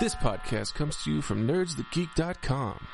[0.00, 2.86] This podcast comes to you from nerdsthegeek.com.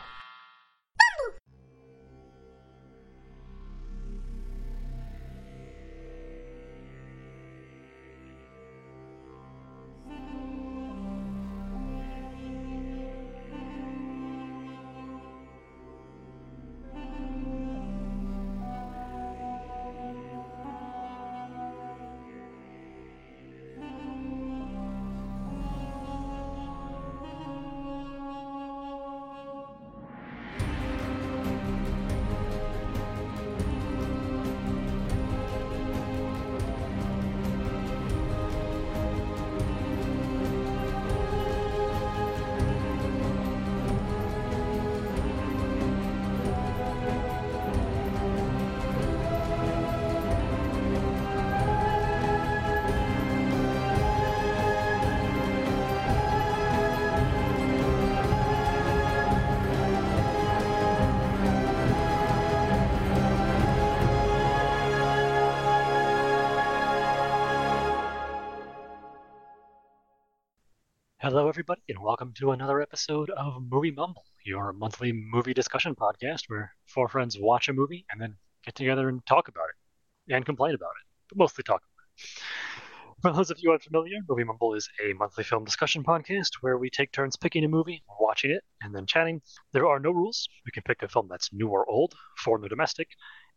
[71.36, 76.44] Hello, everybody, and welcome to another episode of Movie Mumble, your monthly movie discussion podcast
[76.46, 80.46] where four friends watch a movie and then get together and talk about it and
[80.46, 83.20] complain about it, but mostly talk about it.
[83.20, 86.88] For those of you unfamiliar, Movie Mumble is a monthly film discussion podcast where we
[86.88, 89.42] take turns picking a movie, watching it, and then chatting.
[89.74, 90.48] There are no rules.
[90.64, 93.08] We can pick a film that's new or old, foreign or domestic,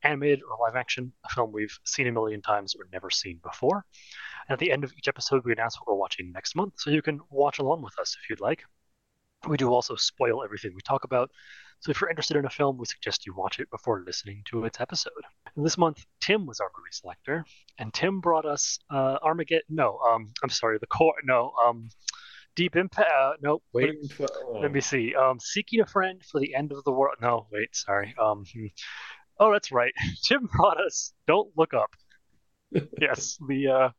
[0.03, 3.85] animated or live action, a film we've seen a million times or never seen before.
[4.49, 6.89] And at the end of each episode, we announce what we're watching next month, so
[6.89, 8.63] you can watch along with us if you'd like.
[9.47, 11.29] We do also spoil everything we talk about,
[11.81, 14.65] so if you're interested in a film, we suggest you watch it before listening to
[14.65, 15.13] its episode.
[15.55, 17.45] And this month, Tim was our movie selector,
[17.77, 19.63] and Tim brought us uh, Armageddon.
[19.69, 21.13] No, um, I'm sorry, the core.
[21.23, 21.89] No, um,
[22.55, 23.09] Deep Impact.
[23.09, 23.95] Uh, no, wait.
[24.59, 25.15] Let me see.
[25.15, 27.15] Um, Seeking a Friend for the End of the World.
[27.21, 28.13] No, wait, sorry.
[28.21, 28.65] Um, hmm.
[29.39, 29.93] oh, that's right.
[30.25, 31.91] Tim brought us Don't Look Up.
[33.01, 33.89] yes, the uh,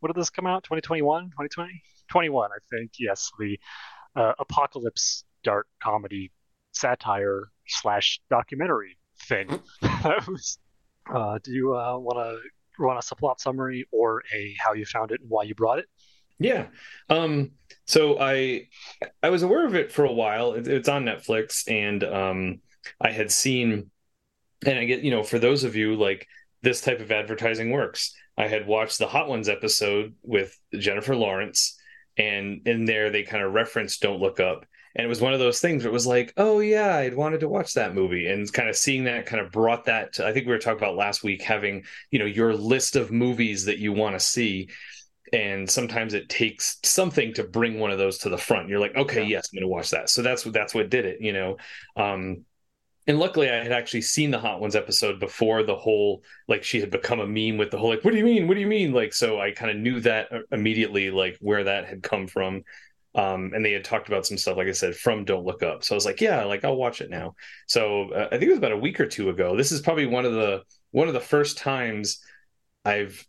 [0.00, 0.64] what did this come out?
[0.64, 2.92] 2021, 2020, 21, I think.
[2.98, 3.58] Yes, the
[4.14, 6.32] uh, apocalypse dark comedy
[6.72, 8.98] satire slash documentary
[9.28, 9.48] thing.
[9.82, 10.58] that was.
[11.12, 12.38] Uh, do you uh, want to
[12.82, 15.78] run us a plot summary or a how you found it and why you brought
[15.78, 15.86] it?
[16.38, 16.66] Yeah.
[17.08, 17.52] Um,
[17.86, 18.68] so I
[19.22, 20.54] I was aware of it for a while.
[20.54, 22.60] It, it's on Netflix, and um,
[23.00, 23.90] I had seen,
[24.66, 26.26] and I get you know for those of you like
[26.62, 28.14] this type of advertising works.
[28.36, 31.78] I had watched the Hot Ones episode with Jennifer Lawrence,
[32.16, 34.66] and in there they kind of referenced Don't Look Up.
[34.94, 37.40] And it was one of those things where it was like, oh yeah, I'd wanted
[37.40, 40.14] to watch that movie, and kind of seeing that kind of brought that.
[40.14, 43.12] To, I think we were talking about last week having you know your list of
[43.12, 44.70] movies that you want to see,
[45.34, 48.70] and sometimes it takes something to bring one of those to the front.
[48.70, 49.36] You're like, okay, yeah.
[49.36, 50.08] yes, I'm going to watch that.
[50.08, 51.58] So that's what that's what did it, you know.
[51.94, 52.45] Um,
[53.06, 56.80] and luckily I had actually seen the Hot Ones episode before the whole like she
[56.80, 58.48] had become a meme with the whole like what do you mean?
[58.48, 58.92] What do you mean?
[58.92, 62.64] Like so I kind of knew that uh, immediately like where that had come from.
[63.14, 65.84] Um, and they had talked about some stuff like I said from Don't Look Up.
[65.84, 67.34] So I was like yeah like I'll watch it now.
[67.66, 69.56] So uh, I think it was about a week or two ago.
[69.56, 72.20] This is probably one of the one of the first times
[72.84, 73.26] I've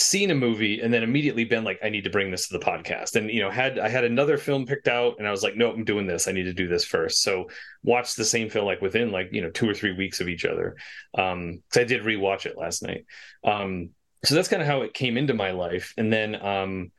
[0.00, 2.64] seen a movie and then immediately been like i need to bring this to the
[2.64, 3.16] podcast.
[3.16, 5.70] And you know had i had another film picked out and i was like no
[5.70, 6.28] i'm doing this.
[6.28, 7.22] I need to do this first.
[7.22, 7.48] So
[7.82, 10.44] watched the same film like within like you know two or three weeks of each
[10.44, 10.76] other
[11.16, 13.04] um because i did rewatch it last night.
[13.44, 13.90] Um
[14.24, 15.94] so that's kind of how it came into my life.
[15.96, 16.92] And then um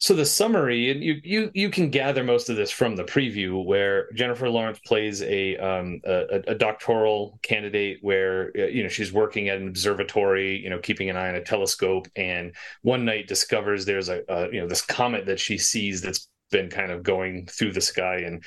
[0.00, 3.64] so the summary, and you you you can gather most of this from the preview,
[3.64, 9.12] where Jennifer Lawrence plays a um, a, a, doctoral candidate, where uh, you know she's
[9.12, 13.26] working at an observatory, you know, keeping an eye on a telescope, and one night
[13.26, 17.02] discovers there's a, a you know this comet that she sees that's been kind of
[17.02, 18.44] going through the sky, and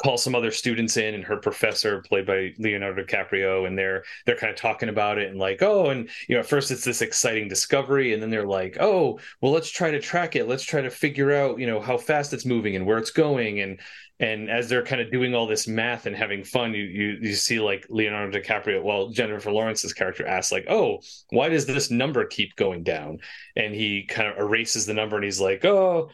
[0.00, 4.36] call some other students in and her professor played by Leonardo DiCaprio and they're they're
[4.36, 7.02] kind of talking about it and like oh and you know at first it's this
[7.02, 10.48] exciting discovery and then they're like oh well let's try to track it.
[10.48, 13.60] Let's try to figure out you know how fast it's moving and where it's going.
[13.60, 13.78] And
[14.18, 17.34] and as they're kind of doing all this math and having fun you you, you
[17.34, 22.24] see like Leonardo DiCaprio well Jennifer Lawrence's character asks like oh why does this number
[22.24, 23.18] keep going down?
[23.54, 26.08] And he kind of erases the number and he's like oh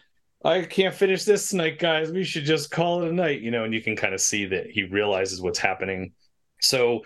[0.46, 2.12] I can't finish this tonight, guys.
[2.12, 4.46] We should just call it a night, you know, and you can kind of see
[4.46, 6.12] that he realizes what's happening.
[6.60, 7.02] So,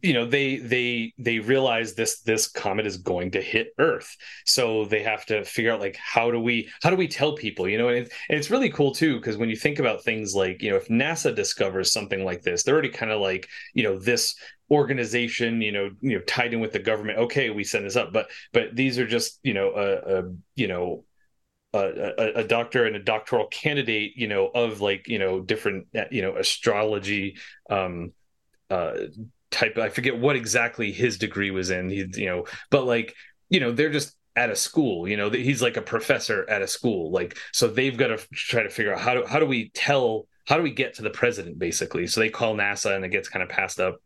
[0.00, 4.16] you know, they they they realize this this comet is going to hit Earth.
[4.46, 7.68] So they have to figure out like how do we how do we tell people,
[7.68, 10.62] you know, and, and it's really cool too, because when you think about things like,
[10.62, 13.98] you know, if NASA discovers something like this, they're already kind of like, you know,
[13.98, 14.36] this
[14.70, 18.12] organization you know you know tied in with the government okay we send this up
[18.12, 20.22] but but these are just you know a, a
[20.56, 21.06] you know
[21.74, 26.22] a, a, doctor and a doctoral candidate, you know, of like you know different you
[26.22, 27.36] know astrology
[27.68, 28.12] um,
[28.70, 28.94] uh,
[29.50, 29.76] type.
[29.76, 31.90] I forget what exactly his degree was in.
[31.90, 33.14] He you know, but like
[33.50, 36.66] you know they're just at a school you know he's like a professor at a
[36.66, 39.68] school like so they've got to try to figure out how do how do we
[39.70, 43.08] tell how do we get to the president basically so they call nasa and it
[43.08, 44.00] gets kind of passed up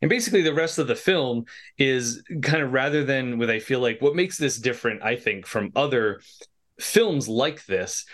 [0.00, 1.44] and basically the rest of the film
[1.76, 5.44] is kind of rather than what i feel like what makes this different i think
[5.44, 6.22] from other
[6.78, 8.04] films like this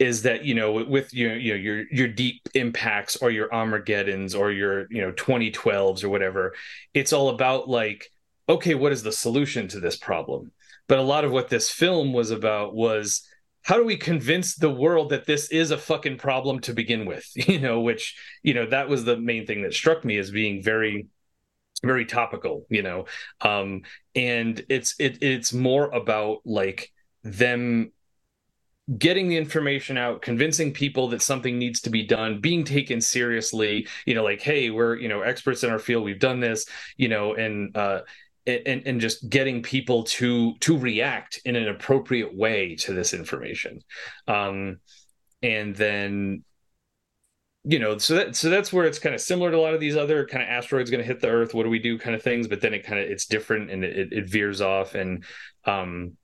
[0.00, 4.34] is that you know with your you know your your deep impacts or your armageddons
[4.34, 6.54] or your you know 2012s or whatever
[6.94, 8.08] it's all about like
[8.48, 10.52] okay what is the solution to this problem?
[10.88, 13.26] But a lot of what this film was about was
[13.62, 17.24] how do we convince the world that this is a fucking problem to begin with?
[17.48, 20.62] You know which you know that was the main thing that struck me as being
[20.62, 21.06] very
[21.84, 23.06] very topical you know?
[23.40, 23.82] Um
[24.14, 27.92] and it's it it's more about like them
[28.98, 33.86] getting the information out convincing people that something needs to be done being taken seriously
[34.06, 36.66] you know like hey we're you know experts in our field we've done this
[36.96, 38.00] you know and uh
[38.46, 43.80] and and just getting people to to react in an appropriate way to this information.
[44.26, 44.78] Um
[45.42, 46.44] and then
[47.64, 49.80] you know so that so that's where it's kind of similar to a lot of
[49.80, 52.16] these other kind of asteroids going to hit the earth what do we do kind
[52.16, 55.24] of things but then it kind of it's different and it, it veers off and
[55.64, 56.16] um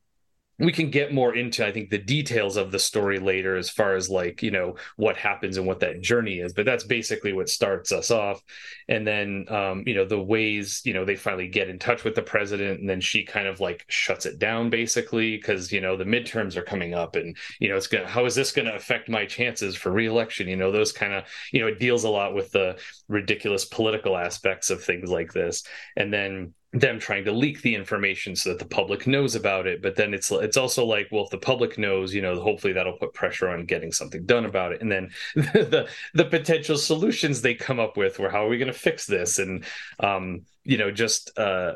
[0.59, 3.95] we can get more into i think the details of the story later as far
[3.95, 7.49] as like you know what happens and what that journey is but that's basically what
[7.49, 8.43] starts us off.
[8.89, 12.15] And then um you know the ways you know they finally get in touch with
[12.15, 15.97] the president and then she kind of like shuts it down basically because you know
[15.97, 19.09] the midterms are coming up and you know it's gonna how is this gonna affect
[19.09, 20.49] my chances for reelection?
[20.49, 22.79] You know those kind of you know it deals a lot with the
[23.09, 25.65] ridiculous political aspects of things like this.
[25.97, 29.81] And then them trying to leak the information so that the public knows about it
[29.81, 32.99] but then it's it's also like well if the public knows you know hopefully that'll
[32.99, 34.81] put pressure on getting something done about it.
[34.81, 38.73] And then the the potential solutions they come up with where how are we going
[38.73, 39.39] to fix this?
[39.39, 39.65] And
[40.01, 41.75] um you know just uh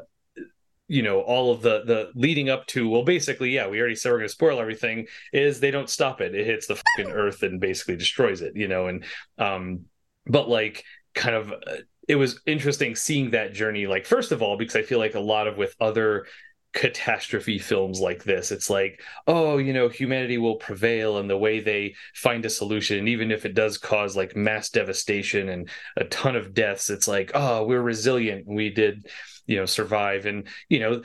[0.88, 4.10] you know all of the the leading up to well basically yeah we already said
[4.10, 6.34] we're going to spoil everything is they don't stop it.
[6.34, 9.04] It hits the fucking earth and basically destroys it you know and
[9.38, 9.86] um
[10.26, 10.84] but like
[11.14, 11.76] kind of uh,
[12.08, 15.20] it was interesting seeing that journey like first of all because i feel like a
[15.20, 16.26] lot of with other
[16.72, 21.60] catastrophe films like this it's like oh you know humanity will prevail and the way
[21.60, 25.68] they find a solution even if it does cause like mass devastation and
[25.98, 29.06] a ton of deaths it's like oh we're resilient we did
[29.46, 30.26] you know survive.
[30.26, 31.02] And you know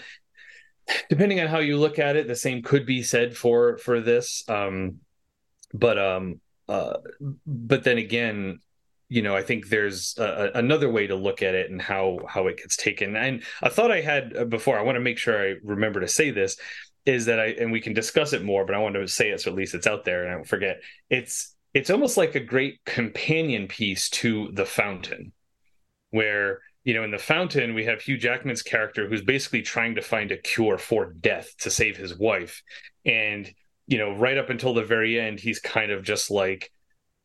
[1.10, 4.44] depending on how you look at it the same could be said for for this.
[4.48, 5.00] Um
[5.74, 6.40] but um
[6.70, 6.98] uh
[7.46, 8.60] but then again
[9.10, 12.48] you know, I think there's a, another way to look at it and how how
[12.48, 13.16] it gets taken.
[13.16, 16.08] And a thought I had uh, before, I want to make sure I remember to
[16.08, 16.58] say this,
[17.06, 19.42] is that I and we can discuss it more, but I want to say it
[19.42, 20.82] so at least it's out there and I don't forget.
[21.10, 25.32] It's it's almost like a great companion piece to The Fountain,
[26.10, 30.02] where you know in The Fountain we have Hugh Jackman's character who's basically trying to
[30.02, 32.62] find a cure for death to save his wife,
[33.06, 33.50] and
[33.88, 36.72] you know right up until the very end he's kind of just like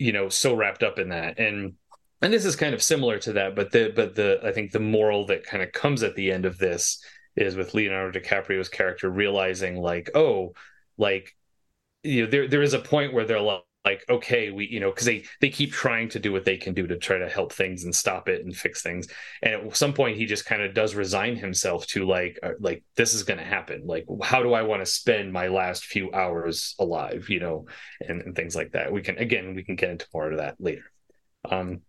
[0.03, 1.39] you know so wrapped up in that.
[1.39, 1.75] And
[2.23, 4.81] and this is kind of similar to that but the but the i think the
[4.81, 7.05] moral that kind of comes at the end of this
[7.37, 10.53] is with leonardo dicaprio's character realizing like oh
[10.97, 11.37] like
[12.03, 14.91] you know there there is a point where they're like like okay we you know
[14.91, 17.53] because they they keep trying to do what they can do to try to help
[17.53, 19.09] things and stop it and fix things.
[19.43, 22.85] And at some point he just kind of does resign himself to like uh, like
[22.97, 23.83] this is going to happen.
[23.87, 27.67] Like how do i want to spend my last few hours alive you know
[28.07, 28.93] and, and things like that?
[28.93, 30.85] We can again we can get into more of that later.
[31.45, 31.83] Um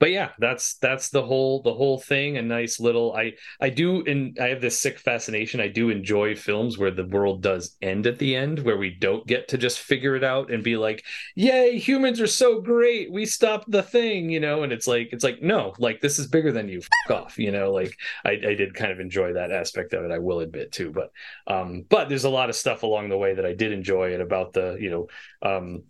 [0.00, 4.04] but yeah that's that's the whole the whole thing a nice little i i do
[4.04, 8.06] and i have this sick fascination i do enjoy films where the world does end
[8.06, 11.04] at the end where we don't get to just figure it out and be like
[11.34, 15.24] yay humans are so great we stopped the thing you know and it's like it's
[15.24, 18.54] like no like this is bigger than you Fuck off you know like I, I
[18.54, 21.10] did kind of enjoy that aspect of it i will admit too but
[21.46, 24.22] um but there's a lot of stuff along the way that i did enjoy and
[24.22, 25.06] about the you know
[25.42, 25.84] um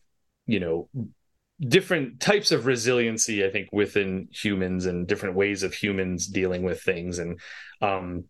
[0.47, 0.89] you know
[1.67, 6.83] different types of resiliency i think within humans and different ways of humans dealing with
[6.83, 7.19] things.
[7.19, 7.41] And
[7.81, 8.25] um,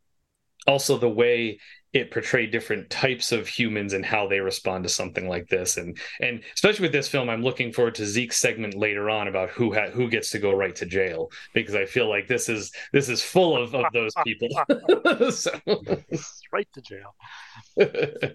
[0.66, 1.60] also the way
[1.92, 5.78] it portrayed different types of humans and how they respond to something like this.
[5.78, 9.50] And and especially with this film i'm looking forward to zeke's segment later on about
[9.50, 12.70] who ha- who gets to go right to jail because i feel like this is
[12.92, 14.48] this is full of, of those people.
[15.30, 15.50] So.
[16.52, 17.14] right to jail.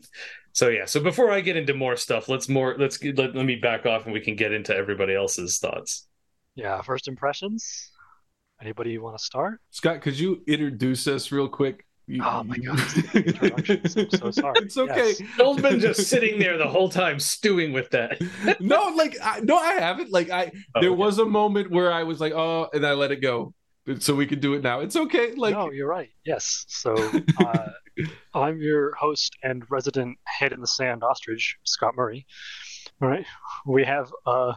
[0.55, 0.85] So yeah.
[0.85, 4.05] So before i get into more stuff let's more let's let, let me back off
[4.05, 6.07] and we can get into everybody else's thoughts.
[6.55, 7.91] Yeah first impressions.
[8.61, 9.59] Anybody want to start?
[9.71, 11.85] Scott could you introduce us real quick
[12.21, 12.79] Oh my god!
[13.15, 13.95] Introductions.
[13.95, 14.55] I'm so sorry.
[14.57, 15.13] It's okay.
[15.17, 15.21] Yes.
[15.37, 18.19] Joel's been just sitting there the whole time stewing with that.
[18.59, 20.11] no, like I, no, I haven't.
[20.11, 20.97] Like I, Oh, there okay.
[20.97, 23.53] was a moment where I was like, oh, and I let it go,
[23.99, 24.81] so we could do it now.
[24.81, 25.33] It's okay.
[25.33, 26.09] Like no, you're right.
[26.25, 26.65] Yes.
[26.67, 26.93] So
[27.39, 27.69] uh,
[28.33, 32.25] I'm your host and resident head in the sand ostrich, Scott Murray.
[33.01, 33.25] All right.
[33.65, 34.53] We have uh,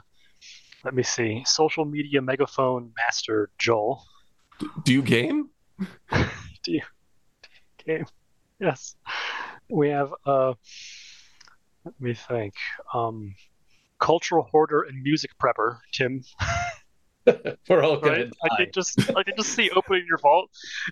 [0.85, 4.03] let me see, social media megaphone master Joel.
[4.85, 5.50] do you game?
[7.87, 8.05] Game.
[8.59, 8.97] Yes.
[9.69, 10.55] We have uh
[11.85, 12.55] let me think.
[12.95, 13.35] Um
[14.00, 16.23] cultural hoarder and music prepper, Tim.
[17.69, 18.19] We're all Right?
[18.31, 18.33] good.
[18.50, 20.49] I can just I can just see opening your vault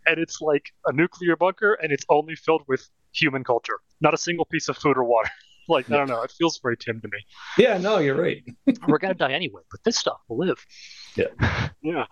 [0.06, 3.78] and it's like a nuclear bunker and it's only filled with human culture.
[4.02, 5.30] Not a single piece of food or water.
[5.66, 7.18] Like, I don't know, it feels very Tim to me.
[7.56, 8.44] Yeah, no, you're right.
[8.86, 10.62] We're gonna die anyway, but this stuff will live.
[11.16, 11.28] Yeah.
[11.82, 12.04] Yeah.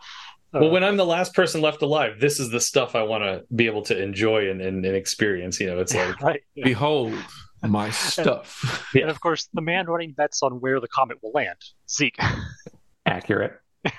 [0.53, 3.25] Well, Uh, when I'm the last person left alive, this is the stuff I want
[3.25, 5.59] to be able to enjoy and, and, and experience.
[5.61, 6.43] You know, it's like, right.
[6.63, 7.15] Behold
[7.63, 8.89] my stuff.
[8.95, 9.03] Yeah.
[9.03, 11.57] And of course, the man running bets on where the comet will land,
[11.89, 12.19] Zeke.
[13.07, 13.53] Accurate.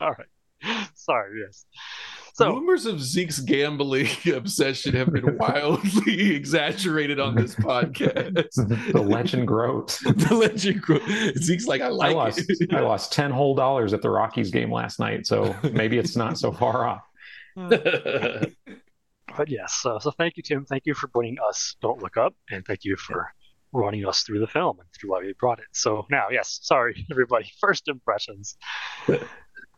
[0.00, 0.88] All right.
[0.94, 1.64] Sorry, yes.
[2.36, 8.92] So, Rumors of Zeke's gambling obsession have been wildly exaggerated on this podcast.
[8.92, 9.98] the legend grows.
[10.00, 11.00] the legend grows.
[11.42, 12.74] Zeke's like, I I lost it.
[12.74, 16.36] I lost ten whole dollars at the Rockies game last night, so maybe it's not
[16.36, 17.04] so far off.
[17.56, 18.52] but
[19.46, 20.66] yes, uh, so thank you, Tim.
[20.66, 23.32] Thank you for bringing us Don't Look Up, and thank you for
[23.72, 25.68] running us through the film and through why we brought it.
[25.72, 27.50] So now, yes, sorry, everybody.
[27.60, 28.58] First impressions.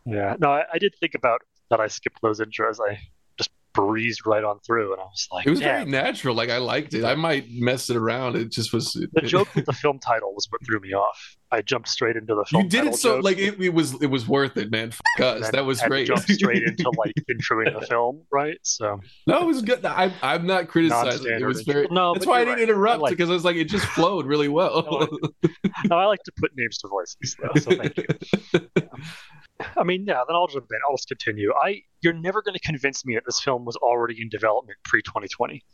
[0.04, 1.80] yeah, no, I, I did think about that.
[1.80, 2.76] I skipped those intros.
[2.80, 2.98] I
[3.36, 6.34] just breezed right on through, and I was like, It was "Damn." very natural.
[6.34, 7.04] Like I liked it.
[7.04, 8.36] I might mess it around.
[8.36, 8.92] It just was.
[9.12, 11.36] The joke with the film title was what threw me off.
[11.50, 12.64] I jumped straight into the film.
[12.64, 13.24] you did it so joke.
[13.24, 13.94] like it, it was.
[14.02, 14.88] It was worth it, man.
[14.88, 15.40] F- us.
[15.42, 16.06] then That was great.
[16.06, 18.58] Jump straight into like introing the film, right?
[18.62, 19.82] So no, it was good.
[19.84, 21.32] I, I'm not criticizing.
[21.40, 21.86] It was very.
[21.90, 22.68] No, that's why I didn't right.
[22.68, 25.08] interrupt I like because I was like, it just flowed really well.
[25.86, 27.60] no, I like to put names to voices, though.
[27.60, 28.98] So thank you.
[29.76, 30.22] I mean, yeah.
[30.26, 30.78] Then I'll jump in.
[30.88, 31.52] I'll just continue.
[31.52, 35.02] I you're never going to convince me that this film was already in development pre
[35.02, 35.64] 2020.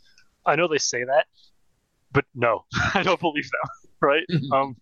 [0.45, 1.25] I know they say that,
[2.11, 3.89] but no, I don't believe them.
[4.01, 4.25] Right?
[4.53, 4.75] um,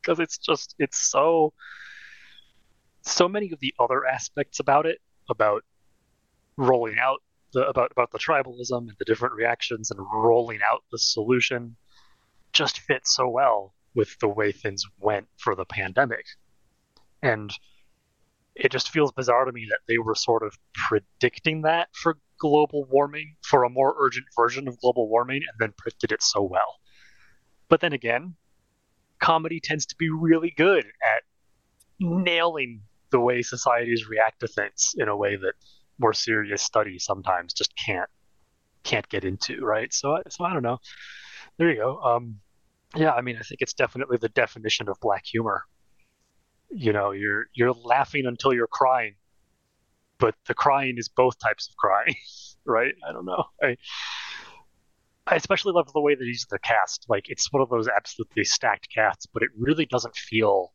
[0.00, 1.52] because it's just it's so
[3.02, 4.98] so many of the other aspects about it
[5.28, 5.64] about
[6.56, 10.98] rolling out the about about the tribalism and the different reactions and rolling out the
[10.98, 11.76] solution
[12.52, 16.24] just fit so well with the way things went for the pandemic
[17.22, 17.52] and
[18.60, 22.84] it just feels bizarre to me that they were sort of predicting that for global
[22.84, 26.78] warming for a more urgent version of global warming and then predicted it so well
[27.68, 28.34] but then again
[29.20, 31.22] comedy tends to be really good at
[31.98, 35.52] nailing the way societies react to things in a way that
[35.98, 38.08] more serious studies sometimes just can't
[38.82, 39.92] can't get into, right?
[39.92, 40.78] So, so I don't know.
[41.58, 42.00] There you go.
[42.00, 42.40] Um,
[42.96, 45.64] yeah, I mean, I think it's definitely the definition of black humor.
[46.70, 49.16] You know, you're you're laughing until you're crying,
[50.18, 52.14] but the crying is both types of crying,
[52.64, 52.94] right?
[53.08, 53.44] I don't know.
[53.62, 53.76] I
[55.26, 57.06] I especially love the way that he's the cast.
[57.08, 60.72] Like it's one of those absolutely stacked casts, but it really doesn't feel,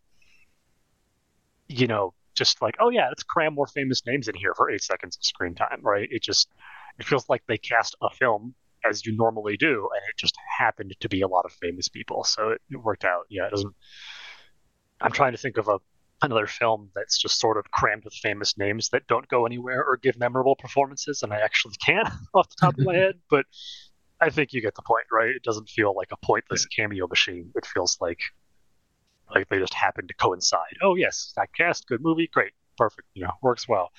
[1.67, 4.83] you know, just like oh yeah, let's cram more famous names in here for eight
[4.83, 6.07] seconds of screen time, right?
[6.11, 6.49] It just
[6.99, 8.55] it feels like they cast a film
[8.87, 12.23] as you normally do, and it just happened to be a lot of famous people,
[12.23, 13.25] so it, it worked out.
[13.29, 13.75] Yeah, it doesn't.
[15.01, 15.79] I'm trying to think of a
[16.21, 19.97] another film that's just sort of crammed with famous names that don't go anywhere or
[19.97, 23.45] give memorable performances, and I actually can't off the top of my head, but
[24.21, 25.29] I think you get the point, right?
[25.29, 27.51] It doesn't feel like a pointless cameo machine.
[27.55, 28.19] It feels like
[29.33, 30.77] like they just happen to coincide.
[30.81, 33.91] Oh yes, that cast, good movie, great, perfect, you know, works well.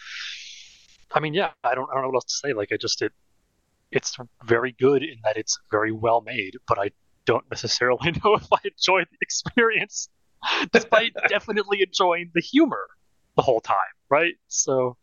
[1.12, 2.52] I mean, yeah, I don't I don't know what else to say.
[2.52, 3.12] Like I just it
[3.90, 6.90] it's very good in that it's very well made, but I
[7.24, 10.08] don't necessarily know if I enjoyed the experience,
[10.72, 12.86] despite definitely enjoying the humor
[13.36, 13.76] the whole time,
[14.08, 14.34] right?
[14.48, 14.96] So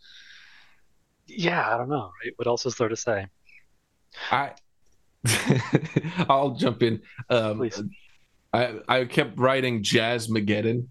[1.27, 2.33] yeah, I don't know, right?
[2.35, 3.27] What else is there to say?
[4.31, 4.51] I
[6.29, 7.01] I'll jump in.
[7.29, 7.81] Um, Please.
[8.51, 10.87] I I kept writing Jazz Mageddon.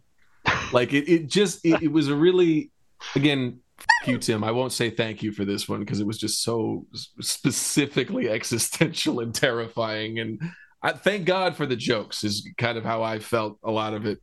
[0.73, 2.71] Like it, it just it, it was a really
[3.15, 3.61] again
[4.07, 4.45] you Tim.
[4.45, 6.87] I won't say thank you for this one because it was just so
[7.21, 10.19] specifically existential and terrifying.
[10.19, 10.41] And
[10.83, 14.05] I thank God for the jokes is kind of how I felt a lot of
[14.05, 14.19] it.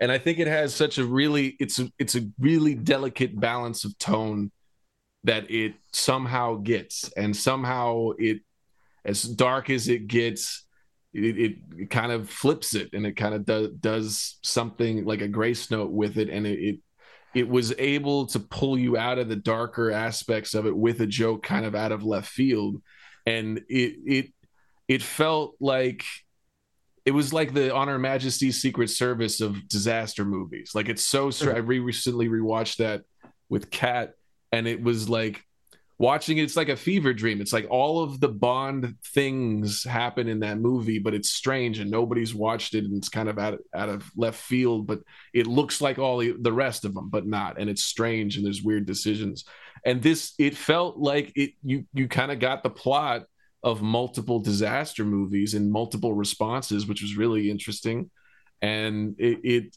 [0.00, 3.84] And I think it has such a really it's a, it's a really delicate balance
[3.84, 4.50] of tone
[5.24, 8.40] that it somehow gets and somehow it
[9.04, 10.64] as dark as it gets
[11.12, 15.20] it, it, it kind of flips it and it kind of does does something like
[15.20, 16.80] a grace note with it and it, it
[17.34, 21.06] it was able to pull you out of the darker aspects of it with a
[21.06, 22.80] joke kind of out of left field
[23.26, 24.32] and it it
[24.88, 26.04] it felt like
[27.04, 31.28] it was like the On Her Majesty's Secret Service of disaster movies like it's so
[31.28, 31.54] mm-hmm.
[31.54, 33.02] i re- recently rewatched that
[33.48, 34.14] with kat
[34.52, 35.44] and it was like
[35.98, 37.40] watching it, it's like a fever dream.
[37.40, 41.90] It's like all of the Bond things happen in that movie, but it's strange and
[41.90, 45.00] nobody's watched it and it's kind of out, out of left field, but
[45.34, 47.58] it looks like all the, the rest of them, but not.
[47.58, 49.44] And it's strange and there's weird decisions.
[49.84, 53.24] And this, it felt like it, you, you kind of got the plot
[53.62, 58.10] of multiple disaster movies and multiple responses, which was really interesting.
[58.62, 59.76] And it, it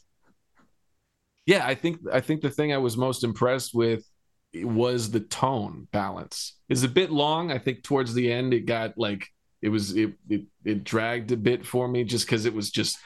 [1.46, 4.04] yeah, I think, I think the thing I was most impressed with
[4.54, 6.58] was the tone balance.
[6.68, 7.50] It's a bit long.
[7.50, 9.28] I think towards the end it got like
[9.62, 12.98] it was it it, it dragged a bit for me just because it was just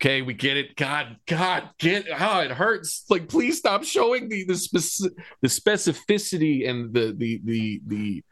[0.00, 0.22] okay.
[0.22, 0.76] We get it.
[0.76, 3.04] God, God, get how oh, it hurts.
[3.10, 5.10] Like please stop showing the the speci-
[5.40, 8.24] the specificity and the the the the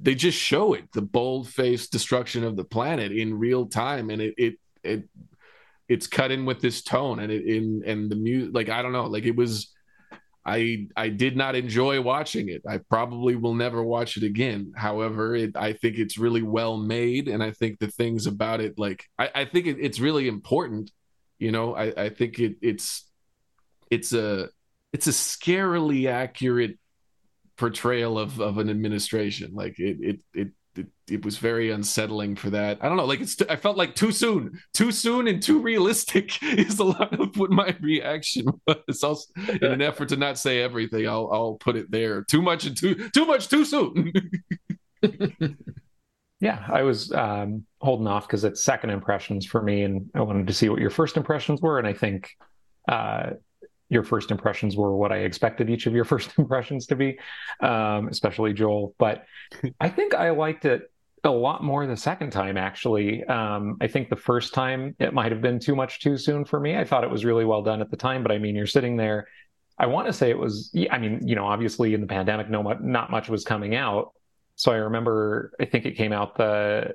[0.00, 4.20] they just show it the bold faced destruction of the planet in real time and
[4.20, 5.08] it it it
[5.88, 8.92] it's cut in with this tone and it in and the music like I don't
[8.92, 9.72] know like it was
[10.48, 12.62] I I did not enjoy watching it.
[12.66, 14.72] I probably will never watch it again.
[14.74, 18.78] However, it, I think it's really well made, and I think the things about it,
[18.78, 20.90] like I, I think it, it's really important.
[21.38, 23.04] You know, I, I think it, it's
[23.90, 24.48] it's a
[24.94, 26.78] it's a scarily accurate
[27.58, 29.52] portrayal of of an administration.
[29.52, 30.48] Like it it it
[30.78, 32.78] it, it was very unsettling for that.
[32.80, 36.42] I don't know, like it's I felt like too soon, too soon and too realistic
[36.42, 39.02] is a lot of what my reaction was.
[39.02, 42.22] Also, in an effort to not say everything, I'll I'll put it there.
[42.22, 44.12] Too much and too too much too soon.
[46.40, 50.46] yeah, I was um, holding off because it's second impressions for me, and I wanted
[50.46, 52.30] to see what your first impressions were, and I think.
[52.86, 53.32] Uh,
[53.88, 57.18] your first impressions were what I expected each of your first impressions to be,
[57.60, 58.94] um, especially Joel.
[58.98, 59.24] But
[59.80, 60.90] I think I liked it
[61.24, 63.24] a lot more the second time, actually.
[63.24, 66.60] Um, I think the first time it might have been too much too soon for
[66.60, 66.76] me.
[66.76, 68.96] I thought it was really well done at the time, but I mean, you're sitting
[68.96, 69.26] there.
[69.78, 72.62] I want to say it was, I mean, you know, obviously in the pandemic, no,
[72.62, 74.12] not much was coming out.
[74.56, 76.94] So I remember, I think it came out the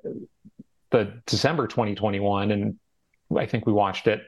[0.92, 2.78] the December 2021, and
[3.36, 4.22] I think we watched it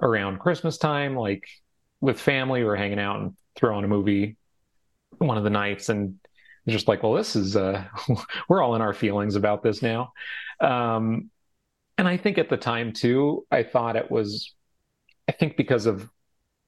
[0.00, 1.44] around Christmas time, like
[2.00, 4.36] with family, we were hanging out and throwing a movie
[5.18, 6.18] one of the nights, and
[6.68, 7.84] just like, well, this is uh,
[8.48, 10.12] we're all in our feelings about this now.
[10.60, 11.30] Um,
[11.98, 14.54] and I think at the time too, I thought it was,
[15.28, 16.08] I think because of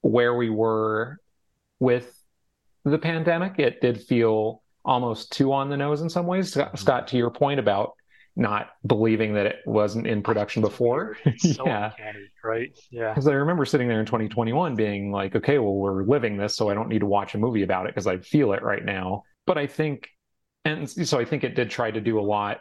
[0.01, 1.17] where we were
[1.79, 2.15] with
[2.83, 6.51] the pandemic, it did feel almost too on the nose in some ways.
[6.51, 7.93] Scott, Scott to your point about
[8.35, 11.17] not believing that it wasn't in production before.
[11.37, 11.91] so yeah.
[11.91, 12.77] Uncanny, right?
[12.91, 13.09] Yeah.
[13.09, 16.69] Because I remember sitting there in 2021 being like, okay, well, we're living this, so
[16.69, 19.23] I don't need to watch a movie about it because I feel it right now.
[19.45, 20.09] But I think,
[20.65, 22.59] and so I think it did try to do a lot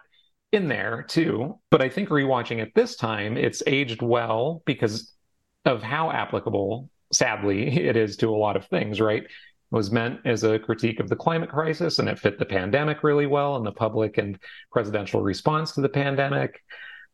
[0.52, 1.58] in there too.
[1.70, 5.12] But I think rewatching it this time, it's aged well because
[5.64, 9.24] of how applicable, sadly, it is to a lot of things, right?
[9.72, 13.26] Was meant as a critique of the climate crisis, and it fit the pandemic really
[13.26, 14.38] well and the public and
[14.70, 16.62] presidential response to the pandemic.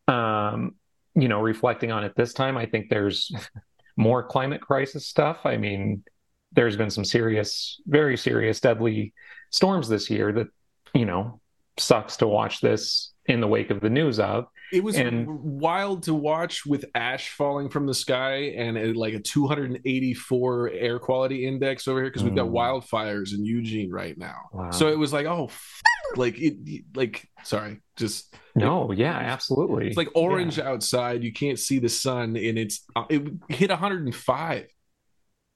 [0.09, 0.75] Um,
[1.15, 3.31] you know, reflecting on it this time, I think there's
[3.97, 5.39] more climate crisis stuff.
[5.45, 6.03] I mean,
[6.51, 9.13] there's been some serious, very serious, deadly
[9.51, 10.47] storms this year that,
[10.93, 11.39] you know,
[11.77, 14.47] sucks to watch this in the wake of the news of.
[14.73, 19.13] It was and, wild to watch with ash falling from the sky and a, like
[19.13, 22.53] a 284 air quality index over here because we've got mm.
[22.53, 24.49] wildfires in Eugene right now.
[24.51, 24.71] Wow.
[24.71, 25.81] So it was like, oh, f-
[26.15, 29.87] like it, like sorry, just no, yeah, absolutely.
[29.87, 30.67] It's like orange yeah.
[30.67, 31.23] outside.
[31.23, 34.67] You can't see the sun, and it's uh, it hit 105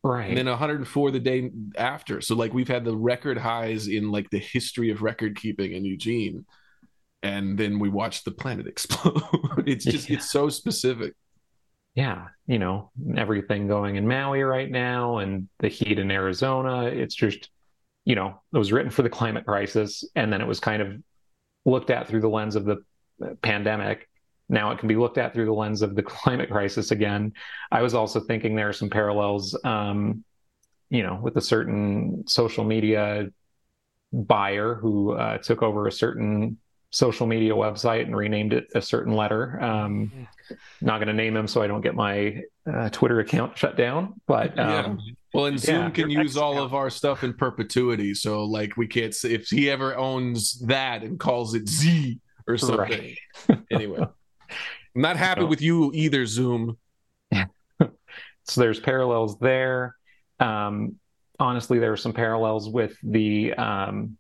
[0.06, 4.12] right and then 104 the day after so like we've had the record highs in
[4.12, 6.46] like the history of record keeping in eugene
[7.24, 9.24] and then we watch the planet explode.
[9.66, 10.18] it's just yeah.
[10.18, 11.14] it's so specific.
[11.96, 17.16] Yeah, you know, everything going in Maui right now and the heat in Arizona, it's
[17.16, 17.50] just
[18.06, 20.94] you know, it was written for the climate crisis and then it was kind of
[21.66, 22.84] looked at through the lens of the
[23.42, 24.10] pandemic.
[24.50, 27.32] Now it can be looked at through the lens of the climate crisis again.
[27.72, 30.26] I was also thinking there are some parallels um,
[30.94, 33.30] you know, with a certain social media
[34.12, 36.60] buyer who uh, took over a certain
[36.94, 39.60] social media website and renamed it a certain letter.
[39.62, 40.28] Um,
[40.80, 44.22] not going to name him so I don't get my uh, Twitter account shut down.
[44.28, 45.14] But um, yeah.
[45.34, 48.14] Well, and Zoom yeah, can use all of our stuff in perpetuity.
[48.14, 52.58] So, like, we can't say if he ever owns that and calls it Z or
[52.58, 53.16] something.
[53.50, 53.60] Right.
[53.72, 54.06] anyway,
[54.96, 56.78] I'm not happy so, with you either, Zoom.
[57.82, 57.92] so
[58.56, 59.96] there's parallels there.
[60.40, 61.00] Um,
[61.40, 64.18] honestly, there are some parallels with the um,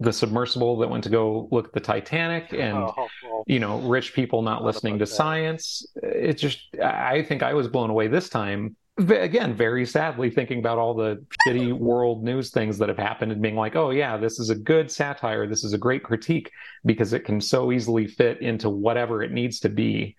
[0.00, 3.08] the submersible that went to go look at the Titanic, and Oh,
[3.46, 5.10] you know, rich people not listening to that.
[5.14, 5.86] science.
[6.02, 8.76] It just, I think I was blown away this time.
[8.98, 13.40] Again, very sadly, thinking about all the shitty world news things that have happened and
[13.40, 15.46] being like, oh, yeah, this is a good satire.
[15.46, 16.50] This is a great critique
[16.84, 20.16] because it can so easily fit into whatever it needs to be.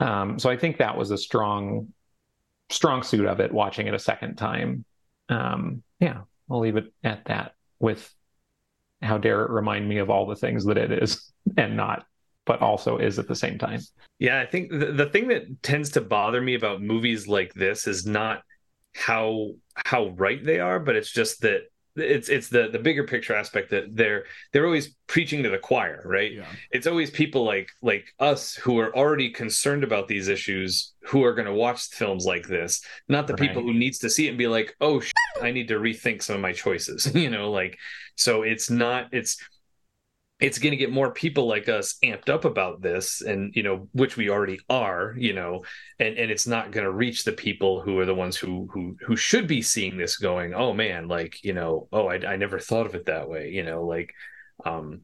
[0.00, 1.92] Um, so I think that was a strong,
[2.70, 4.86] strong suit of it watching it a second time.
[5.28, 8.10] Um, yeah, I'll leave it at that with
[9.02, 12.04] how dare it remind me of all the things that it is and not,
[12.46, 13.80] but also is at the same time.
[14.18, 17.86] Yeah, I think the, the thing that tends to bother me about movies like this
[17.86, 18.42] is not
[18.94, 21.62] how how right they are, but it's just that
[22.00, 26.02] it's it's the the bigger picture aspect that they're they're always preaching to the choir,
[26.04, 26.32] right?
[26.32, 26.46] Yeah.
[26.70, 31.34] It's always people like like us who are already concerned about these issues who are
[31.34, 34.38] going to watch films like this, not the people who needs to see it and
[34.38, 37.78] be like, "Oh, shit, I need to rethink some of my choices." you know, like
[38.18, 39.38] so it's not it's
[40.40, 43.88] it's going to get more people like us amped up about this and you know
[43.92, 45.62] which we already are you know
[45.98, 48.96] and and it's not going to reach the people who are the ones who who
[49.00, 52.58] who should be seeing this going oh man like you know oh i, I never
[52.58, 54.12] thought of it that way you know like
[54.64, 55.00] um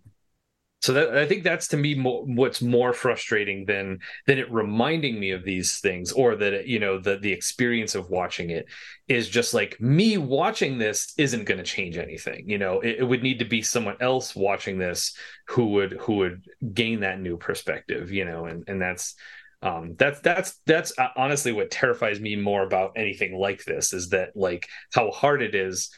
[0.84, 5.18] so that i think that's to me more, what's more frustrating than than it reminding
[5.18, 8.66] me of these things or that it, you know the the experience of watching it
[9.08, 12.80] is just like me watching this isn't going to change anything you know?
[12.80, 15.16] It, it would need to be someone else watching this
[15.48, 18.44] who would who would gain that new perspective you know?
[18.44, 19.14] And and that's
[19.62, 24.10] um that's that's that's uh, honestly what terrifies me more about anything like this is
[24.10, 25.90] that like how hard it is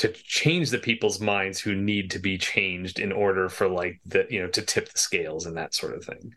[0.00, 4.26] to change the people's minds who need to be changed in order for like the
[4.30, 6.34] you know to tip the scales and that sort of thing.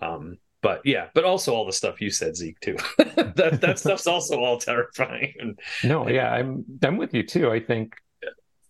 [0.00, 2.76] Um but yeah but also all the stuff you said zeke too.
[3.36, 5.34] That that stuff's also all terrifying.
[5.38, 7.50] And No, yeah, I'm I'm with you too.
[7.50, 7.94] I think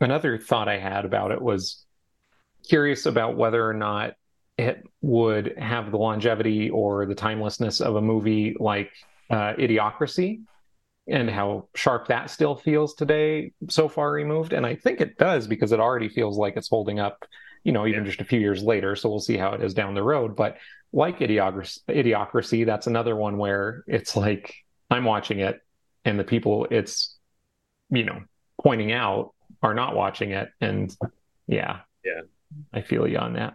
[0.01, 1.85] another thought I had about it was
[2.69, 4.15] curious about whether or not
[4.59, 8.91] it would have the longevity or the timelessness of a movie like
[9.31, 10.41] uh, Idiocracy
[11.09, 14.53] and how sharp that still feels today, so far removed.
[14.53, 17.25] And I think it does because it already feels like it's holding up,
[17.65, 18.11] you know, even Yeah.
[18.11, 18.95] just a few years later.
[18.95, 20.37] So we'll see how it is down the road.
[20.37, 20.59] But
[20.93, 24.55] like Idiocracy, Idiocracy, that's another one where it's like
[24.91, 25.61] I'm watching it
[26.05, 27.17] and the people it's
[27.91, 28.21] you know
[28.63, 30.95] pointing out are not watching it and
[31.47, 32.23] yeah Yeah.
[32.73, 33.55] i feel you on that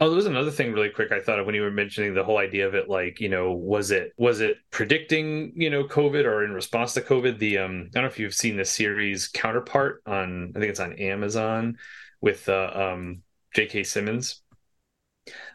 [0.00, 2.22] Oh, there was another thing really quick I thought of when you were mentioning the
[2.22, 6.24] whole idea of it, like, you know, was it was it predicting, you know, COVID
[6.24, 7.38] or in response to COVID?
[7.38, 10.78] The um I don't know if you've seen the series Counterpart on I think it's
[10.80, 11.78] on Amazon
[12.20, 13.22] with uh, um
[13.54, 13.82] J.K.
[13.84, 14.42] Simmons.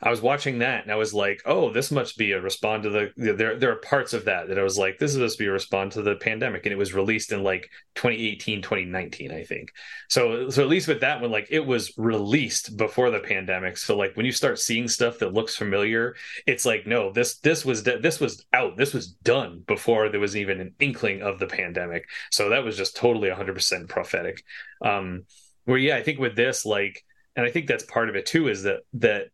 [0.02, 2.90] I was watching that and I was like, oh, this must be a respond to
[2.90, 5.44] the there there are parts of that that I was like, this is supposed to
[5.44, 6.66] be a respond to the pandemic.
[6.66, 9.72] And it was released in like 2018, 2019, I think.
[10.10, 13.78] So so at least with that one, like it was released before the pandemic.
[13.78, 17.66] So like when you start seeing stuff that looks familiar, it's like, no, this this
[17.66, 18.78] was this was out.
[18.78, 22.08] This was done before there was even an inkling of the pandemic.
[22.32, 24.44] So that was just totally 100% prophetic.
[24.84, 25.26] Um
[25.66, 27.04] where yeah, I think with this, like,
[27.36, 29.28] and I think that's part of it too, is that that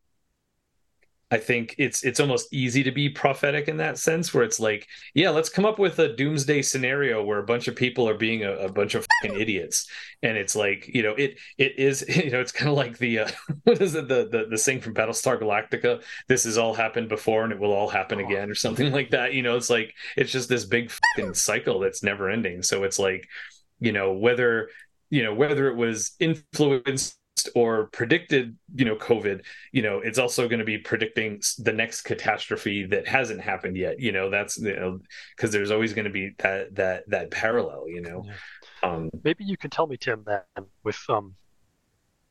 [1.32, 4.88] I think it's it's almost easy to be prophetic in that sense, where it's like,
[5.14, 8.44] yeah, let's come up with a doomsday scenario where a bunch of people are being
[8.44, 9.88] a, a bunch of fucking idiots,
[10.24, 13.20] and it's like, you know, it it is, you know, it's kind of like the
[13.20, 13.30] uh,
[13.64, 16.02] what is it, the the the thing from Battlestar Galactica?
[16.28, 19.34] This has all happened before, and it will all happen again, or something like that.
[19.34, 22.64] You know, it's like it's just this big fucking cycle that's never ending.
[22.64, 23.28] So it's like,
[23.80, 24.70] you know, whether
[25.12, 27.19] you know whether it was influenced
[27.56, 32.02] or predicted you know covid you know it's also going to be predicting the next
[32.02, 35.00] catastrophe that hasn't happened yet you know that's you know
[35.36, 38.26] because there's always going to be that that that parallel you know
[38.84, 40.48] um Maybe you can tell me, Tim, that
[40.84, 41.36] with um,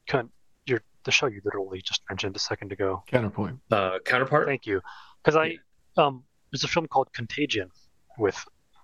[0.06, 0.30] kind of
[0.66, 3.02] your the show you literally just mentioned a second ago.
[3.06, 3.58] Counterpoint.
[3.70, 4.80] uh counterpart Thank you,
[5.22, 5.58] because I
[6.00, 7.70] um, there's a film called Contagion
[8.18, 8.42] with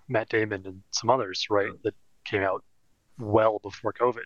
[0.08, 1.70] Matt Damon and some others, right?
[1.82, 2.62] That came out
[3.18, 4.24] well before COVID.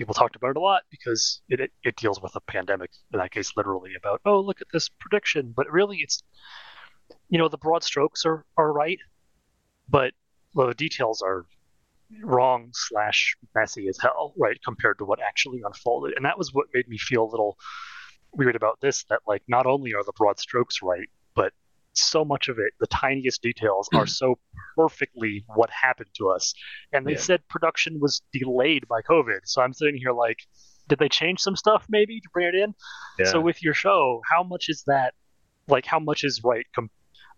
[0.00, 2.90] People talked about it a lot because it, it it deals with a pandemic.
[3.12, 6.22] In that case, literally about oh look at this prediction, but really it's
[7.28, 8.98] you know the broad strokes are are right,
[9.90, 10.14] but
[10.54, 11.44] the details are
[12.22, 16.14] wrong slash messy as hell, right, compared to what actually unfolded.
[16.16, 17.58] And that was what made me feel a little
[18.32, 19.04] weird about this.
[19.10, 21.52] That like not only are the broad strokes right, but
[21.92, 24.38] so much of it, the tiniest details, are so
[24.76, 26.54] perfectly what happened to us.
[26.92, 27.18] And they Yeah.
[27.18, 29.40] said production was delayed by COVID.
[29.44, 30.38] So I'm sitting here like,
[30.88, 32.74] did they change some stuff maybe to bring it in?
[33.18, 35.14] yeah So with your show, how much is that?
[35.68, 36.66] Like, how much is right?
[36.74, 36.90] Com-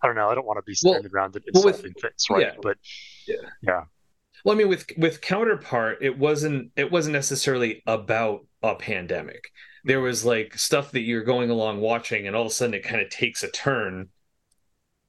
[0.02, 0.28] I don't know.
[0.28, 1.94] I don't want to be Well- standing around and well, with- things,
[2.30, 2.40] right?
[2.40, 2.54] yeah.
[2.62, 2.78] But
[3.26, 3.36] Yeah.
[3.62, 3.84] yeah,
[4.44, 9.50] well, I mean, with with counterpart, it wasn't it wasn't necessarily about a pandemic.
[9.84, 12.82] There was like stuff that you're going along watching, and all of a sudden it
[12.84, 14.08] kind of takes a turn.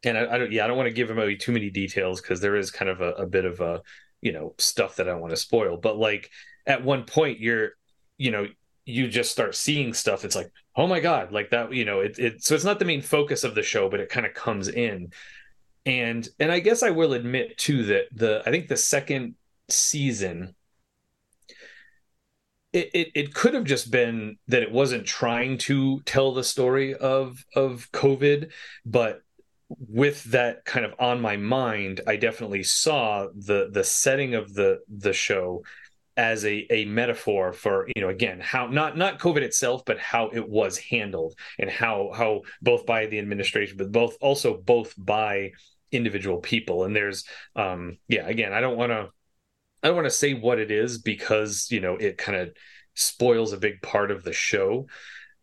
[0.04, 2.42] And I, I don't, yeah, I don't want to give away too many details because
[2.42, 3.82] there is kind of a, a bit of a,
[4.22, 5.78] you know, stuff that I want to spoil.
[5.78, 6.30] But like
[6.66, 7.72] at one point, you're,
[8.18, 8.48] you know,
[8.86, 10.26] you just start seeing stuff.
[10.26, 12.02] It's like, oh my god, like that, you know.
[12.02, 14.34] It, it so it's not the main focus of the show, but it kind of
[14.34, 15.12] comes in
[15.86, 19.36] and and I guess I will admit too that the I think the second
[19.70, 20.56] season
[22.72, 26.96] it, it, it could have just been that it wasn't trying to tell the story
[26.96, 28.52] of of COVID,
[28.86, 29.22] but
[29.80, 34.80] with that kind of on my mind, I definitely saw the the setting of the
[34.88, 35.64] the show
[36.16, 40.30] as a a metaphor for you know again how not not covid itself but how
[40.30, 45.52] it was handled and how how both by the administration but both also both by
[45.94, 46.84] individual people.
[46.84, 47.24] And there's
[47.56, 49.10] um yeah again i don't want to
[49.82, 52.56] i don't want to say what it is because you know it kind of
[52.96, 54.88] spoils a big part of the show.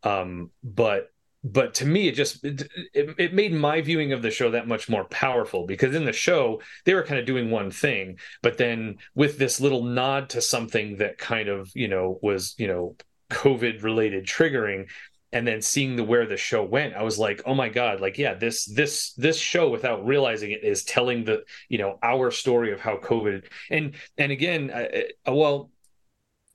[0.02, 1.08] Um but
[1.42, 4.88] but to me it just it, it, made my viewing of the show that much
[4.88, 8.96] more powerful because in the show they were kind of doing one thing but then
[9.14, 12.94] with this little nod to something that kind of you know was you know
[13.30, 14.88] covid related triggering
[15.32, 18.18] and then seeing the where the show went i was like oh my god like
[18.18, 22.72] yeah this this this show without realizing it is telling the you know our story
[22.72, 25.70] of how covid and and again I, I, well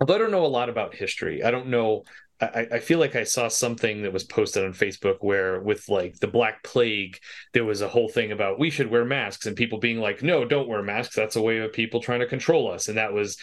[0.01, 1.41] i don't know a lot about history.
[1.41, 2.03] I don't know
[2.53, 6.19] I, I feel like I saw something that was posted on Facebook where, with like
[6.19, 7.19] the Black Plague,
[7.53, 10.45] there was a whole thing about we should wear masks, and people being like, "No,
[10.45, 11.15] don't wear masks.
[11.15, 13.38] That's a way of people trying to control us." And that was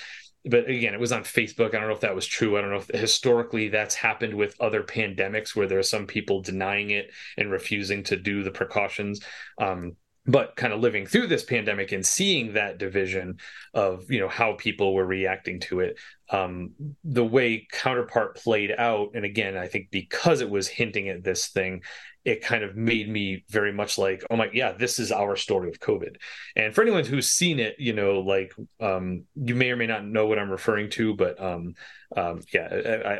[0.45, 1.69] but again, it was on Facebook.
[1.69, 2.57] I don't know if that was true.
[2.57, 6.43] I don't know if historically that's happened with other pandemics where there are some people
[6.43, 9.21] denying it and refusing to do the precautions.
[9.59, 13.39] Um, but kind of living through this pandemic and seeing that division
[13.75, 15.99] of you know how people were reacting to it
[16.31, 16.71] um,
[17.05, 21.49] the way counterpart played out and again i think because it was hinting at this
[21.49, 21.83] thing
[22.25, 25.69] it kind of made me very much like, oh my, yeah, this is our story
[25.69, 26.17] of COVID.
[26.55, 30.05] And for anyone who's seen it, you know, like um, you may or may not
[30.05, 31.75] know what I'm referring to, but um,
[32.17, 32.69] um, yeah,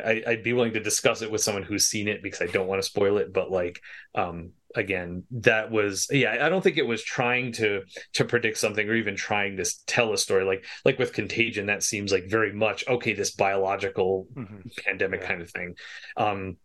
[0.05, 2.67] I, would be willing to discuss it with someone who's seen it because I don't
[2.67, 3.33] want to spoil it.
[3.33, 3.81] But like,
[4.15, 7.81] um, again, that was, yeah, I don't think it was trying to
[8.13, 10.43] to predict something or even trying to tell a story.
[10.43, 14.69] Like like with Contagion, that seems like very much okay, this biological mm-hmm.
[14.85, 15.27] pandemic yeah.
[15.27, 15.75] kind of thing.
[16.17, 16.57] Um,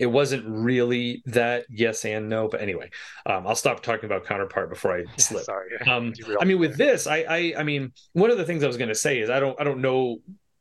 [0.00, 2.90] it wasn't really that yes and no but anyway
[3.26, 7.06] um, i'll stop talking about counterpart before i slip sorry um, i mean with this
[7.06, 9.38] I, I i mean one of the things i was going to say is i
[9.38, 10.16] don't i don't know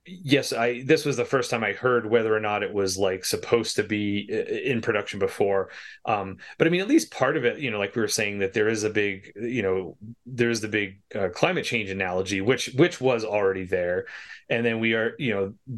[0.05, 3.23] yes i this was the first time i heard whether or not it was like
[3.23, 4.19] supposed to be
[4.63, 5.69] in production before
[6.05, 8.39] um but i mean at least part of it you know like we were saying
[8.39, 12.67] that there is a big you know there's the big uh, climate change analogy which
[12.75, 14.05] which was already there
[14.49, 15.77] and then we are you know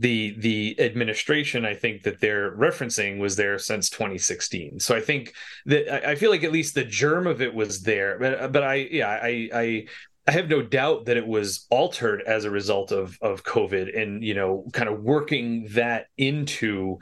[0.00, 4.78] the the administration I think that they're referencing was there since 2016.
[4.78, 5.34] So I think
[5.66, 8.16] that I feel like at least the germ of it was there.
[8.18, 9.86] But but I yeah I I
[10.28, 14.22] I have no doubt that it was altered as a result of of COVID and
[14.22, 16.98] you know kind of working that into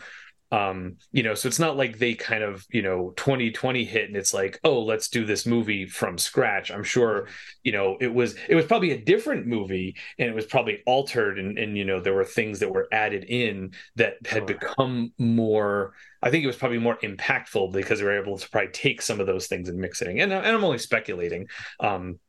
[0.52, 4.16] um you know so it's not like they kind of you know 2020 hit and
[4.16, 6.70] it's like oh let's do this movie from scratch.
[6.70, 7.26] I'm sure
[7.64, 11.40] you know it was it was probably a different movie and it was probably altered
[11.40, 15.94] and and you know there were things that were added in that had become more
[16.22, 19.18] i think it was probably more impactful because they were able to probably take some
[19.18, 20.20] of those things and mix it in.
[20.20, 21.48] And, and i'm only speculating.
[21.80, 22.20] Um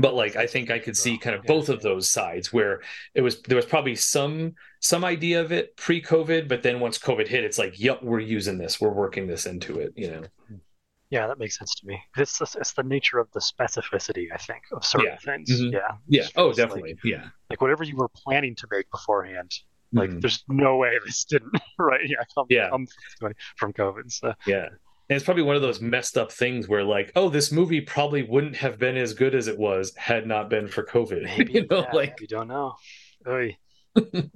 [0.00, 2.80] but like i think i could see kind of both of those sides where
[3.14, 7.28] it was there was probably some some idea of it pre-covid but then once covid
[7.28, 8.80] hit it's like yep we're using this.
[8.80, 10.22] We're working this into it you know?
[11.10, 12.00] Yeah that makes sense to me.
[12.16, 15.18] It's it's the nature of the specificity i think of certain yeah.
[15.18, 15.50] things.
[15.50, 15.74] Mm-hmm.
[15.74, 15.90] yeah.
[16.08, 16.26] Yeah.
[16.36, 17.24] Oh definitely like, yeah.
[17.50, 19.52] like whatever you were planning to make beforehand
[19.92, 20.20] like mm-hmm.
[20.20, 22.00] there's no way this didn't right?
[22.04, 22.70] Yeah come, yeah.
[22.70, 22.86] come
[23.56, 24.34] from covid so.
[24.46, 24.68] Yeah
[25.08, 28.22] and it's probably one of those messed up things where, like, oh, this movie probably
[28.22, 31.22] wouldn't have been as good as it was had not been for COVID.
[31.22, 32.74] Maybe, you know, yeah, like you don't know.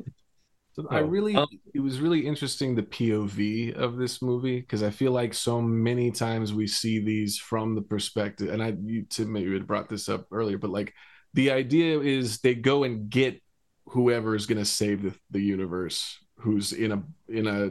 [0.73, 4.91] So I really, um, it was really interesting the POV of this movie because I
[4.91, 9.33] feel like so many times we see these from the perspective, and I, you, Tim,
[9.33, 10.95] maybe had brought this up earlier, but like
[11.35, 13.43] the idea is they go and get
[13.87, 17.71] whoever is going to save the, the universe, who's in a in a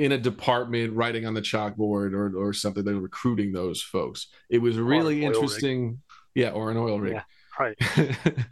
[0.00, 2.82] in a department writing on the chalkboard or or something.
[2.82, 4.28] They're recruiting those folks.
[4.48, 5.88] It was really interesting.
[5.88, 5.98] Rig.
[6.34, 7.12] Yeah, or an oil rig.
[7.12, 7.22] Yeah,
[7.58, 7.76] right.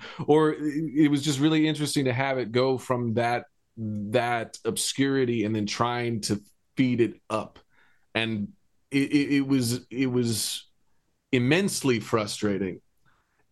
[0.27, 3.47] or it was just really interesting to have it go from that
[3.79, 6.43] that obscurity and then trying to
[6.77, 7.59] feed it up.
[8.15, 8.49] And
[8.91, 10.69] it, it, it was it was
[11.33, 12.83] immensely frustrating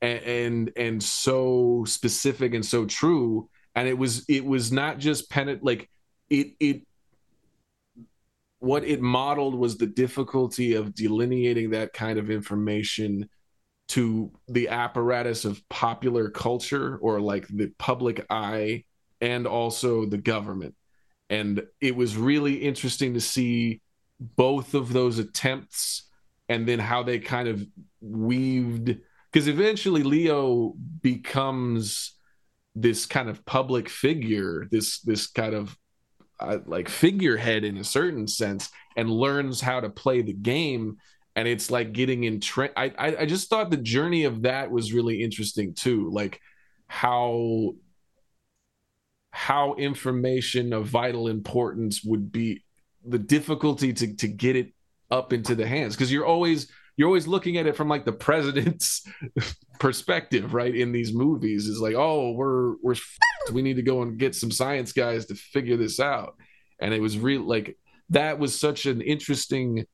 [0.02, 5.30] and, and and so specific and so true and it was it was not just
[5.30, 5.90] penet like
[6.30, 6.82] it it
[8.66, 13.28] what it modeled was the difficulty of delineating that kind of information
[13.88, 18.84] to the apparatus of popular culture or like the public eye
[19.20, 20.74] and also the government.
[21.30, 23.80] And it was really interesting to see
[24.18, 26.10] both of those attempts
[26.48, 27.64] and then how they kind of
[28.00, 28.96] weaved
[29.30, 32.14] because eventually leo becomes
[32.74, 35.76] this kind of public figure this this kind of
[36.40, 40.96] uh, like figurehead in a certain sense and learns how to play the game.
[41.34, 44.70] And it's like getting in tra- I, I i just thought the journey of that
[44.70, 46.40] was really interesting too like
[46.86, 47.74] how
[49.32, 52.64] how information of vital importance would be
[53.04, 54.72] the difficulty to to get it
[55.10, 55.94] up into the hands.
[55.94, 59.06] Because you're always you're always looking at it from like the president's
[59.78, 62.96] perspective right in these movies is like oh we're we're
[63.52, 66.36] we need to go and get some science guys to figure this out.
[66.78, 67.76] And it was real like
[68.10, 69.86] that was such an interesting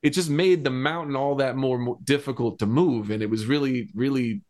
[0.00, 3.10] it just made the mountain all that more, more difficult to move.
[3.10, 4.42] And it was really really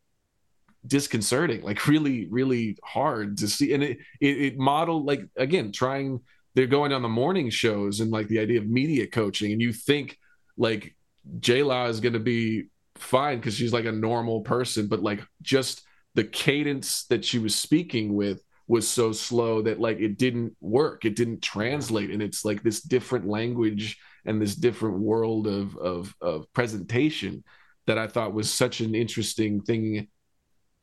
[0.87, 3.73] disconcerting like really really hard to see.
[3.73, 6.21] And it, it it modeled like again trying
[6.55, 9.53] they're going on the morning shows and like the idea of media coaching.
[9.53, 10.19] And you think
[10.57, 10.95] like
[11.41, 12.69] J Law is going to be
[13.01, 15.83] fine because she's like a normal person but like just
[16.15, 21.05] the cadence that she was speaking with was so slow that like it didn't work.
[21.05, 26.15] It didn't translate and it's like this different language and this different world of of
[26.21, 27.43] of presentation
[27.87, 30.09] that I thought was such an interesting thing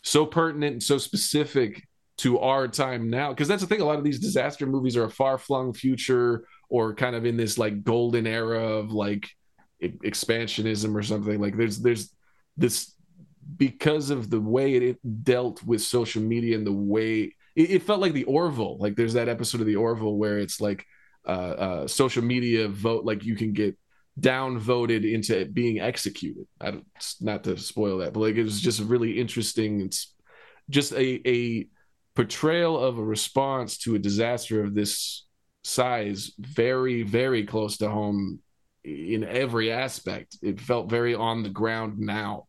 [0.03, 1.83] so pertinent and so specific
[2.17, 3.29] to our time now.
[3.29, 6.95] Because that's the thing a lot of these disaster movies are a far-flung future or
[6.95, 9.29] kind of in this like golden era of like
[9.89, 12.13] expansionism or something like there's there's
[12.57, 12.93] this
[13.57, 17.99] because of the way it dealt with social media and the way it, it felt
[18.01, 20.85] like the Orville like there's that episode of the Orville where it's like
[21.27, 23.75] uh, uh, social media vote like you can get
[24.19, 26.45] downvoted into being executed.
[26.61, 26.85] I don't,
[27.19, 29.81] not to spoil that, but like it was just really interesting.
[29.81, 30.13] It's
[30.69, 31.67] just a a
[32.15, 35.25] portrayal of a response to a disaster of this
[35.63, 38.39] size, very very close to home
[38.85, 40.37] in every aspect.
[40.41, 42.47] It felt very on the ground now,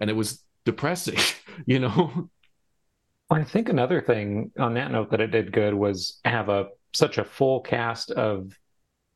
[0.00, 1.18] and it was depressing,
[1.66, 2.30] you know.
[3.30, 7.18] I think another thing on that note that it did good was have a such
[7.18, 8.52] a full cast of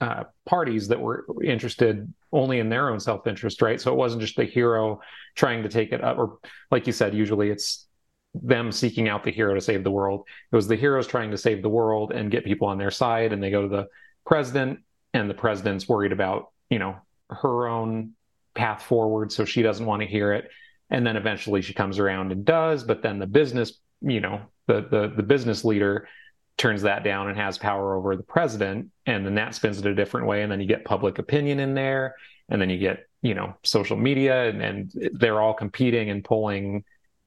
[0.00, 3.80] uh, parties that were interested only in their own self-interest, right?
[3.80, 5.00] So it wasn't just the hero
[5.34, 6.38] trying to take it up, or
[6.70, 7.86] like you said, usually it's
[8.34, 10.26] them seeking out the hero to save the world.
[10.52, 13.32] It was the heroes trying to save the world and get people on their side,
[13.32, 13.86] and they go to the
[14.26, 14.80] president,
[15.14, 16.96] and the president's worried about you know
[17.30, 18.12] her own
[18.54, 20.50] path forward, so she doesn't want to hear it,
[20.90, 24.86] and then eventually she comes around and does, but then the business, you know, the
[24.90, 26.08] the the business leader
[26.56, 29.94] turns that down and has power over the president and then that spins it a
[29.94, 32.14] different way and then you get public opinion in there
[32.48, 36.84] and then you get you know social media and, and they're all competing and pulling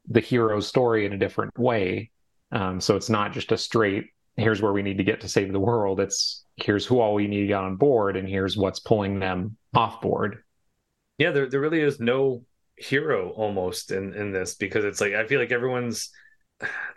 [0.08, 2.10] the hero's story in a different way.
[2.54, 4.06] Um, so it's not just a straight
[4.38, 6.00] here's where we need to get to save the world.
[6.00, 9.56] It's here's who all we need to get on board and here's what's pulling them
[9.76, 10.44] off board
[11.18, 12.44] yeah there, there really is no
[12.76, 16.12] hero almost in in this because it's like i feel like everyone's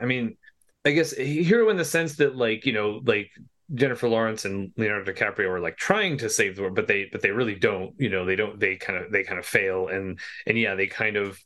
[0.01, 0.37] i mean
[0.85, 3.31] I guess hero in the sense that like you know like
[3.75, 7.21] Jennifer Lawrence and Leonardo DiCaprio are like trying to save the world, but they but
[7.21, 7.95] they really don't.
[7.99, 8.59] You know, they don't.
[8.59, 11.39] They kind of they kind of fail, and and yeah, they kind of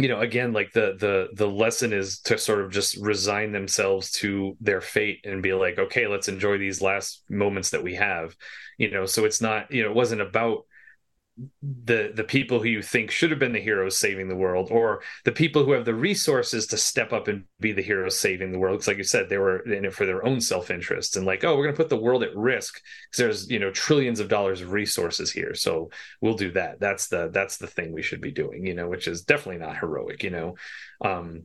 [0.00, 4.10] you know again like the the the lesson is to sort of just resign themselves
[4.10, 8.34] to their fate and be like okay let's enjoy these last moments that we have
[8.80, 9.04] you know?
[9.04, 10.64] So it's not you know it wasn't about
[11.62, 15.02] the the people who you think should have been the heroes saving the world or
[15.24, 18.58] the people who have the resources to step up and be the heroes saving the
[18.58, 18.74] world.
[18.74, 21.56] Because like you said they were in it for their own self-interest and like oh
[21.56, 24.60] we're going to put the world at risk because there's you know trillions of dollars
[24.60, 25.54] of resources here.
[25.54, 26.80] So we'll do that.
[26.80, 29.78] That's the that's the thing we should be doing you know which is definitely not
[29.78, 30.56] heroic you know?
[31.00, 31.44] Um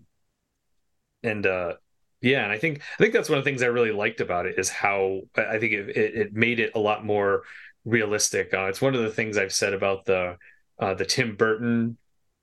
[1.23, 1.73] and uh
[2.21, 4.45] yeah and i think i think that's one of the things i really liked about
[4.45, 7.43] it is how i think it, it, it made it a lot more
[7.85, 8.53] realistic.
[8.53, 10.37] Uh, it's one of the things I've said about the
[10.79, 11.97] uh, the Tim Burton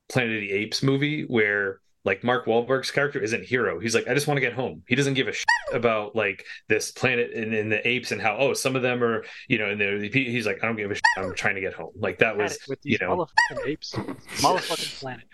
[0.09, 3.78] Planet of the Apes movie, where like Mark Wahlberg's character isn't hero.
[3.78, 4.82] He's like, I just want to get home.
[4.88, 8.36] He doesn't give a shit about like this planet and, and the apes and how
[8.38, 10.95] oh some of them are you know and they're he's like I don't give a
[10.95, 11.03] shit.
[11.16, 11.93] I'm trying to get home.
[11.97, 15.26] Like that was with these you know motherfucking apes, motherfucking planet.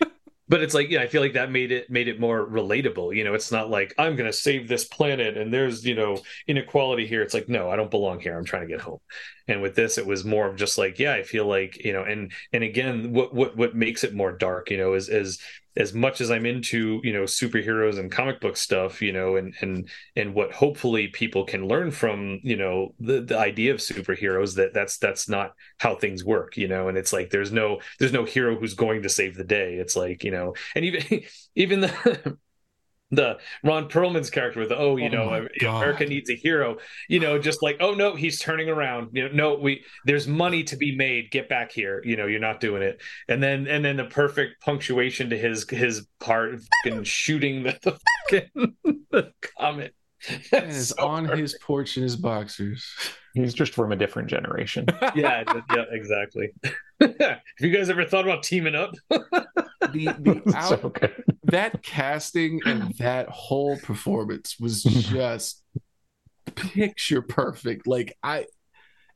[0.48, 3.24] but it's like yeah i feel like that made it made it more relatable you
[3.24, 3.34] know?
[3.34, 7.22] It's not like i'm going to save this planet and there's you know inequality here.
[7.22, 8.36] It's like no i don't belong here.
[8.36, 9.00] I'm trying to get home.
[9.48, 12.02] And with this it was more of just like yeah i feel like you know
[12.02, 15.40] and and again what what what makes it more dark you know is is
[15.76, 19.54] as much as I'm into you know superheroes and comic book stuff, you know, and
[19.60, 24.56] and and what hopefully people can learn from you know the the idea of superheroes
[24.56, 28.12] that that's that's not how things work, you know, and it's like there's no there's
[28.12, 29.74] no hero who's going to save the day.
[29.74, 31.22] It's like you know, and even
[31.54, 32.38] even the
[33.10, 36.76] the Ron Perlman's character with oh you oh know America needs a hero
[37.08, 39.10] you know just like oh no he's turning around.
[39.12, 41.30] You know no we there's money to be made.
[41.30, 42.02] Get back here.
[42.04, 43.00] You know you're not doing it.
[43.28, 47.98] And then and then the perfect punctuation to his his part and shooting the, the
[48.30, 48.76] fucking
[49.10, 49.92] the comment
[50.52, 51.40] and is so on perfect.
[51.40, 52.84] his porch in his boxers.
[53.34, 54.86] He's just from a different generation.
[55.14, 55.44] Yeah
[55.74, 56.52] yeah exactly
[57.00, 60.92] have you guys ever thought about teaming up the, the out, so
[61.44, 65.62] that casting and that whole performance was just
[66.54, 67.86] picture perfect.
[67.86, 68.46] Like I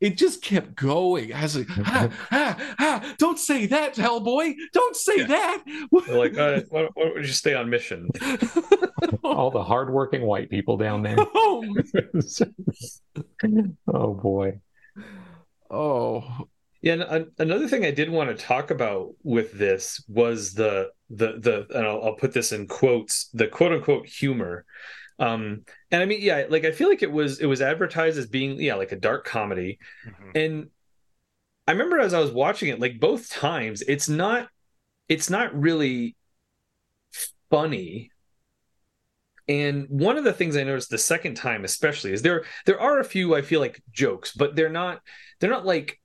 [0.00, 1.32] it just kept going.
[1.34, 4.54] I was like, ah, ah, ah, don't say that, Hellboy.
[4.72, 5.26] Don't say yeah.
[5.26, 5.64] that.
[6.08, 8.08] like, uh, why, why don't you stay on mission?
[9.22, 11.16] All the hardworking white people down there.
[11.18, 11.64] Oh,
[13.88, 14.60] oh boy.
[15.70, 16.46] Oh,
[16.82, 21.38] yeah, and another thing I did want to talk about with this was the the
[21.38, 24.64] the and I'll, I'll put this in quotes the quote unquote humor.
[25.18, 28.26] Um, and I mean, yeah, like I feel like it was it was advertised as
[28.26, 30.30] being yeah like a dark comedy, mm-hmm.
[30.34, 30.70] and
[31.68, 34.48] I remember as I was watching it, like both times, it's not
[35.08, 36.16] it's not really
[37.50, 38.10] funny.
[39.46, 43.00] And one of the things I noticed the second time, especially, is there there are
[43.00, 45.02] a few I feel like jokes, but they're not
[45.38, 45.99] they're not like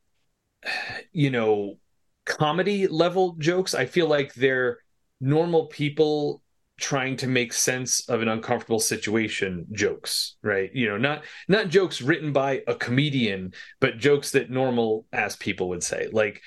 [1.11, 1.77] you know,
[2.25, 3.73] comedy level jokes.
[3.73, 4.79] I feel like they're
[5.21, 6.41] normal people
[6.77, 12.01] trying to make sense of an uncomfortable situation jokes right you know not not jokes
[12.01, 16.41] written by a comedian but jokes that normal ass people would say like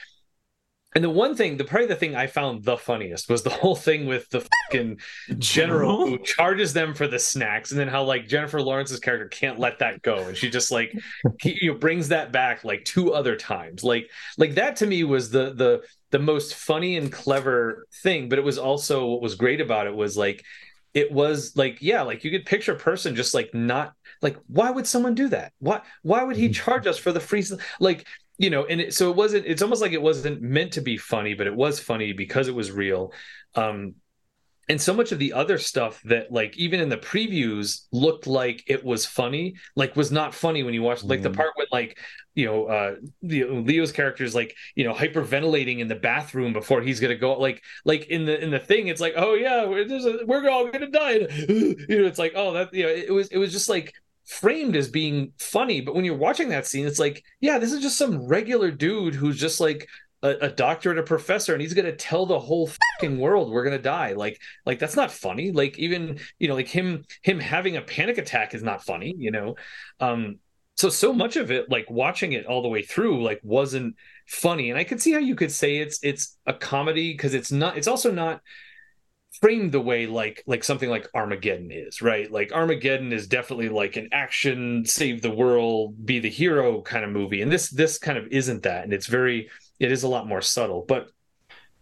[0.95, 3.77] and the one thing, the probably the thing I found the funniest was the whole
[3.77, 4.99] thing with the fucking
[5.39, 9.59] general who charges them for the snacks, and then how like Jennifer Lawrence's character can't
[9.59, 10.93] let that go, and she just like
[11.41, 13.85] he, you know brings that back like two other times.
[13.85, 18.39] Like like that to me was the the the most funny and clever thing, but
[18.39, 20.43] it was also what was great about it was like
[20.95, 24.71] it was like yeah like you could picture a person just like not like why
[24.71, 26.53] would someone do that why why would he mm-hmm.
[26.55, 27.45] charge us for the free
[27.79, 28.07] like
[28.39, 30.97] you know and it, so it wasn't it's almost like it wasn't meant to be
[30.97, 33.13] funny but it was funny because it was real
[33.55, 33.95] um
[34.71, 38.63] and so much of the other stuff that like even in the previews looked like
[38.67, 41.37] it was funny like was not funny when you watch like the mm.
[41.37, 41.99] part with like
[42.35, 47.01] you know uh leo's character is like you know hyperventilating in the bathroom before he's
[47.01, 50.27] gonna go like like in the in the thing it's like oh yeah we're, a,
[50.27, 51.13] we're all gonna die
[51.49, 53.95] you know it's like oh that you know it was it was just like
[54.29, 57.81] framed as being funny but when you're watching that scene it's like yeah this is
[57.81, 59.89] just some regular dude who's just like
[60.23, 62.69] a, a doctor and a professor and he's to tell the whole
[63.01, 64.13] fucking world we're to die.
[64.13, 65.53] Like like that's not funny.
[65.53, 69.31] Like even you know like him him having a panic attack is not funny you
[69.31, 69.57] know?
[70.01, 70.39] Um
[70.77, 74.71] so so much of it like watching it all the way through like wasn't funny.
[74.71, 77.77] And i could see how you could say it's it's a comedy because it's not
[77.77, 78.41] it's also not
[79.41, 82.31] framed the way like like something like Armageddon is, right?
[82.31, 87.11] Like Armageddon is definitely like an action save the world, be the hero kind of
[87.11, 87.43] movie.
[87.43, 88.85] And this this kind of isn't that.
[88.85, 90.85] And it's very it is a lot more subtle.
[90.87, 91.11] But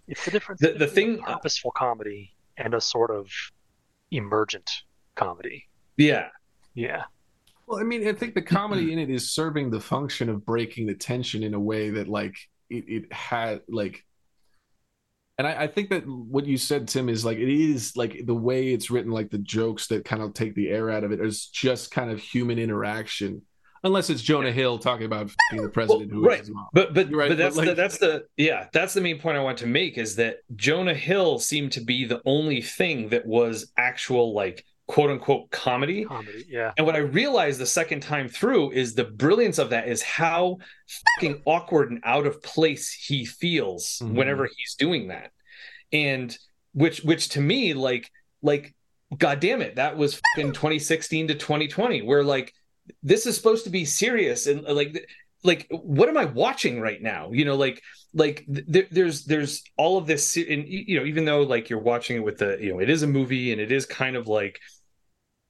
[0.08, 3.28] it's the difference the, the thing purposeful comedy and a sort of
[4.10, 4.70] emergent
[5.14, 5.64] comedy.
[5.96, 6.28] Yeah.
[6.74, 7.04] Yeah.
[7.66, 10.86] Well, I mean, I think the comedy in it is serving the function of breaking
[10.86, 12.36] the tension in a way that like
[12.70, 14.04] it, it had like
[15.38, 18.34] and I, I, think that what you said, Tim, is like it is like the
[18.34, 21.20] way it's written, like the jokes that kind of take the air out of it
[21.20, 23.42] is just kind of human interaction.
[23.84, 26.48] Unless it's Jonah Hill talking about being the president well, who right.
[26.72, 27.28] But but, right.
[27.28, 29.66] but that's but like, the that's the yeah that's the main point I want to
[29.66, 34.64] make is that Jonah Hill seemed to be the only thing that was actual like
[34.86, 36.04] quote unquote comedy.
[36.04, 36.72] Comedy, yeah.
[36.76, 40.58] And what I realized the second time through is the brilliance of that is how
[41.16, 44.14] fucking awkward and out of place he feels mm-hmm.
[44.14, 45.32] whenever he's doing that.
[45.92, 46.36] And
[46.76, 48.10] which which to me like
[48.42, 48.74] like
[49.16, 52.52] god damn it that was in 2016 to 2020 where like
[53.02, 55.08] this is supposed to be serious and like
[55.42, 57.80] like what am i watching right now you know like
[58.12, 62.16] like th- there's there's all of this and you know even though like you're watching
[62.16, 64.60] it with the you know it is a movie and it is kind of like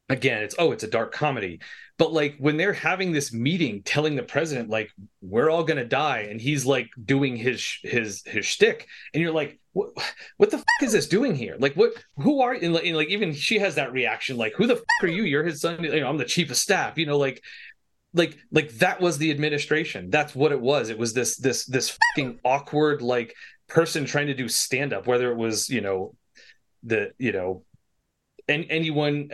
[0.09, 1.61] again it's oh it's a dark comedy.
[1.99, 4.91] But like when they're having this meeting telling the president like
[5.23, 9.59] we're all gonna die and he's like doing his his his shtick and you're like
[9.73, 9.91] what,
[10.37, 11.57] what the fuck is this doing here?
[11.59, 14.67] Like what who are and like, and like even she has that reaction like who
[14.67, 15.25] the fuck are you?
[15.25, 15.83] You're his son.
[15.83, 16.99] You know i'm the chief of staff.
[16.99, 17.43] You know like
[18.15, 20.11] like like that was the administration.
[20.11, 20.89] That's what it was.
[20.89, 23.35] It was this this this fucking awkward like
[23.69, 26.15] person trying to do stand up whether it was you know
[26.83, 27.65] the you know
[28.49, 29.31] and anyone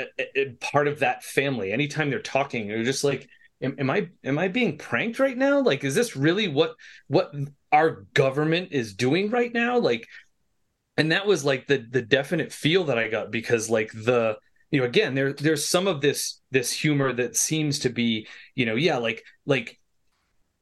[0.60, 3.28] part of that family anytime they're talking they're just like
[3.62, 5.60] am, am, i am i being pranked right now?
[5.60, 6.74] Like is this really what
[7.08, 7.32] what
[7.70, 9.78] our government is doing right now?
[9.78, 10.06] Like
[10.96, 14.36] and that was like the the definite feel that i got because like the
[14.70, 18.66] you know again there there's some of this this humor that seems to be you
[18.66, 19.78] know yeah like like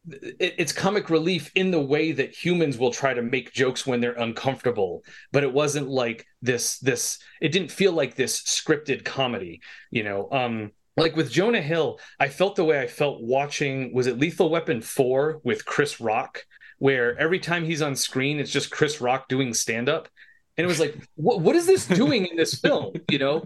[0.09, 4.12] it's comic relief in the way that humans will try to make jokes when they're
[4.12, 10.03] uncomfortable but it wasn't like this this it didn't feel like this scripted comedy you
[10.03, 10.28] know?
[10.30, 14.51] Um like with jonah hill i felt the way i felt watching was it lethal
[14.51, 16.44] weapon 4 with chris rock
[16.78, 20.09] where every time he's on screen it's just chris rock doing stand up
[20.57, 22.92] and it was like what, what is this doing in this film?
[23.11, 23.44] You know?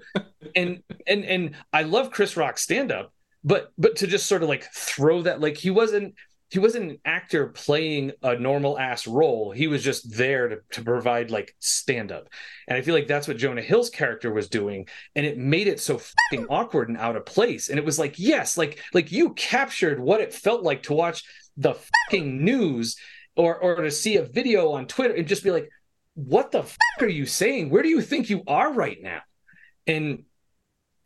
[0.57, 3.13] And and and i love chris rock stand up
[3.45, 6.15] but but to just sort of like throw that like he wasn't
[6.55, 9.51] he wasn't an actor playing a normal ass role.
[9.51, 12.29] He was just there to, to provide like stand up.
[12.69, 14.87] And I feel like that's what Jonah Hill's character was doing.
[15.17, 17.71] And it made it so fucking awkward and out of place.
[17.71, 21.25] And it was like, yes, like like you captured what it felt like to watch
[21.57, 22.97] the fucking news
[23.35, 25.69] or or to see a video on Twitter and just be like,
[26.15, 27.69] what the fuck are you saying?
[27.69, 29.23] Where do you think you are right now?
[29.89, 30.23] And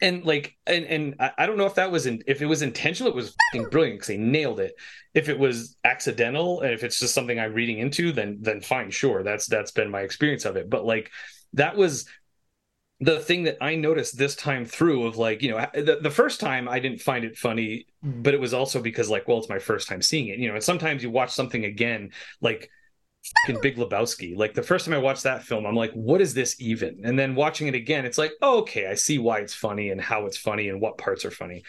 [0.00, 3.10] and like and and I don't know if that was in, if it was intentional,
[3.10, 3.34] it was
[3.70, 4.74] brilliant because they nailed it.
[5.14, 8.90] If it was accidental and if it's just something I'm reading into, then then fine,
[8.90, 9.22] sure.
[9.22, 10.70] That's that's been my experience of it.
[10.70, 11.10] But like
[11.54, 12.06] that was
[13.00, 16.40] the thing that I noticed this time through of like, you know, the, the first
[16.40, 19.60] time I didn't find it funny, but it was also because like, well, it's my
[19.60, 22.70] first time seeing it, you know, and sometimes you watch something again, like
[23.46, 24.36] fucking Big Lebowski.
[24.36, 27.00] Like the first time I watched that film, I'm like, what is this even?
[27.04, 30.00] And then watching it again, it's like, oh, okay, I see why it's funny and
[30.00, 31.64] how it's funny and what parts are funny.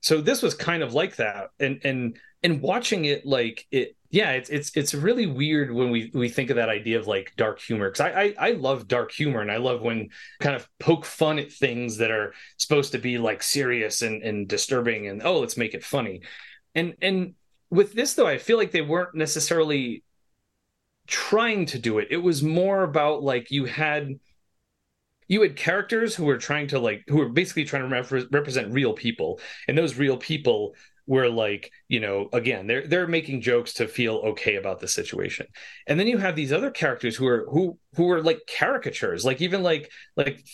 [0.00, 1.48] So this was kind of like that.
[1.58, 6.10] And and and watching it like it yeah, it's it's it's really weird when we
[6.14, 9.12] we think of that idea of like dark humor because I, I I love dark
[9.12, 10.08] humor and I love when
[10.40, 14.48] kind of poke fun at things that are supposed to be like serious and and
[14.48, 16.22] disturbing and oh let's make it funny,
[16.74, 17.34] and and
[17.70, 20.04] with this though I feel like they weren't necessarily
[21.08, 22.08] trying to do it.
[22.10, 24.20] It was more about like you had
[25.26, 28.72] you had characters who were trying to like who were basically trying to rep- represent
[28.72, 30.74] real people, and those real people
[31.06, 35.46] were like you know again they're they're making jokes to feel okay about the situation.
[35.86, 39.24] And then you have these other characters who are who who are like caricatures.
[39.24, 40.44] Like even like like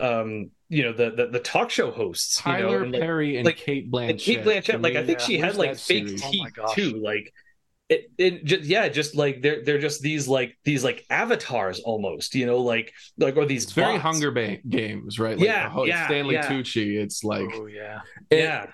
[0.00, 3.36] um you know the the, the talk show hosts Tyler you know, and Perry like,
[3.36, 4.82] and like, Cate Blanchett and Cate Blanchett.
[4.82, 6.22] Like I think yeah, she had like fake series?
[6.22, 7.00] teeth oh too.
[7.02, 7.32] Like
[7.88, 12.34] it, it just yeah just like they're they're just these like these like avatars almost
[12.34, 15.36] you know like like or these it's very hunger ba- games right?
[15.36, 16.48] Like, yeah, oh, yeah stanley yeah.
[16.48, 16.96] tucci.
[16.96, 18.00] It's like oh yeah.
[18.30, 18.66] And, yeah.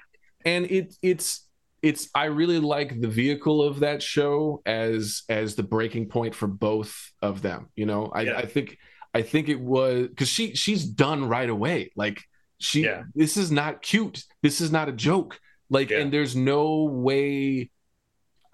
[0.45, 1.47] and it it's
[1.83, 6.47] it's i really like the vehicle of that show as as the breaking point for
[6.47, 8.07] both of them you know?
[8.15, 8.37] I, yeah.
[8.37, 8.79] I think
[9.13, 11.91] i think it was because she she's done right away.
[11.97, 12.23] Like
[12.61, 13.03] she yeah.
[13.15, 14.23] this is not cute.
[14.43, 15.41] This is not a joke.
[15.69, 17.71] Like and there's no way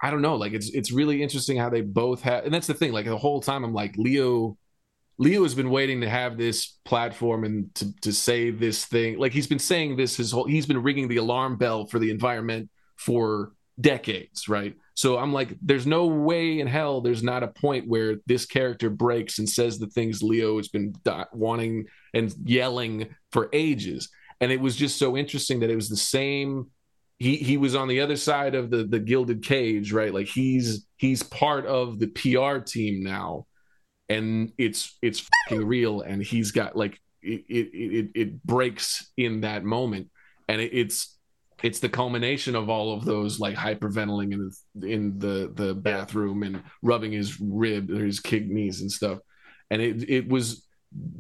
[0.03, 0.37] I don't know.
[0.37, 2.93] Like it's it's really interesting how they both have, and that's the thing.
[2.93, 4.57] Like the whole time, I'm like Leo.
[5.19, 9.19] Leo has been waiting to have this platform and to to say this thing.
[9.19, 10.47] Like he's been saying this his whole.
[10.47, 14.75] He's been ringing the alarm bell for the environment for decades, right?
[14.95, 18.89] So I'm like, there's no way in hell there's not a point where this character
[18.89, 20.95] breaks and says the things Leo has been
[21.33, 24.09] wanting and yelling for ages.
[24.41, 26.71] And it was just so interesting that it was the same
[27.19, 30.13] he he was on the other side of the the gilded cage, right?
[30.13, 33.47] Like he's he's part of the PR team now,
[34.09, 39.41] and it's it's fucking real, and he's got like it it it, it breaks in
[39.43, 40.11] that moment,
[40.49, 41.17] and it, it's
[41.63, 46.43] it's the culmination of all of those like hyperventilating in the, in the the bathroom
[46.43, 49.19] and rubbing his rib or his kidneys and stuff,
[49.71, 50.66] and it it was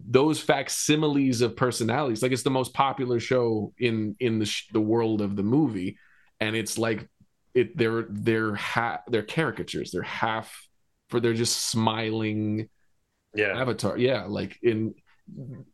[0.09, 4.81] those facsimiles of personalities like it's the most popular show in in the sh- the
[4.81, 5.99] world of the movie.
[6.41, 7.09] And it's like
[7.55, 9.91] it they're they're ha- they're caricatures.
[9.91, 10.66] They're half
[11.09, 12.68] for they're just smiling
[13.35, 13.61] yeah.
[13.61, 13.99] avatar.
[13.99, 14.95] Yeah like in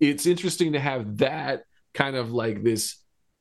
[0.01, 2.97] it's interesting to have that kind of like this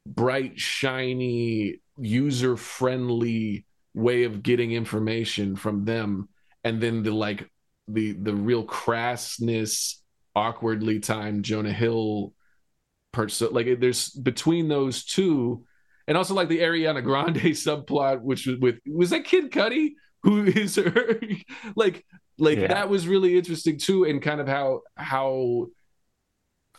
[0.06, 6.30] bright shiny user friendly way of getting information from them.
[6.64, 7.50] And then the like
[7.88, 10.01] the the real crassness
[10.36, 12.34] awkwardly timed Jonah Hill
[13.12, 13.50] person.
[13.52, 15.66] Like there's between those two,
[16.08, 20.44] and also like the Ariana Grande subplot, which was with was that Kid Cudi who
[20.44, 21.20] is her
[21.76, 22.06] like
[22.38, 22.68] like yeah.
[22.68, 25.68] that was really interesting too, and kind of how how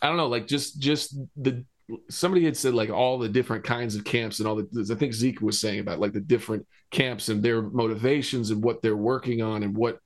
[0.01, 1.65] I don't know, like just just the
[2.09, 5.13] somebody had said like all the different kinds of camps and all the I think
[5.13, 9.41] Zeke was saying about like the different camps and their motivations and what they're working
[9.41, 9.99] on and what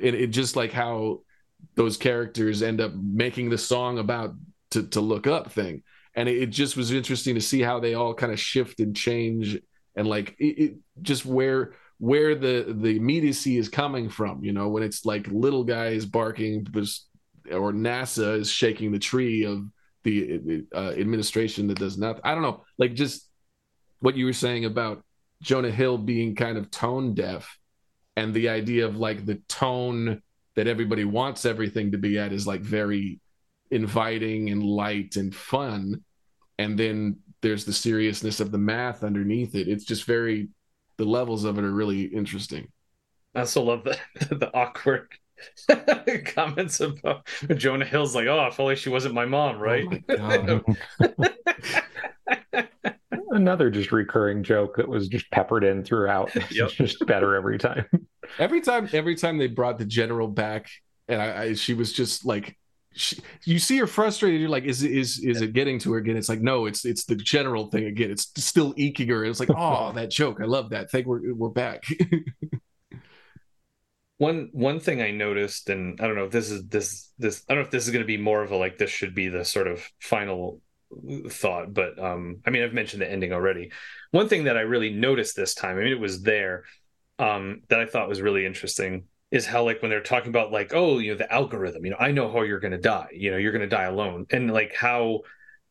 [0.00, 1.20] and it just like how
[1.74, 4.34] those characters end up making the song about
[4.70, 5.82] to to look up thing
[6.14, 8.96] and it, it just was interesting to see how they all kind of shift and
[8.96, 9.58] change
[9.96, 14.68] and like it, it just where where the the immediacy is coming from you know
[14.68, 16.66] when it's like little guys barking
[17.50, 19.64] or nasa is shaking the tree of
[20.04, 22.20] the uh, administration that does nothing.
[22.24, 23.28] I don't know, like just
[24.00, 25.02] what you were saying about
[25.42, 27.58] Jonah Hill being kind of tone deaf,
[28.16, 30.22] and the idea of like the tone
[30.56, 33.20] that everybody wants everything to be at is like very
[33.70, 36.02] inviting and light and fun,
[36.58, 39.68] and then there's the seriousness of the math underneath it.
[39.68, 40.48] It's just very
[40.96, 42.68] the levels of it are really interesting.
[43.34, 43.98] I also love the
[44.34, 45.08] the awkward
[46.24, 50.04] comments about uh, Jonah Hill's like, oh, if only she wasn't my mom, right?
[50.10, 50.60] Oh
[51.00, 51.32] my
[53.34, 56.30] Another just recurring joke that was just peppered in throughout.
[56.50, 56.70] Yep.
[56.70, 57.86] just better every time.
[58.38, 60.70] Every time, every time they brought the general back,
[61.08, 62.56] and I, I she was just like,
[62.94, 64.40] she, you see her frustrated.
[64.40, 66.16] You're like, is is is it getting to her again?
[66.16, 68.10] It's like, no, it's it's the general thing again.
[68.10, 69.26] It's still eking her.
[69.26, 70.40] It's like, oh, that joke.
[70.40, 70.90] I love that.
[70.90, 71.84] Thank we're we're back
[74.18, 77.54] one one thing I noticed, and I don't know if this is this this I
[77.54, 79.28] don't know if this is going to be more of a like this should be
[79.28, 80.60] the sort of final
[81.28, 83.72] thought, but um, I mean I've mentioned the ending already.
[84.10, 86.64] One thing that I really noticed this time, I mean it was there,
[87.18, 90.72] um, that I thought was really interesting is how like when they're talking about like
[90.74, 93.30] oh you know the algorithm, you know I know how you're going to die, you
[93.30, 95.22] know you're going to die alone, and like how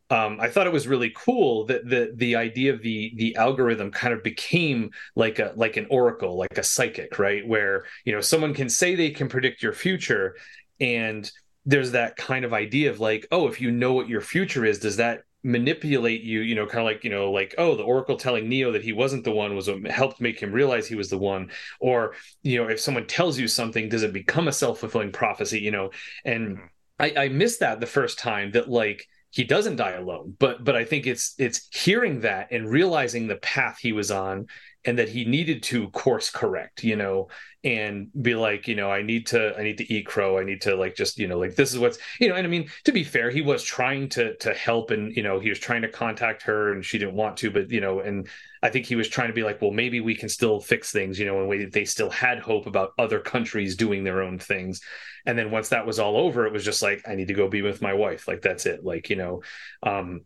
[0.10, 3.90] um, I thought it was really cool that the the idea of the the algorithm
[3.90, 7.48] kind of became like a like an oracle, like a psychic, right?
[7.48, 10.36] Where you know someone can say they can predict your future,
[10.80, 11.30] and
[11.66, 14.80] there's that kind of idea of like, oh, if you know what your future is,
[14.80, 16.42] does that manipulate you?
[16.42, 18.94] You know, kind of like you know, like oh, the oracle telling Neo that he
[18.94, 22.62] wasn't the one was what helped make him realize he was the one, or you
[22.62, 25.60] know, if someone tells you something, does it become a self fulfilling prophecy?
[25.60, 25.92] You know,
[26.26, 26.66] and mm-hmm.
[27.00, 30.76] I, I missed that the first time that like he doesn't die alone but but
[30.76, 34.46] i think it's it's hearing that and realizing the path he was on
[34.86, 37.28] and that he needed to course correct you know
[37.64, 40.38] and be like you know i need to i need to eat crow.
[40.38, 42.50] I need to like just you know like this is what's you know and i
[42.50, 45.60] mean to be fair he was trying to to help and you know he was
[45.60, 48.28] trying to contact her and she didn't want to but you know and
[48.62, 51.18] i think he was trying to be like well maybe we can still fix things
[51.18, 54.82] you know and way they still had hope about other countries doing their own things.
[55.26, 57.48] And then once that was all over it was just like i need to go
[57.48, 58.28] be with my wife.
[58.28, 58.84] Like that's it.
[58.84, 59.42] Like you know
[59.82, 60.22] um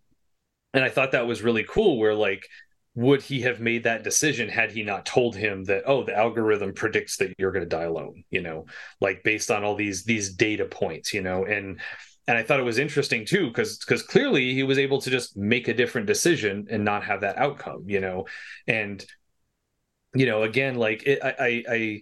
[0.73, 2.47] and i thought that was really cool where like
[2.97, 6.73] would he have made that decision had he not told him that oh the algorithm
[6.73, 8.65] predicts that you're going to die alone you know
[8.99, 11.45] like based on all these these data points you know?
[11.45, 11.79] And
[12.27, 15.37] and i thought it was interesting too because because clearly he was able to just
[15.37, 18.25] make a different decision and not have that outcome you know?
[18.65, 19.05] And
[20.15, 22.01] you know again like it, I, I i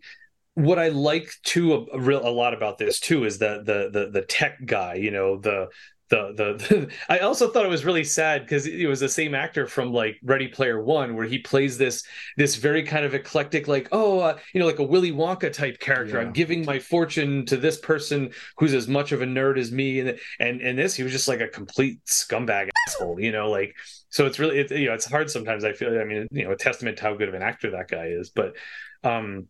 [0.54, 3.90] what I like too a, a, real a lot about this too is the the
[3.92, 5.68] the the tech guy, you know, the
[6.10, 9.68] the the, I also thought it was really sad because it was the same actor
[9.68, 12.04] from like Ready Player One where he plays this
[12.38, 15.80] this very kind of eclectic like oh uh, you know like a Willy Wonka type
[15.80, 16.18] character.
[16.18, 16.22] Yeah.
[16.22, 20.00] I'm giving my fortune to this person who's as much of a nerd as me,
[20.00, 23.76] and and and this he was just like a complete scumbag asshole, you know like
[24.10, 25.64] so it's really it, you know it's hard sometimes.
[25.64, 27.88] I feel I mean you know a testament to how good of an actor that
[27.88, 28.56] guy is, but
[29.04, 29.48] um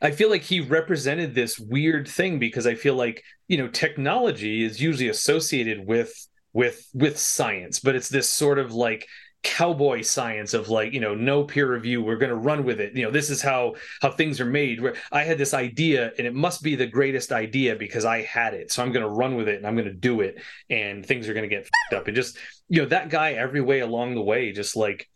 [0.00, 4.64] I feel like he represented this weird thing because I feel like you know technology
[4.64, 6.12] is usually associated with
[6.52, 9.06] with with science, but it's this sort of like
[9.44, 12.96] cowboy science of like you know no peer review we're going to run with it.
[12.96, 14.80] You know this is how how things are made.
[14.80, 18.54] Where i had this idea and it must be the greatest idea because i had
[18.54, 18.72] it.
[18.72, 21.28] So i'm going to run with it and i'm going to do it and things
[21.28, 22.06] are going to get up.
[22.08, 22.36] And just
[22.68, 25.08] you know that guy every way along the way just like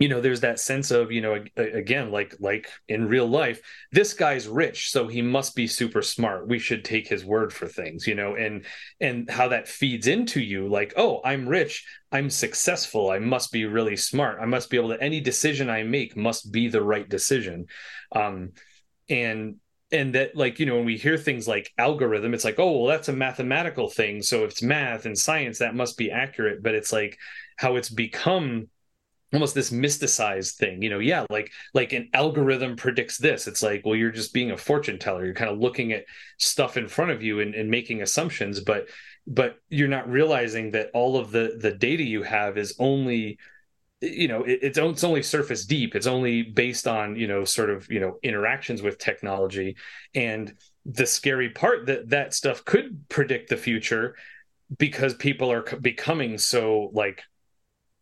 [0.00, 3.60] you know there's that sense of you know again like like in real life
[3.92, 6.48] this guy's rich so he must be super smart.
[6.48, 8.64] We should take his word for things you know and
[8.98, 13.66] and how that feeds into you like oh i'm rich i'm successful i must be
[13.66, 17.08] really smart i must be able to any decision i make must be the right
[17.08, 17.66] decision.
[18.12, 18.52] Um
[19.08, 19.56] and
[19.92, 22.86] and that like you know when we hear things like algorithm it's like oh well
[22.86, 26.74] that's a mathematical thing so if it's math and science that must be accurate but
[26.74, 27.18] it's like
[27.56, 28.68] how it's become
[29.32, 33.46] almost this mysticized thing you know yeah like like an algorithm predicts this.
[33.46, 35.24] It's like well you're just being a fortune teller.
[35.24, 36.04] You're kind of looking at
[36.38, 38.88] stuff in front of you and, and making assumptions but
[39.26, 43.38] but you're not realizing that all of the the data you have is only
[44.00, 45.94] you know it, it's it's only surface deep.
[45.94, 49.76] It's only based on you know sort of you know interactions with technology.
[50.14, 50.54] And
[50.86, 54.16] the scary part that that stuff could predict the future
[54.78, 57.22] because people are becoming so like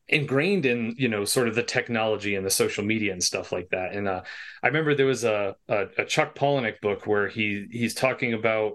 [0.08, 3.68] ingrained in you know sort of the technology and the social media and stuff like
[3.70, 3.94] that.
[3.94, 4.22] And uh,
[4.62, 8.74] i remember there was a, a, a chuck palahniuk book where he he's talking about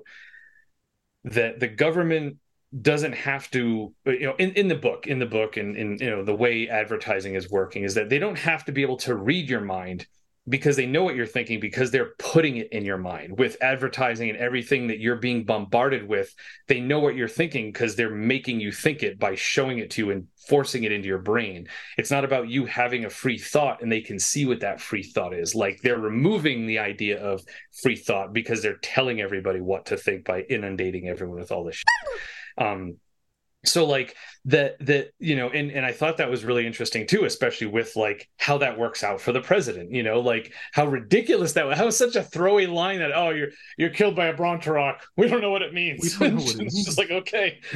[1.25, 2.37] that the government
[2.81, 6.09] doesn't have to you know in, in the book in the book and in you
[6.09, 9.15] know the way advertising is working is that they don't have to be able to
[9.15, 10.07] read your mind
[10.47, 13.39] because they know what you're thinking because they're putting it in your mind.
[13.39, 16.33] With advertising and everything that you're being bombarded with
[16.67, 20.01] they know what you're thinking because they're making you think it by showing it to
[20.05, 21.67] you and forcing it into your brain.
[21.97, 25.03] It's not about you having a free thought and they can see what that free
[25.03, 25.55] thought is.
[25.55, 27.41] Like they're removing the idea of
[27.81, 31.75] free thought because they're telling everybody what to think by inundating everyone with all this
[31.75, 32.65] shit.
[32.65, 32.97] um
[33.65, 37.23] so like that that you know and and i thought that was really interesting too
[37.23, 41.53] especially with like how that works out for the president you know like how ridiculous
[41.53, 44.99] that was how such a throwaway line that oh you're you're killed by a Bronteroc
[45.17, 46.17] we don't know what it means.
[46.19, 46.75] We don't know what it means.
[46.75, 47.59] it's just like okay.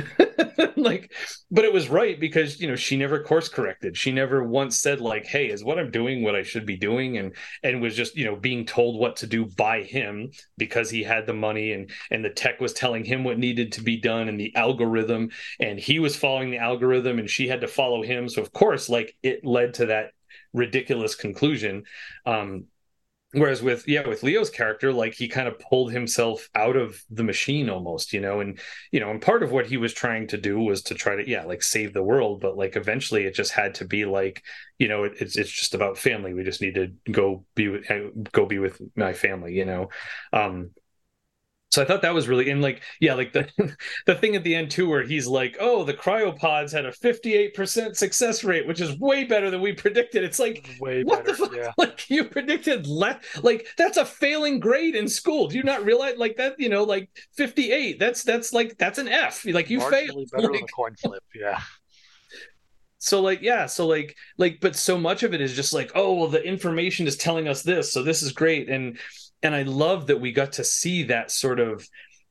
[0.75, 1.11] Like
[1.49, 3.97] but it was right because you know she never course corrected.
[3.97, 7.17] She never once said like hey is what i'm doing what i should be doing?
[7.17, 11.03] And and was just you know being told what to do by him because he
[11.03, 14.29] had the money and and the tech was telling him what needed to be done
[14.29, 15.29] and the algorithm
[15.59, 18.30] and he was following the algorithm and she had to follow him.
[18.30, 20.11] So of course like it led to that
[20.53, 21.84] ridiculous conclusion.
[22.25, 22.65] Um
[23.34, 27.23] whereas with yeah with leo's character like he kind of pulled himself out of the
[27.23, 28.57] machine almost you know and
[28.91, 31.30] you know and part of what he was trying to do was to try to
[31.30, 34.41] yeah like save the world but like eventually it just had to be like
[34.80, 36.34] you know it, it's it's just about family.
[36.34, 37.86] We just need to go be with
[38.32, 39.89] go be with my family you know?
[40.32, 40.71] Um
[41.70, 43.49] so I thought that was really in like yeah like the
[44.05, 47.95] the thing at the end too where he's like oh the cryopods had a 58%
[47.95, 50.24] success rate which is way better than we predicted.
[50.24, 51.55] It's like way what better, the fuck?
[51.55, 51.72] yeah.
[51.78, 55.47] like you predicted less like that's a failing grade in school.
[55.47, 59.07] Do you not realize like that you know like 58 that's that's like that's an
[59.07, 59.45] F.
[59.45, 61.59] Like you Marginally failed better like, than a coin flip yeah.
[62.99, 66.13] So like yeah so like like but so much of it is just like oh
[66.13, 68.97] well the information is telling us this so this is great and
[69.43, 71.88] and I love that we got to see that sort of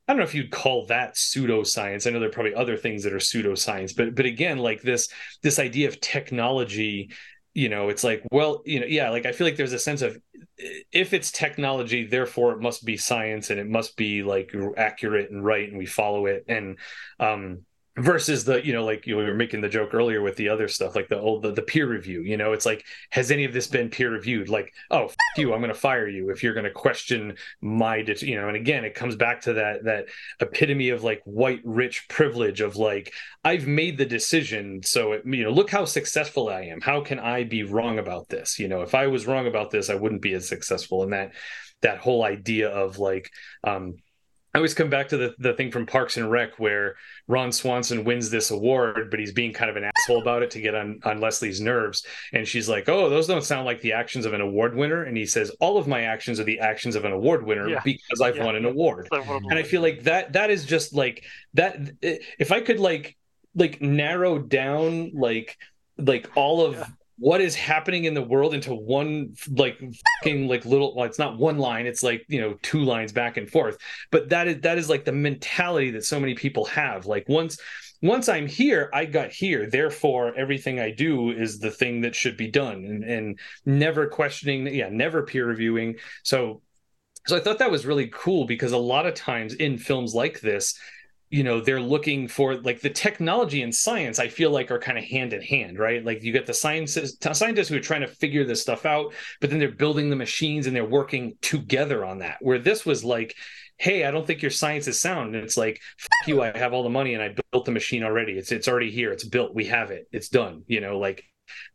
[0.07, 2.07] I don't know if you'd call that pseudoscience.
[2.07, 5.09] I know there are probably other things that are pseudoscience, but but again, like this
[5.43, 7.11] this idea of technology,
[7.53, 10.01] you know, it's like, well, you know, yeah, like I feel like there's a sense
[10.01, 10.17] of
[10.57, 15.43] if it's technology, therefore it must be science and it must be like accurate and
[15.43, 16.45] right, and we follow it.
[16.47, 16.77] And
[17.19, 17.65] um,
[17.97, 20.95] versus the you know like you were making the joke earlier with the other stuff
[20.95, 23.67] like the old the, the peer review you know it's like has any of this
[23.67, 24.49] been peer reviewed?
[24.49, 27.97] Like oh f- you i'm going to fire you if you're going to question my
[27.97, 30.05] you know and again it comes back to that that
[30.39, 35.43] epitome of like white rich privilege of like i've made the decision so it, you
[35.43, 36.81] know look how successful i am.
[36.81, 38.59] How can i be wrong about this?
[38.59, 41.03] You know if i was wrong about this i wouldn't be as successful.
[41.03, 41.33] And that
[41.81, 43.31] that whole idea of like
[43.63, 43.95] um
[44.53, 46.95] I always come back to the, the thing from Parks and Rec where
[47.27, 50.61] Ron Swanson wins this award, but he's being kind of an asshole about it to
[50.61, 52.05] get on, on Leslie's nerves.
[52.33, 55.03] And she's like, Oh, those don't sound like the actions of an award winner.
[55.03, 57.81] And he says, All of my actions are the actions of an award winner Yeah.
[57.83, 58.45] because I've Yeah.
[58.45, 59.09] won an award.
[59.11, 61.23] And I feel like that that is just like
[61.53, 63.15] that if I could like
[63.53, 65.57] like narrow down like
[65.97, 66.85] like all of Yeah.
[67.19, 69.79] What is happening in the world into one like
[70.21, 73.37] fucking like little well it's not one line it's like you know two lines back
[73.37, 73.77] and forth.
[74.11, 77.05] But that is that is like the mentality that so many people have.
[77.05, 77.57] Like once
[78.03, 79.67] once i'm here i got here.
[79.69, 82.85] Therefore everything i do is the thing that should be done.
[82.85, 85.95] And and never questioning yeah never peer reviewing.
[86.23, 86.61] So
[87.25, 90.39] so i thought that was really cool because a lot of times in films like
[90.41, 90.79] this
[91.29, 94.97] you know they're looking for like the technology and science i feel like are kind
[94.97, 96.03] of hand in hand right?
[96.05, 99.49] Like you get the scientists scientists who are trying to figure this stuff out but
[99.49, 102.37] then they're building the machines and they're working together on that.
[102.41, 103.35] Where this was like
[103.79, 105.35] hey i don't think your science is sound.
[105.35, 108.03] And it's like fuck you i have all the money and i built the machine
[108.03, 108.33] already.
[108.33, 109.11] It's it's already here.
[109.11, 109.53] It's built.
[109.53, 110.07] We have it.
[110.11, 110.63] It's done.
[110.67, 111.23] You know like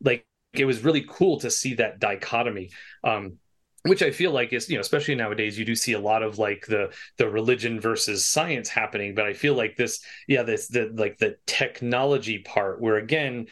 [0.03, 2.71] like it was really cool to see that dichotomy.
[3.05, 3.39] Um
[3.85, 6.39] which I feel like is, you know, especially nowadays, you do see a lot of
[6.39, 9.15] like the the religion versus science happening.
[9.15, 13.47] But I feel like this, yeah, this the like the technology part, where again,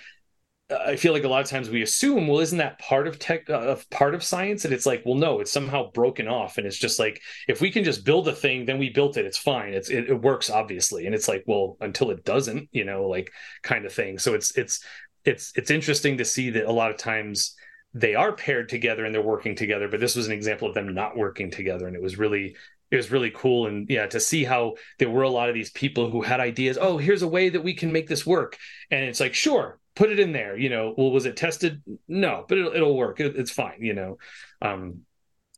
[0.70, 3.50] I feel like a lot of times we assume, well, isn't that part of tech,
[3.50, 4.64] uh, of part of science?
[4.64, 7.72] And it's like, well, no, it's somehow broken off, and it's just like if we
[7.72, 9.26] can just build a thing, then we built it.
[9.26, 9.74] It's fine.
[9.74, 13.32] It's it, it works obviously, and it's like, well, until it doesn't, you know, like
[13.62, 14.18] kind of thing.
[14.18, 14.84] So it's it's
[15.24, 17.56] it's it's interesting to see that a lot of times
[17.92, 20.94] they are paired together and they're working together but this was an example of them
[20.94, 22.56] not working together and it was really
[22.90, 25.70] it was really cool and yeah to see how there were a lot of these
[25.70, 28.56] people who had ideas oh here's a way that we can make this work
[28.90, 30.56] and it's like sure put it in there.
[30.56, 31.82] You know, well, was it tested?
[32.08, 33.20] No, but it'll, it'll work.
[33.20, 33.78] It, it's fine.
[33.80, 34.18] You know,
[34.62, 35.00] um,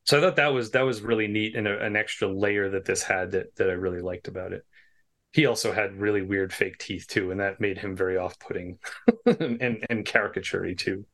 [0.05, 2.85] so I thought that was that was really neat and a, an extra layer that
[2.85, 4.67] this had that that I really liked about it.
[5.33, 8.79] He also had really weird fake teeth too, and that made him very off-putting
[9.27, 11.07] and and caricaturey too.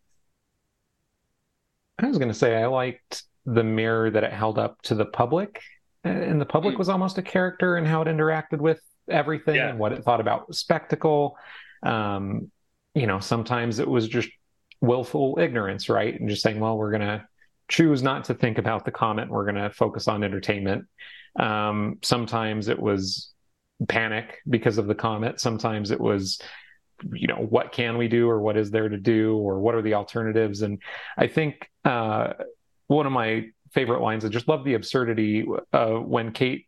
[1.99, 5.07] I was going to say I liked the mirror that it held up to the
[5.07, 5.61] public,
[6.05, 6.79] and the public mm.
[6.79, 9.71] was almost a character in how it interacted with everything yeah.
[9.71, 11.37] and what it thought about spectacle.
[11.83, 12.51] Um,
[12.95, 14.29] you know, sometimes it was just
[14.81, 16.19] willful ignorance, right?
[16.19, 17.27] And just saying, well, we're going to
[17.69, 19.31] choose not to think about the comment.
[19.31, 20.87] We're going to focus on entertainment.
[21.39, 23.33] Um, sometimes it was
[23.89, 25.41] panic because of the comment.
[25.41, 26.41] Sometimes it was,
[27.13, 29.83] you know, what can we do or what is there to do or what are
[29.83, 30.63] the alternatives?
[30.63, 30.81] And
[31.17, 32.35] I think uh,
[32.87, 36.67] one of my favorite lines, I just love the absurdity uh, when Kate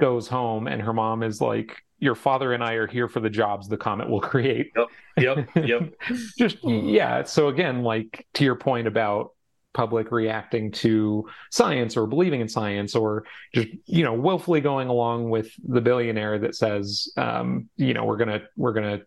[0.00, 3.30] goes home and her mom is like, your father and I are here for the
[3.30, 4.72] jobs the comet will create.
[4.76, 4.88] Yep.
[5.16, 5.48] Yep.
[5.64, 5.94] Yep.
[6.38, 7.22] just yeah.
[7.22, 9.30] So again, like to your point about
[9.72, 15.30] public reacting to science or believing in science or just you know willfully going along
[15.30, 19.00] with the billionaire that says um, you know we're gonna we're gonna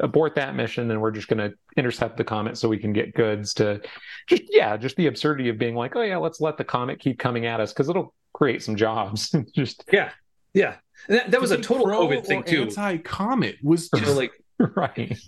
[0.00, 3.54] abort that mission and we're just gonna intercept the comet so we can get goods
[3.54, 3.80] to
[4.28, 7.18] just yeah just the absurdity of being like oh yeah let's let the comet keep
[7.18, 9.34] coming at us because it'll create some jobs.
[9.54, 10.10] Just yeah.
[10.52, 10.76] Yeah.
[11.08, 12.62] That, that was a total COVID thing too.
[12.62, 14.32] Anti comet was just like
[14.76, 15.18] right.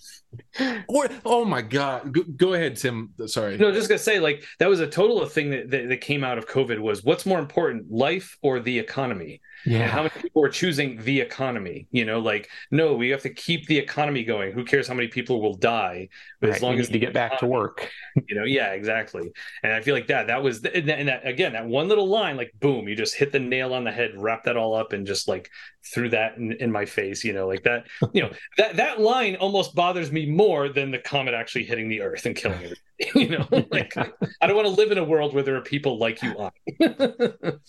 [0.89, 2.13] Or oh my god.
[2.13, 3.13] Go, go, ahead tim.
[3.27, 3.57] Sorry.
[3.57, 6.39] No just gonna say like that was a total thing that, that, that came out
[6.39, 9.89] of covid was what's more important life or the economy yeah.
[9.89, 11.89] How many people are choosing the economy?
[11.91, 14.53] You know like no we have to keep the economy going.
[14.53, 16.09] Who cares how many people will die
[16.41, 17.91] right, as long as to get back to work.
[18.29, 18.45] you know?
[18.45, 19.31] Yeah exactly.
[19.63, 22.09] And i feel like that that was and that, and that again that one little
[22.09, 24.93] line like boom you just hit the nail on the head wrap that all up
[24.93, 25.51] and just like
[25.85, 27.49] threw that in, in my face you know?
[27.49, 31.65] Like that you know that that line almost bothers me more than the comet actually
[31.65, 32.77] hitting the earth and killing everything
[33.15, 33.67] you know?
[33.71, 36.35] Like i don't want to live in a world where there are people like you
[36.39, 36.53] on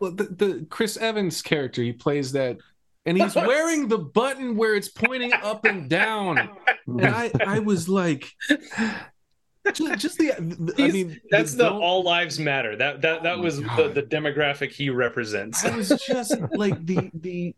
[0.00, 2.58] well the, the chris evans character he plays that
[3.06, 6.50] and he's wearing the button where it's pointing up and down
[6.86, 8.26] and i i was like
[9.74, 12.76] just, just the, the I mean, that's the, the, all lives matter.
[12.76, 15.64] That that that oh was the, the demographic he represents.
[15.64, 17.54] I was just like the the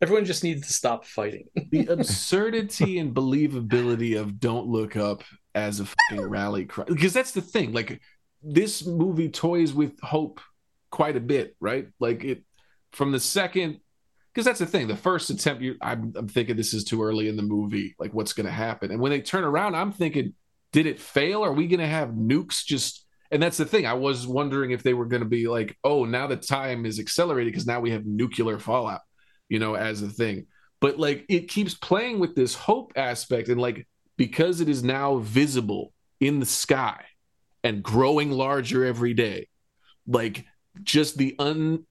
[0.00, 1.48] everyone just needs to stop fighting.
[1.70, 7.32] the absurdity and believability of "Don't Look Up" as a fucking rally cry, because that's
[7.32, 7.72] the thing.
[7.72, 8.00] Like
[8.42, 10.40] this movie toys with hope
[10.94, 11.88] quite a bit, right?
[11.98, 12.44] Like it
[12.92, 13.80] from the second
[14.32, 14.86] because that's the thing.
[14.86, 17.96] The first attempt, you, I'm, I'm, thinking this is too early in the movie.
[17.98, 18.92] Like, what's going to happen?
[18.92, 20.34] And when they turn around, I'm thinking
[20.72, 21.44] did it fail?
[21.44, 23.06] Are we going to have nukes just?
[23.32, 23.86] And that's the thing.
[23.86, 27.00] I was wondering if they were going to be like, oh, now the time is
[27.00, 29.00] accelerated because now we have nuclear fallout,
[29.48, 30.46] you know, as a thing.
[30.80, 33.86] But like it keeps playing with this hope aspect and like
[34.16, 37.04] because it is now visible in the sky
[37.64, 39.48] and growing larger every day,
[40.06, 40.44] like
[40.82, 41.86] just the un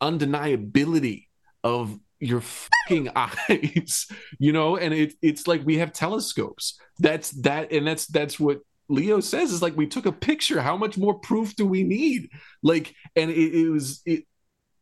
[0.00, 1.26] undeniability
[1.62, 4.06] of your fucking eyes,
[4.38, 6.78] you know, and it, it's like we have telescopes.
[6.98, 10.60] That's that, and that's that's what Leo says is like we took a picture.
[10.60, 12.28] How much more proof do we need?
[12.62, 14.24] Like, and it, it was it,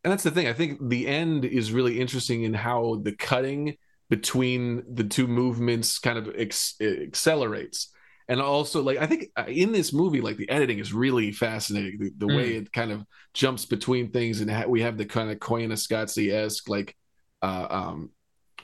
[0.05, 0.49] and that's the thing.
[0.49, 3.77] I think the end is really interesting in how the cutting
[4.11, 7.92] between the two movements kind of ex- accelerates.
[8.29, 11.99] And also, like I think uh, in this movie, like the editing is really fascinating.
[11.99, 12.37] The, the mm.
[12.37, 13.05] way it kind of
[13.35, 16.97] jumps between things, and ha- we have the kind of Koyaanisqatsi esque like
[17.43, 18.11] uh, um,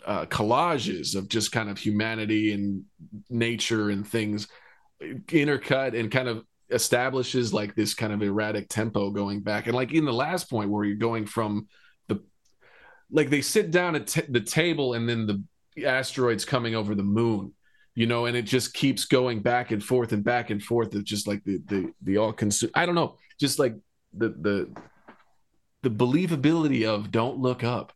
[0.06, 2.84] uh, collages of just kind of humanity and
[3.28, 4.48] nature and things
[5.02, 9.92] intercut and kind of establishes like this kind of erratic tempo going back and like
[9.92, 11.66] in the last point where you're going from
[12.08, 12.20] the
[13.10, 17.02] like they sit down at t- the table and then the asteroids coming over the
[17.02, 17.52] moon
[17.98, 21.08] you know and it just keeps going back and forth and back and forth it's
[21.08, 23.74] just like the the the all consume i don't know just like
[24.14, 24.68] the the
[25.82, 27.92] the believability of don't look up.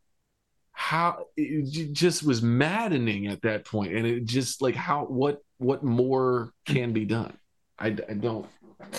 [0.72, 5.82] How it just was maddening at that point and it just like how what what
[5.82, 7.36] more can be done?
[7.78, 8.46] I, I don't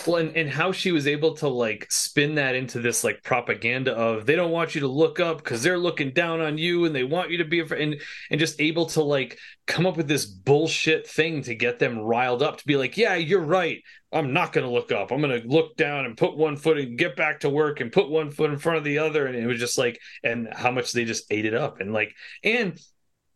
[0.06, 3.94] well and, and how she was able to like spin that into this like propaganda
[3.94, 6.96] of they don't want you to look up because they're looking down on you and
[6.96, 10.08] they want you to be afraid and and just able to like come up with
[10.08, 13.82] this bullshit thing to get them riled up to be like yeah you're right.
[14.12, 15.12] I'm not going to look up.
[15.12, 17.92] I'm going to look down and put one foot and get back to work and
[17.92, 19.26] put one foot in front of the other.
[19.26, 21.80] And it was just like and how much they just ate it up.
[21.80, 22.14] And like
[22.44, 22.80] and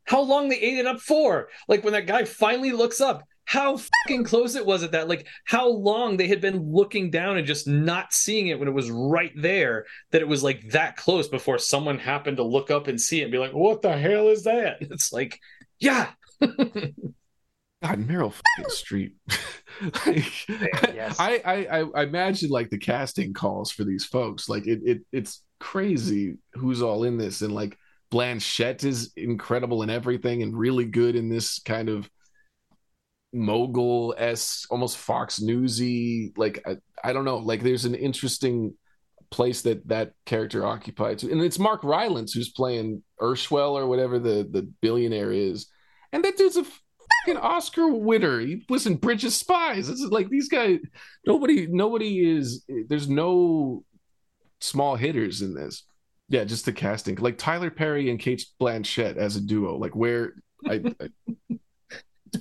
[0.06, 1.50] how long they ate it up for?
[1.68, 5.26] Like when that guy finally looks up how fucking close it was at that like
[5.46, 8.92] how long they had been looking down and just not seeing it when it was
[8.92, 13.00] right there that it was like that close before someone happened to look up and
[13.00, 15.40] see it and be like what the hell is that it's like
[15.80, 16.10] yeah
[17.84, 19.12] God, Meryl fucking Streep.
[20.08, 21.16] like, yes.
[21.20, 24.50] I, I, I imagine like the casting calls for these folks.
[24.50, 27.78] Like it, it it's crazy who's all in this, and like
[28.12, 32.10] Blanchett is incredible in everything and really good in this kind of
[33.34, 36.34] mogul s almost Fox Newsy.
[36.38, 37.38] Like I, I don't know.
[37.38, 38.74] Like there's an interesting
[39.30, 44.48] place that that character occupies, and it's Mark Rylance who's playing Urswell or whatever the
[44.50, 45.68] the billionaire is,
[46.12, 48.40] and that dude's a fucking Oscar winner.
[48.40, 49.90] He was in Bridge of Spies.
[49.90, 50.80] It's like these guys.
[51.26, 52.66] Nobody, nobody is.
[52.88, 53.84] There's no
[54.62, 55.84] small hitters in this.
[56.30, 59.78] Yeah, just the casting, like Tyler Perry and Cate Blanchett as a duo.
[59.78, 60.34] Like where
[60.66, 61.10] I, I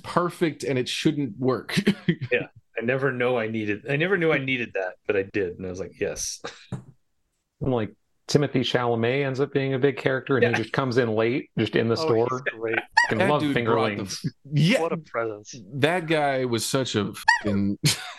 [0.03, 1.77] perfect, and it shouldn't work.
[2.31, 3.85] yeah, I never know I needed.
[3.89, 6.41] I never knew I needed that, but I did, and I was like, yes.
[6.71, 7.93] I'm like
[8.29, 10.49] Timothée Chalamet ends up being a big character, and Yeah.
[10.57, 12.27] he just comes in late, just in the Oh, store.
[12.29, 12.75] he's great.
[13.09, 14.25] I That love dude brought the- fingerlings.
[14.53, 15.55] yeah, What a presence.
[15.75, 17.13] that guy was such a
[17.43, 17.77] fucking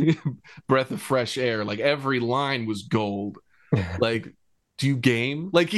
[0.68, 1.64] breath of fresh air.
[1.64, 3.38] Like every line was gold.
[4.00, 4.32] Like,
[4.78, 5.50] do you game?
[5.52, 5.70] Like,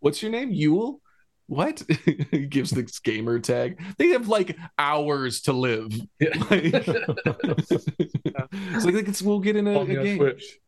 [0.00, 0.50] what's your name?
[0.52, 1.00] Yule?
[1.46, 1.82] What?
[2.30, 3.80] he gives the gamer tag.
[3.98, 5.92] They have like hours to live.
[6.20, 6.30] Yeah.
[6.50, 6.74] Like-
[8.76, 10.18] it's like it's, we'll get in a, a game.
[10.18, 10.58] Twitch.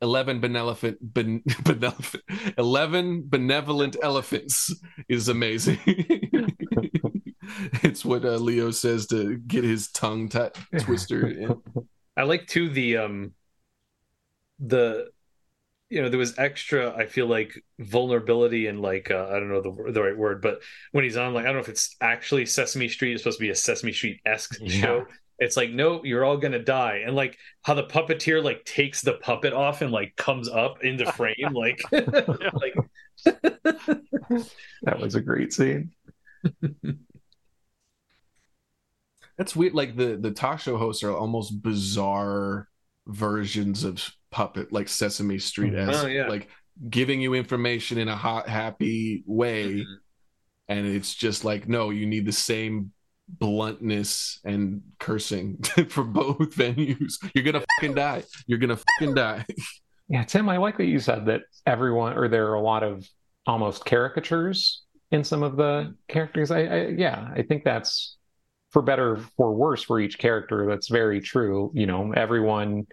[0.00, 2.24] 11 benevolent, ben, benevolent
[2.58, 4.74] 11 benevolent elephants
[5.08, 5.78] is amazing
[7.82, 10.48] it's what uh, leo says to get his tongue t-
[10.80, 11.60] twister in.
[12.16, 13.32] I like too the um
[14.58, 15.08] the
[15.92, 19.60] you know there was extra I feel like vulnerability and like uh, I don't know
[19.60, 20.62] the the right word but
[20.92, 23.42] when he's on like I don't know if it's actually Sesame Street it's supposed to
[23.44, 24.80] be a Sesame Street esque Yeah.
[24.80, 25.06] show
[25.38, 29.14] it's like no you're all gonna die and like how the puppeteer like takes the
[29.14, 32.74] puppet off and like comes up into frame like like
[34.82, 35.90] That was a great scene.
[39.38, 42.68] that's weird like the the talk show hosts are almost bizarre
[43.06, 45.90] versions of puppet like sesame street mm-hmm.
[45.90, 46.28] as Oh, yeah.
[46.28, 46.48] like
[46.88, 49.94] giving you information in a hot happy way mm-hmm.
[50.68, 52.92] and it's just like no you need the same
[53.28, 57.14] bluntness and cursing for both venues.
[57.34, 58.24] You're gonna fucking die.
[58.46, 59.44] You're gonna fucking die.
[60.08, 63.08] Yeah, Tim, I like that you said that everyone, or there are a lot of
[63.46, 66.50] almost caricatures in some of the characters.
[66.50, 68.16] I, I yeah, I think that's
[68.72, 70.66] for better for worse for each character.
[70.66, 71.70] That's very true.
[71.74, 72.86] You know, everyone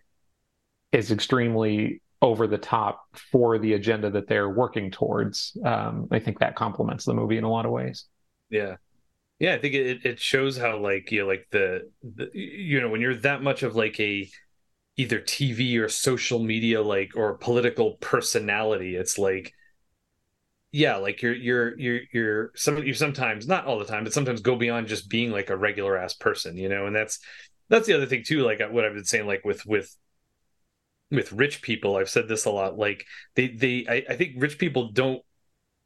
[0.91, 5.57] is extremely over the top for the agenda that they're working towards.
[5.63, 8.05] Um, I think that complements the movie in a lot of ways.
[8.49, 8.75] Yeah.
[9.39, 12.89] Yeah, I think it it shows how like you know, like the, the you know
[12.89, 14.29] when you're that much of like a
[14.97, 19.53] either TV or social media like or political personality, it's like
[20.71, 24.41] yeah, like you're you're you're you're some you sometimes not all the time, but sometimes
[24.41, 27.19] go beyond just being like a regular ass person, you know, and that's
[27.69, 28.41] that's the other thing too.
[28.43, 29.95] Like uh, what I've been saying, like with with
[31.11, 32.77] with rich people, I've said this a lot.
[32.77, 33.05] Like
[33.35, 35.23] they they I, I think rich people don't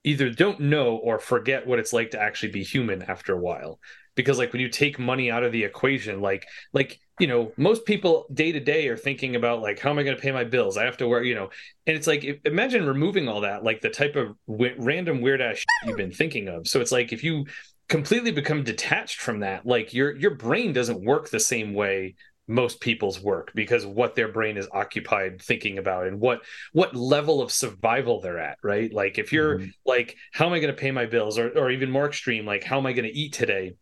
[0.04, 3.80] either don't know or forget what it's like to actually be human after a while
[4.16, 7.86] because like when you take money out of the equation like like you know most
[7.86, 10.44] people day to day are thinking about like how am i going to pay my
[10.44, 10.78] bills?
[10.78, 11.50] I have to wear you know
[11.86, 15.42] and it's like if, imagine removing all that like the type of w- random weird
[15.42, 16.68] ass you've been thinking of.
[16.68, 17.46] So it's like if you
[17.90, 22.16] completely become detached from that like your your brain doesn't work the same way
[22.48, 26.42] most people's work because what their brain is occupied thinking about and what
[26.74, 28.92] what level of survival they're at right?
[28.94, 29.72] Like if you're Mhm.
[29.86, 31.38] like how am i going to pay my bills?
[31.38, 33.74] Or, or even more extreme like how am i going to eat today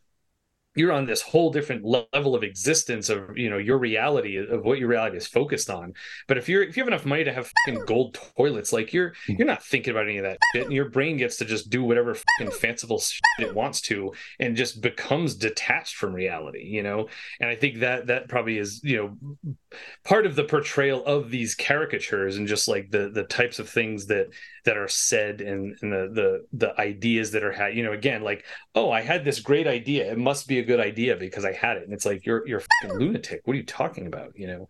[0.75, 4.79] you're on this whole different level of existence of you know your reality of what
[4.79, 5.93] your reality is focused on.
[6.27, 9.11] But if you're if you have enough money to have fucking gold toilets like you're
[9.27, 9.37] mm.
[9.37, 11.83] you're not thinking about any of that shit and your brain gets to just do
[11.83, 17.07] whatever fucking fanciful shit it wants to and just becomes detached from reality you know?
[17.39, 19.55] And i think that that probably is you know
[20.03, 24.07] part of the portrayal of these caricatures and just like the the types of things
[24.07, 24.27] that
[24.65, 28.21] that are said and, and the the the ideas that are had you know again
[28.21, 28.45] like
[28.75, 30.11] oh i had this great idea.
[30.11, 31.83] It must be a good idea because i had it.
[31.83, 33.41] And it's like you're you're a lunatic.
[33.45, 34.33] What are you talking about?
[34.35, 34.67] You know?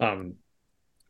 [0.00, 0.34] Um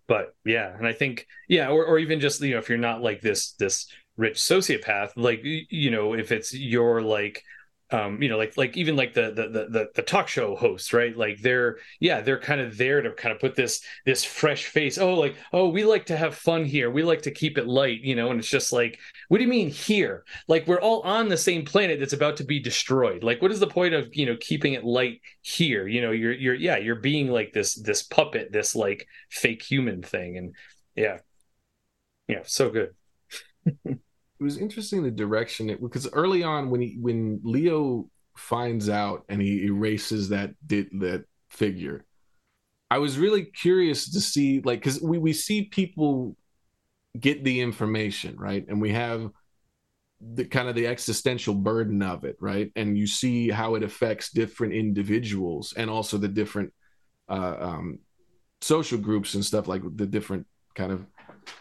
[0.09, 3.03] but yeah and i think yeah or, or even just you know if you're not
[3.03, 3.86] like this this
[4.16, 7.45] rich sociopath like you know if it's your like
[7.91, 11.16] um you know like like even like the the the the, talk show hosts right?
[11.16, 14.99] Like they're yeah they're kind of there to kind of put this this fresh face.
[14.99, 16.91] Oh like oh we like to have fun here.
[16.91, 18.30] We like to keep it light you know?
[18.30, 20.24] And it's just like what do you mean here?
[20.49, 23.22] Like we're all on the same planet that's about to be destroyed.
[23.22, 25.86] Like what is the point of you know keeping it light here?
[25.89, 30.03] You know you're you're yeah you're being like this this puppet this like fake human
[30.03, 30.36] thing.
[30.36, 30.55] And
[30.95, 31.18] yeah.
[32.28, 32.95] Yeah so good
[34.41, 39.24] it was interesting the direction it because early on when he when Leo finds out
[39.28, 42.05] and he erases that did that figure,
[42.91, 46.36] I was really curious to see like because we we see people
[47.18, 49.30] get the information right, and we have
[50.20, 54.30] the kind of the existential burden of it right, and you see how it affects
[54.30, 56.72] different individuals and also the different
[57.28, 57.99] uh, um,
[58.61, 61.05] social groups and stuff like the different kind of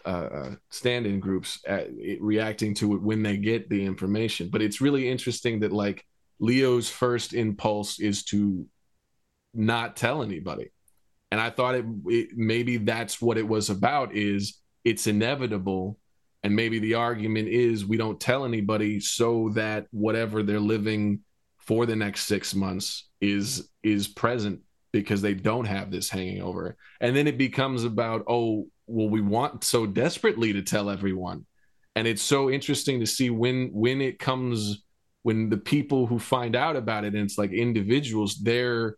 [0.04, 1.88] uh, uh, stand-in groups at,
[2.20, 4.48] reacting to it when they get the information.
[4.50, 6.04] But it's really interesting that like
[6.40, 8.66] Leo's first impulse is to
[9.54, 10.70] not tell anybody,
[11.30, 14.14] and I thought it, it maybe that's what it was about.
[14.14, 15.98] Is it's inevitable,
[16.42, 21.20] and maybe the argument is we don't tell anybody so that whatever they're living
[21.58, 24.60] for the next six months is is present
[24.92, 26.76] because they don't have this hanging over.
[27.00, 31.46] And then it becomes about, oh, well we want so desperately to tell everyone.
[31.94, 34.82] And it's so interesting to see when when it comes
[35.22, 38.96] when the people who find out about it and it's like individuals their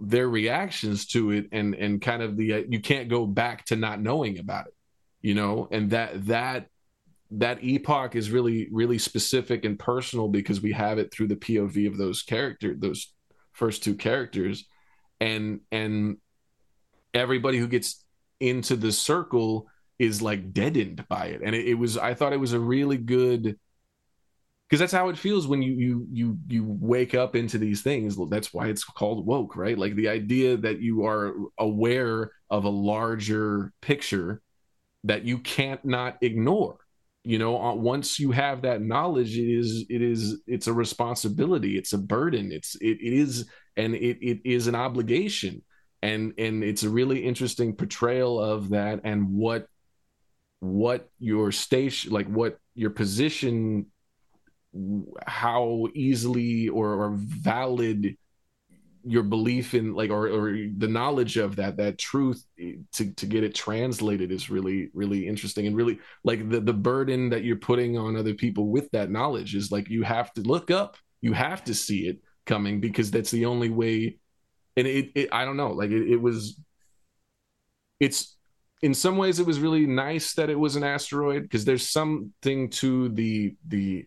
[0.00, 3.76] their reactions to it and and kind of the uh, you can't go back to
[3.76, 4.74] not knowing about it
[5.22, 5.68] you know?
[5.70, 6.66] And that that
[7.32, 11.86] that epoch is really really specific and personal because we have it through the POV
[11.86, 13.12] of those character those
[13.52, 14.66] first two characters.
[15.20, 16.18] And and
[17.12, 18.04] everybody who gets
[18.40, 19.68] into the circle
[19.98, 21.42] is like deadened by it.
[21.44, 23.56] And it, it was i thought it was a really good
[24.68, 28.16] because that's how it feels when you you you you wake up into these things.
[28.30, 29.76] That's why it's called woke right?
[29.76, 34.40] Like the idea that you are aware of a larger picture
[35.04, 36.76] that you can't not ignore.
[37.24, 41.76] You know uh, once you have that knowledge it is it is it's a responsibility
[41.76, 45.62] it's a burden it's it, it is and it, it is an obligation
[46.02, 49.66] and and it's a really interesting portrayal of that and what
[50.60, 53.86] what your station like what your position
[55.26, 58.16] how easily or, or valid
[59.02, 62.44] your belief in like or, or the knowledge of that that truth
[62.92, 65.66] to to get it translated is really really interesting.
[65.66, 69.54] And really like the the burden that you're putting on other people with that knowledge
[69.54, 73.30] is like you have to look up you have to see it coming because that's
[73.30, 74.18] the only way
[74.80, 76.58] and it, it I don't know, like it, it was,
[78.00, 78.36] it's
[78.82, 82.70] in some ways it was really nice that it was an asteroid because there's something
[82.70, 84.06] to the the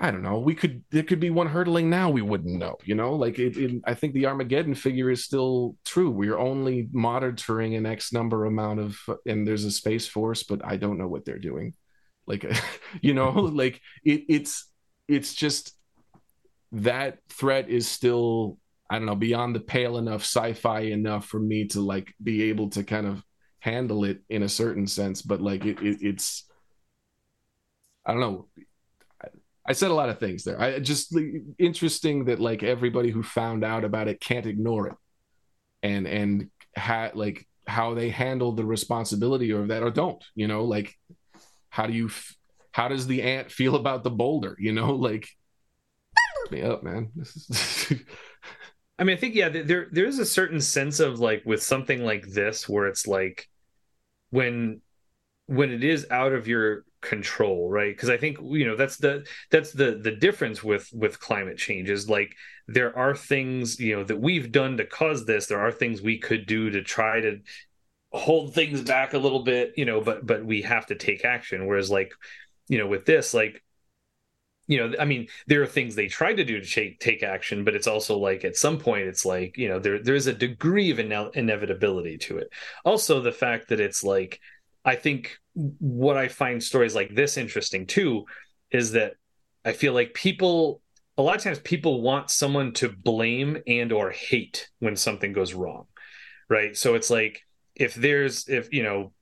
[0.00, 0.38] I don't know.
[0.38, 2.76] We could there could be one hurtling now we wouldn't know.
[2.84, 6.10] You know, like it, it, I think the Armageddon figure is still true.
[6.10, 10.76] We're only monitoring an X number amount of, and there's a space force, but I
[10.76, 11.74] don't know what they're doing.
[12.26, 12.44] Like,
[13.02, 14.70] you know, like it, it's
[15.08, 15.74] it's just
[16.72, 18.58] that threat is still
[18.90, 22.70] I don't know, beyond the pale enough, sci-fi enough for me to like be able
[22.70, 23.22] to kind of
[23.60, 25.20] handle it in a certain sense.
[25.20, 26.44] But like it, it it's,
[28.06, 28.48] I don't know.
[29.22, 29.28] I,
[29.66, 30.60] I said a lot of things there.
[30.60, 31.14] I just
[31.58, 34.94] interesting that like everybody who found out about it can't ignore it,
[35.82, 40.24] and and had like how they handle the responsibility of that or don't.
[40.34, 40.94] You know, like
[41.68, 42.10] how do you,
[42.72, 44.56] how does the ant feel about the boulder?
[44.58, 45.28] You know, like
[46.50, 47.10] me up, man.
[48.98, 52.04] I mean, I think yeah, there there is a certain sense of like with something
[52.04, 53.48] like this where it's like
[54.30, 54.80] when
[55.46, 57.94] when it is out of your control, right?
[57.94, 61.90] Because I think you know that's the that's the the difference with with climate change
[61.90, 62.34] is like
[62.66, 65.46] there are things you know that we've done to cause this.
[65.46, 67.38] There are things we could do to try to
[68.12, 71.66] hold things back a little bit, you know, but but we have to take action.
[71.66, 72.12] Whereas like
[72.68, 73.62] you know with this like
[74.68, 77.64] you know i mean there are things they try to do to take, take action
[77.64, 80.90] but it's also like at some point it's like you know there there's a degree
[80.90, 82.48] of ine- inevitability to it.
[82.84, 84.40] Also the fact that it's like
[84.84, 88.24] i think what i find stories like this interesting too
[88.70, 89.14] is that
[89.64, 90.80] i feel like people
[91.16, 95.52] a lot of times people want someone to blame and or hate when something goes
[95.52, 95.86] wrong
[96.48, 96.76] right?
[96.76, 97.42] So it's like
[97.74, 99.12] if there's if you know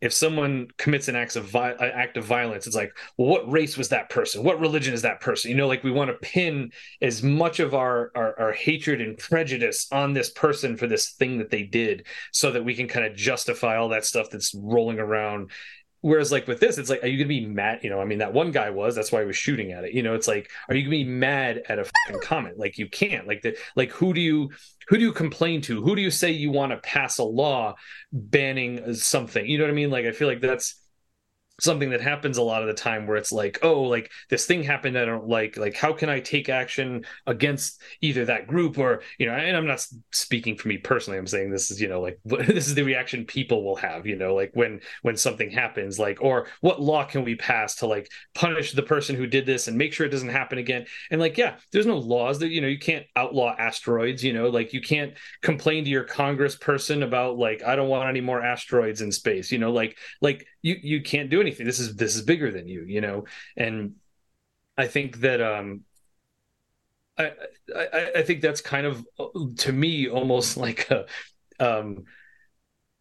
[0.00, 3.76] if someone commits an act of vi- act of violence, it's like, well, what race
[3.76, 4.44] was that person?
[4.44, 5.50] What religion is that person?
[5.50, 6.70] You know, like we want to pin
[7.02, 11.38] as much of our, our, our hatred and prejudice on this person for this thing
[11.38, 15.00] that they did, so that we can kind of justify all that stuff that's rolling
[15.00, 15.50] around
[16.00, 17.80] Whereas, like with this, it's like, are you gonna be mad?
[17.82, 18.94] You know, I mean, that one guy was.
[18.94, 19.92] That's why he was shooting at it.
[19.92, 21.90] You know, it's like, are you gonna be mad at a
[22.22, 22.58] comment?
[22.58, 23.26] Like, you can't.
[23.26, 24.50] Like, the like, who do you
[24.88, 25.82] who do you complain to?
[25.82, 27.74] Who do you say you want to pass a law
[28.12, 29.44] banning something?
[29.44, 29.90] You know what I mean?
[29.90, 30.76] Like, I feel like that's
[31.60, 34.62] something that happens a lot of the time where it's like oh like this thing
[34.62, 39.02] happened i don't like like how can i take action against either that group or
[39.18, 42.00] you know and i'm not speaking for me personally i'm saying this is you know
[42.00, 45.98] like this is the reaction people will have you know like when when something happens
[45.98, 49.68] like or what law can we pass to like punish the person who did this
[49.68, 50.86] and make sure it doesn't happen again?
[51.10, 54.48] And like yeah there's no laws that you know you can't outlaw asteroids you know
[54.48, 58.42] like you can't complain to your congress person about like i don't want any more
[58.42, 62.16] asteroids in space you know like like you you can't do anything this is this
[62.16, 63.24] is bigger than you you know
[63.56, 63.94] and
[64.76, 65.82] i think that um
[67.16, 67.32] I,
[67.74, 69.04] I, I think that's kind of
[69.58, 71.06] to me almost like a
[71.58, 72.04] um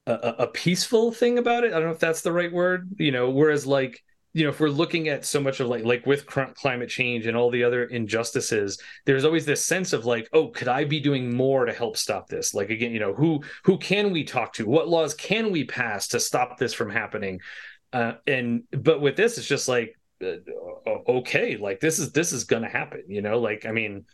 [0.05, 1.73] a, a peaceful thing about it.
[1.73, 3.29] I don't know if that's the right word, you know.
[3.29, 4.03] Whereas like
[4.37, 7.35] you know if we're looking at so much of like like with climate change and
[7.35, 11.35] all the other injustices there's always this sense of like oh could i be doing
[11.35, 12.53] more to help stop this?
[12.53, 14.65] Like again you know who who can we talk to?
[14.65, 17.39] What laws can we pass to stop this from happening?
[17.93, 20.35] Uh, and but with this it's just like uh,
[21.07, 23.39] okay like this is this is gonna happen you know?
[23.39, 24.05] Like i mean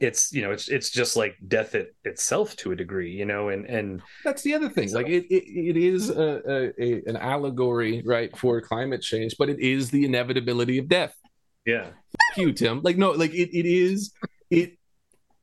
[0.00, 3.48] it's you know it's it's just like death it, itself to a degree you know
[3.50, 7.02] and and that's the other thing so, like it, it, it is a, a, a,
[7.06, 11.14] an allegory right for climate change but it is the inevitability of death.
[11.64, 11.84] Yeah.
[11.84, 12.80] Fuck you tim.
[12.82, 14.12] Like no like it, it is
[14.50, 14.76] it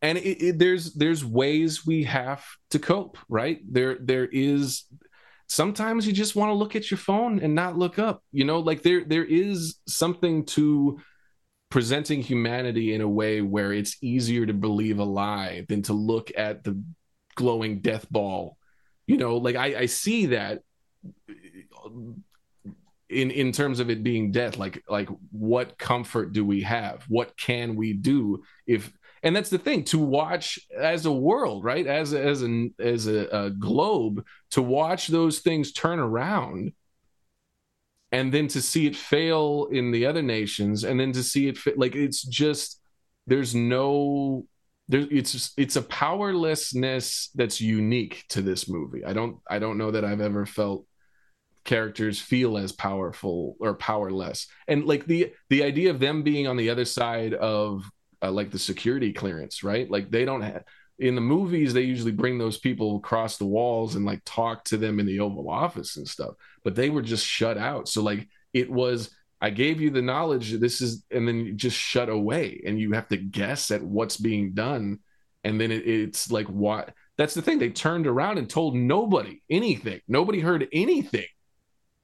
[0.02, 3.60] and it, it, there's there's ways we have to cope right?
[3.70, 4.84] There there is
[5.48, 8.60] sometimes you just want to look at your phone and not look up you know?
[8.60, 11.00] Like there there is something to
[11.72, 16.32] presenting humanity in a way where it's easier to believe a lie than to look
[16.38, 16.80] at the
[17.36, 18.58] glowing death ball.
[19.08, 20.62] You know like i i see that
[23.10, 27.04] in in terms of it being death like like what comfort do we have?
[27.08, 28.92] What can we do if
[29.24, 31.86] and that's the thing to watch as a world right?
[31.86, 36.74] As as an as a, a globe to watch those things turn around
[38.12, 41.58] and then to see it fail in the other nations and then to see it
[41.58, 42.80] fit like it's just
[43.28, 44.46] there's no
[44.88, 49.92] there it's it's a powerlessness that's unique to this movie i don't i don't know
[49.92, 50.86] that i've ever felt
[51.64, 56.58] characters feel as powerful or powerless and like the the idea of them being on
[56.58, 57.84] the other side of
[58.22, 59.90] uh, like the security clearance, right?
[59.90, 60.64] Like they don't have
[61.00, 64.78] in the movies they usually bring those people across the walls and like talk to
[64.78, 67.88] them in the Oval Office and stuff, but they were just shut out.
[67.88, 69.10] So like it was
[69.42, 72.92] I gave you the knowledge this is and then you just shut away and you
[72.92, 75.00] have to guess at what's being done.
[75.44, 79.42] And then it, it's like what that's the thing they turned around and told nobody
[79.50, 80.02] anything.
[80.08, 81.28] Nobody heard anything.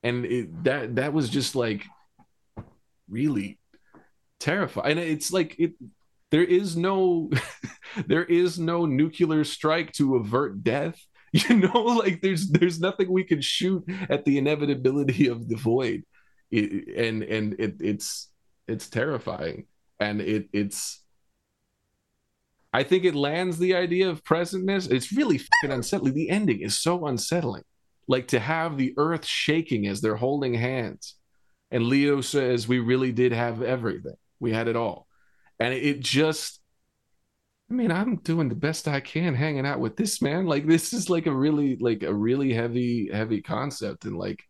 [0.03, 1.85] And it, that that was just like
[3.09, 3.59] really
[4.39, 4.91] terrifying.
[4.91, 5.73] And it's like it
[6.31, 7.29] there is no
[8.05, 10.99] there is no nuclear strike to avert death.
[11.33, 16.03] You know like there's there's nothing we can shoot at the inevitability of the void.
[16.49, 18.29] It, and and it, it's
[18.65, 19.65] it's terrifying.
[19.99, 21.03] And it it's
[22.73, 24.89] i think it lands the idea of presentness.
[24.89, 26.13] It's really unsettling.
[26.13, 27.63] The ending is so unsettling.
[28.07, 31.15] Like to have the earth shaking as they're holding hands.
[31.71, 34.15] And leo says we really did have everything.
[34.39, 35.07] We had it all.
[35.59, 36.61] And it just
[37.69, 40.45] I mean, I'm doing the best I can hanging out with this man.
[40.45, 44.41] Like this is like a really like a really heavy heavy concept and like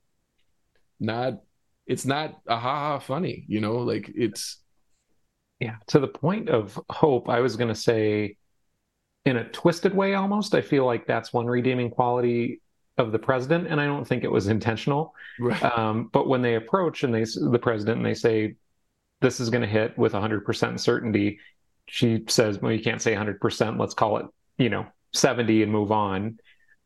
[1.00, 1.42] not
[1.88, 4.62] it's not a ha ha funny, you know, like it's
[5.60, 8.38] yeah, to the point of hope, I was going to say
[9.26, 10.54] in a twisted way almost.
[10.54, 12.62] I feel like that's one redeeming quality
[12.98, 15.14] of the president and I don't think it was intentional.
[15.40, 15.64] Right.
[15.64, 18.56] Um, but when they approach and they the president and they say
[19.22, 21.40] this is going to hit with 100% certainty.
[21.88, 23.80] She says, well, you can't say 100%.
[23.80, 24.26] Let's call it,
[24.58, 26.40] you know, 70 and move on.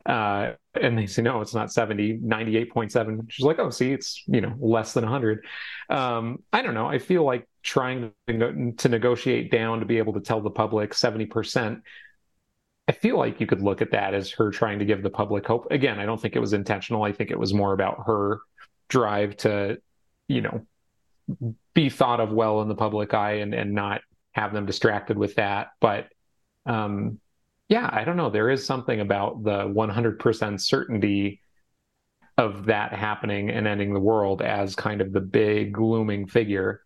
[0.05, 3.25] Uh, and they say, no, it's not 70, 98.7.
[3.29, 5.45] She's like, oh, see, it's, you know, less than 100.
[5.89, 6.87] Um, I don't know.
[6.87, 10.91] I feel like trying to, to negotiate down to be able to tell the public
[10.91, 11.81] 70%.
[12.87, 15.45] I feel like you could look at that as her trying to give the public
[15.45, 15.67] hope.
[15.71, 17.03] Again, I don't think it was intentional.
[17.03, 18.39] I think it was more about her
[18.89, 19.79] drive to,
[20.27, 20.65] you know,
[21.73, 24.01] be thought of well in the public eye and, and not
[24.33, 25.69] have them distracted with that.
[25.79, 26.07] But
[26.65, 27.19] um,
[27.67, 28.29] yeah, I don't know.
[28.29, 31.41] There is something about the 100% certainty
[32.37, 36.81] of that happening and ending the world as kind of the big looming figure.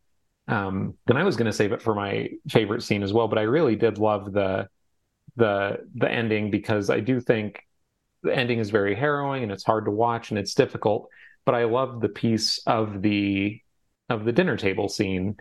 [0.47, 3.43] Um, I was going to save it for my favorite scene as well, but I
[3.43, 4.67] really did love the
[5.37, 7.61] the the ending because I do think
[8.23, 11.09] the ending is very harrowing and it's hard to watch and it's difficult.
[11.45, 13.59] But I love the piece of the
[14.09, 15.37] of the dinner table scene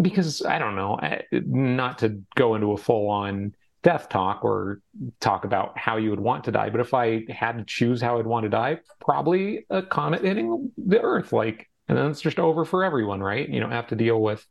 [0.00, 0.98] because I don't know,
[1.32, 4.80] not to go into a full on death talk or
[5.20, 6.70] talk about how you would want to die.
[6.70, 10.70] But if I had to choose how I'd want to die, probably a comet hitting
[10.78, 13.48] the Earth, like, and then it's just over for everyone, right?
[13.48, 14.46] You don't have to deal with.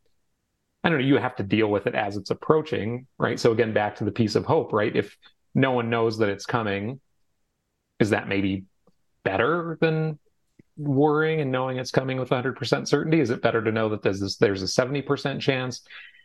[0.84, 1.04] I don't know.
[1.04, 3.40] You have to deal with it as it's approaching, right?
[3.40, 4.94] So again, back to the piece of hope, right?
[4.94, 5.16] If
[5.54, 7.00] no one knows that it's coming,
[8.00, 8.64] is that maybe
[9.24, 10.18] better than
[10.82, 13.20] worrying and knowing it's coming with 100% certainty?
[13.20, 15.82] Is it better to know that there's this, there's a 70% chance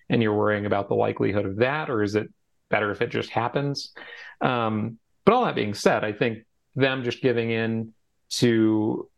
[0.09, 2.29] and you're worrying about the likelihood of that, or is it
[2.69, 3.93] better if it just happens?
[4.41, 6.39] Um, but all that being said, I think
[6.75, 7.93] them just giving in
[8.29, 9.09] to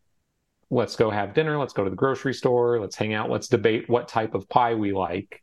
[0.70, 3.88] let's go have dinner, let's go to the grocery store, let's hang out, let's debate
[3.88, 5.42] what type of pie we like,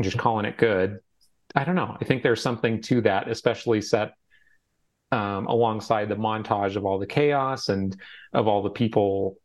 [0.00, 1.00] just calling it good.
[1.54, 1.96] I don't know.
[2.00, 4.14] I think there's something to that, especially set
[5.12, 7.96] um, alongside the montage of all the chaos and
[8.32, 9.36] of all the people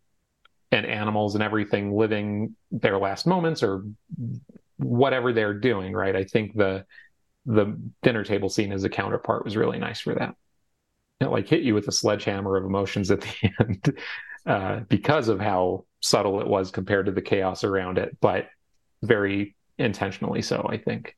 [0.72, 3.84] and animals and everything living their last moments or
[4.78, 6.16] whatever they're doing right?
[6.16, 6.86] I think the
[7.46, 10.36] the dinner table scene as a counterpart was really nice for that.
[11.20, 13.98] It like hit you with a sledgehammer of emotions at the end
[14.46, 18.48] uh, because of how subtle it was compared to the chaos around it but
[19.04, 21.16] very intentionally so i think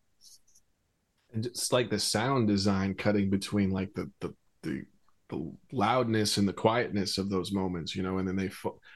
[1.34, 4.34] and it's like the sound design cutting between like the the
[4.64, 4.84] the,
[5.30, 8.50] the loudness and the quietness of those moments you know and then they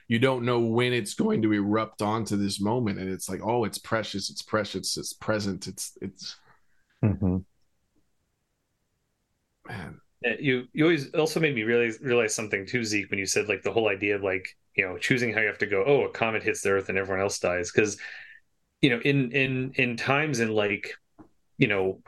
[0.07, 3.63] you don't know when it's going to erupt onto this moment and it's like oh
[3.63, 6.35] it's precious it's precious it's present it's it's
[7.03, 7.37] mm-hmm.
[9.67, 9.99] man
[10.39, 13.61] you you always also made me realize realize something too zeke when you said like
[13.63, 16.09] the whole idea of like you know choosing how you have to go oh a
[16.09, 17.97] comet hits the earth and everyone else dies because
[18.81, 20.93] you know in in in times in like
[21.57, 22.01] you know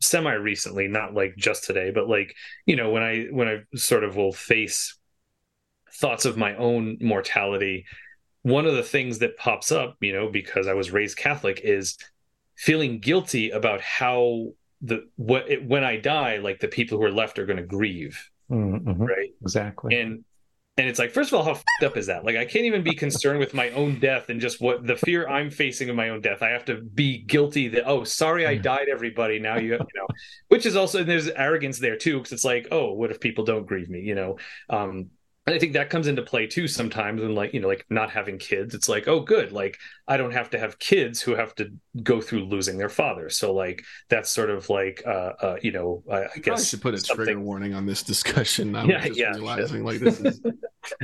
[0.00, 2.34] semi recently, not like just today, but like,
[2.66, 4.98] you know, when I when I sort of will face
[5.92, 7.84] thoughts of my own mortality,
[8.42, 11.98] one of the things that pops up, you know, because I was raised Catholic is
[12.56, 14.52] feeling guilty about how
[14.82, 17.62] the what it, when I die, like the people who are left are going to
[17.62, 18.30] grieve.
[18.50, 19.02] Mm-hmm.
[19.02, 19.30] Right.
[19.42, 20.00] Exactly.
[20.00, 20.24] And
[20.80, 22.24] and it's like, first of all, how up is that?
[22.24, 25.28] Like, I can't even be concerned with my own death and just what the fear
[25.28, 26.42] I'm facing of my own death.
[26.42, 29.38] I have to be guilty that, oh, sorry, I died, everybody.
[29.38, 30.06] Now you, you know,
[30.48, 33.44] which is also, and there's arrogance there too, because it's like, oh, what if people
[33.44, 34.38] don't grieve me, you know?
[34.70, 35.10] Um,
[35.50, 38.08] and I think that comes into play too sometimes when like, you know, like not
[38.08, 38.72] having kids.
[38.72, 39.50] It's like, oh, good.
[39.50, 41.72] Like I don't have to have kids who have to
[42.04, 43.28] go through losing their father.
[43.30, 46.82] So like that's sort of like uh, uh you know, I, I guess I should
[46.82, 47.24] put a something...
[47.24, 48.76] trigger warning on this discussion.
[48.76, 50.40] I'm yeah, yeah, realizing like this is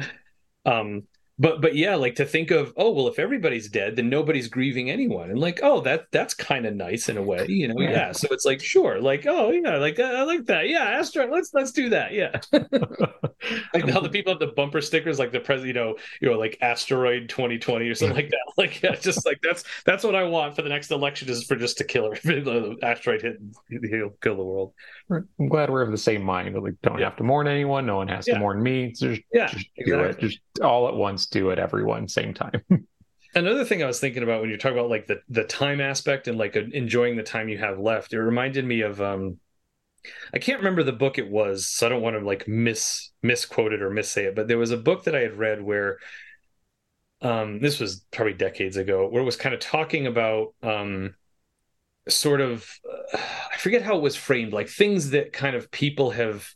[0.65, 1.03] um
[1.39, 4.91] but but yeah like to think of oh well if everybody's dead then nobody's grieving
[4.91, 5.31] anyone.
[5.31, 7.79] And like oh that that's kind of nice in a way you know?
[7.79, 7.91] Yeah.
[7.91, 8.13] yeah.
[8.13, 10.69] so it's like sure like oh yeah like uh, i like that.
[10.69, 12.13] Yeah asteroid let's let's do that.
[12.13, 12.41] Yeah.
[13.73, 16.39] Like how the people have the bumper stickers like the president you know you know
[16.39, 18.37] like asteroid 2020 or something like that.
[18.57, 21.57] Like yeah just like that's that's what i want for the next election is for
[21.57, 23.37] just to kill the asteroid hit
[23.69, 24.73] he'll kill the world.
[25.11, 27.05] I'm glad we're of the same mind like don't yeah.
[27.05, 28.93] have to mourn anyone no one has to mourn me.
[28.93, 29.85] Just, yeah just exactly.
[29.85, 30.19] do it.
[30.19, 32.63] just all at once do it everyone same time.
[33.35, 36.27] Another thing i was thinking about when you're talking about like the the time aspect
[36.27, 39.37] and like enjoying the time you have left it reminded me of um
[40.33, 43.75] i can't remember the book it was so i don't want to like miss misquote
[43.75, 45.99] it or missay it but there was a book that i had read where
[47.21, 51.15] um this was probably decades ago where it was kind of talking about um
[52.09, 52.67] sort of
[53.13, 53.19] uh,
[53.53, 56.49] i forget how it was framed like things that kind of people have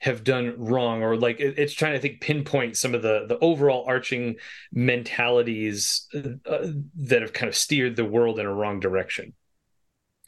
[0.00, 3.38] have done wrong or like it, it's trying to think pinpoint some of the the
[3.40, 4.36] overall arching
[4.72, 9.32] mentalities uh, that have kind of steered the world in a wrong direction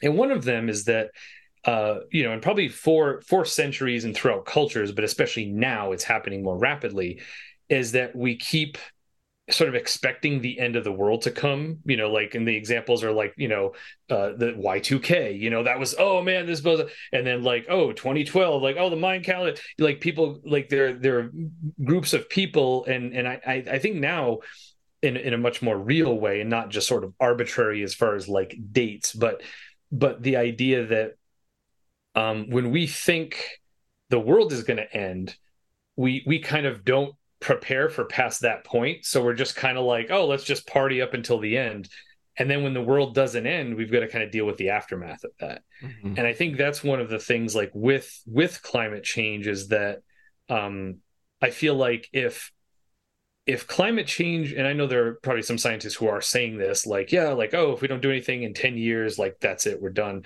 [0.01, 1.11] and one of them is that
[1.63, 6.03] uh, you know, and probably for for centuries and throughout cultures, but especially now, it's
[6.03, 7.21] happening more rapidly.
[7.69, 8.77] Is that we keep
[9.49, 12.55] sort of expecting the end of the world to come you know like and the
[12.55, 13.73] examples are like you know
[14.09, 16.81] uh the y2k you know that was oh man this was
[17.11, 21.31] and then like oh 2012 like oh the Mayan calendar like people like there are
[21.83, 24.39] groups of people and and i i think now
[25.01, 28.15] in in a much more real way and not just sort of arbitrary as far
[28.15, 29.41] as like dates but
[29.91, 31.13] but the idea that
[32.15, 33.43] um when we think
[34.09, 35.35] the world is going to end
[35.95, 39.03] we we kind of don't prepare for past that point.
[39.03, 41.89] So we're just kind of like, oh, let's just party up until the end.
[42.37, 44.69] And then when the world doesn't end, we've got to kind of deal with the
[44.69, 45.63] aftermath of that.
[45.83, 46.13] Mm-hmm.
[46.17, 49.99] And I think that's one of the things like with with climate change is that
[50.47, 50.97] um
[51.41, 52.51] I feel like if
[53.47, 56.85] if climate change and I know there are probably some scientists who are saying this
[56.85, 59.81] like yeah like oh if we don't do anything in 10 years like that's it
[59.81, 60.23] we're done.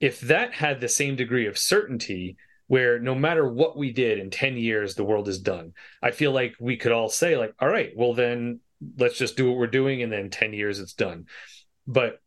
[0.00, 2.38] If that had the same degree of certainty,
[2.70, 5.72] where no matter what we did in 10 years the world is done.
[6.00, 8.60] I feel like we could all say like all right well then
[8.96, 11.26] let's just do what we're doing and then 10 years it's done.
[11.88, 12.22] But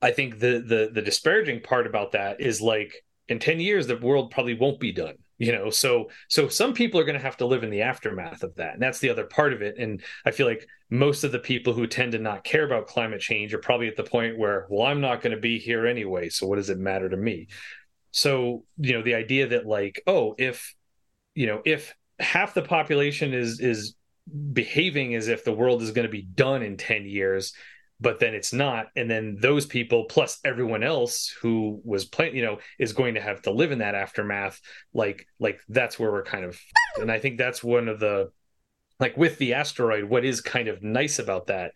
[0.00, 3.96] I think the the the disparaging part about that is like in 10 years the
[3.96, 5.70] world probably won't be done you know?
[5.70, 8.74] So so some people are going to have to live in the aftermath of that
[8.74, 9.76] and that's the other part of it.
[9.78, 13.20] And i feel like most of the people who tend to not care about climate
[13.20, 16.28] change are probably at the point where well i'm not going to be here anyway
[16.28, 17.46] so what does it matter to me
[18.12, 20.74] so you know the idea that like oh if
[21.34, 23.94] you know if half the population is is
[24.52, 27.52] behaving as if the world is going to be done in 10 years
[28.00, 32.42] but then it's not and then those people plus everyone else who was playing you
[32.42, 34.60] know is going to have to live in that aftermath
[34.94, 36.58] like like that's where we're kind of
[37.00, 38.30] and i think that's one of the
[39.00, 41.72] like with the asteroid what is kind of nice about that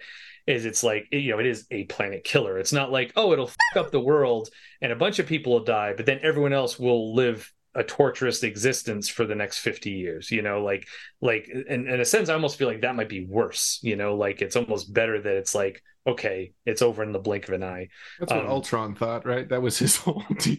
[0.47, 2.59] is it's like you know it is a planet killer.
[2.59, 4.49] It's not like oh it'll fuck up the world
[4.81, 8.43] and a bunch of people will die but then everyone else will live a torturous
[8.43, 10.89] existence for the next 50 years you know like
[11.21, 14.17] like in, in a sense i almost feel like that might be worse you know
[14.17, 17.63] like it's almost better that it's like okay it's over in the blink of an
[17.63, 17.89] eye.
[18.19, 19.49] That's what um, ultron thought right?
[19.49, 20.59] That was his whole deal.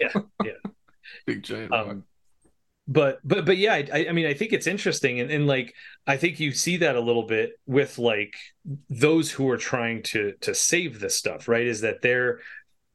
[0.00, 0.12] yeah
[0.44, 0.52] yeah.
[1.26, 2.04] Big giant um,
[2.90, 5.20] but but but yeah I, I mean i think it's interesting.
[5.20, 5.74] And, and like
[6.06, 8.34] i think you see that a little bit with like
[8.90, 11.66] those who are trying to to save this stuff right?
[11.66, 12.40] Is that they're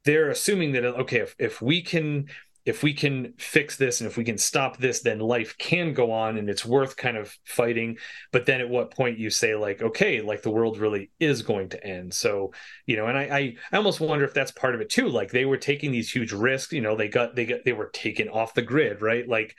[0.03, 2.27] they're assuming that okay if, if we can
[2.65, 6.11] if we can fix this and if we can stop this then life can go
[6.11, 7.95] on and it's worth kind of fighting.
[8.31, 11.69] But then at what point you say like okay like the world really is going
[11.69, 12.13] to end.
[12.13, 12.51] So
[12.85, 15.07] you know and i i, almost wonder if that's part of it too.
[15.07, 17.89] Like they were taking these huge risks you know they got they got they were
[17.93, 19.25] taken off the grid right?
[19.27, 19.55] Like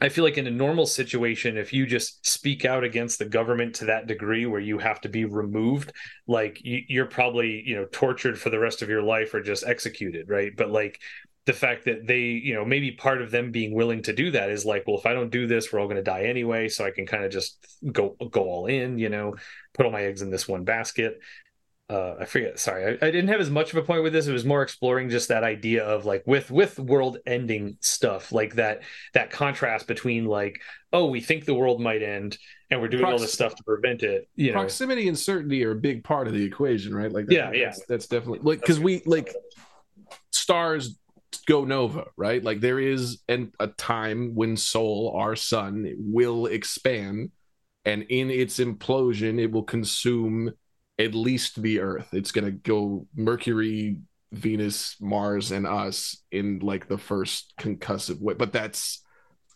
[0.00, 3.76] I feel like in a normal situation, if you just speak out against the government
[3.76, 5.92] to that degree where you have to be removed,
[6.26, 10.28] like you're probably, you know, tortured for the rest of your life or just executed,
[10.28, 10.52] right?
[10.54, 11.00] But like
[11.46, 14.50] the fact that they, you know, maybe part of them being willing to do that
[14.50, 16.68] is like, well, if I don't do this, we're all going to die anyway.
[16.68, 19.36] So I can kind of just go go all in, you know,
[19.72, 21.20] put all my eggs in this one basket.
[21.88, 22.58] Uh, I forget.
[22.58, 24.26] Sorry, I, I, didn't have as much of a point with this.
[24.26, 28.56] It was more exploring just that idea of like with with world ending stuff, like
[28.56, 28.82] that
[29.14, 30.60] that contrast between like,
[30.92, 32.38] oh, we think the world might end,
[32.72, 34.28] and we're doing Prox- all this stuff to prevent it.
[34.34, 37.12] You know, proximity and certainty are a big part of the equation, right?
[37.12, 39.32] Like, that, yeah, yeah, that's, that's definitely like because we like
[40.32, 40.98] stars
[41.46, 42.42] go nova, right?
[42.42, 47.30] Like there is an, a time when Sol, our sun, will expand,
[47.84, 50.52] and in its implosion, it will consume
[50.98, 52.08] at least the Earth.
[52.12, 53.98] It's gonna go Mercury,
[54.32, 59.02] Venus, Mars, and us in like the first concussive way, but that's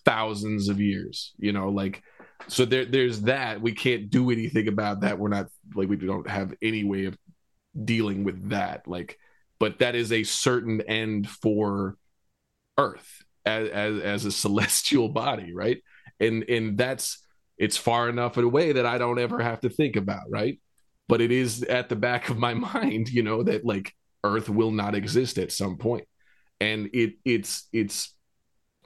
[0.04, 2.02] thousands of years, you know, like
[2.48, 3.60] so there there's that.
[3.60, 5.18] We can't do anything about that.
[5.18, 7.16] We're not like we don't have any way of
[7.84, 8.88] dealing with that.
[8.88, 9.18] Like
[9.60, 11.96] but that is a certain end for
[12.76, 15.80] Earth as, as, as a celestial body, right?
[16.18, 17.24] And and that's
[17.56, 20.58] it's far enough away that I don't ever have to think about, right?
[21.10, 24.72] But it is at the back of my mind, you know, that like Earth will
[24.72, 26.06] not exist at some point,
[26.60, 28.14] and it it's it's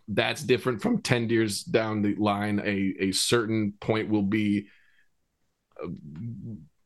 [0.08, 4.68] that's different from 10 years down the line a a certain point will be
[5.82, 5.88] uh,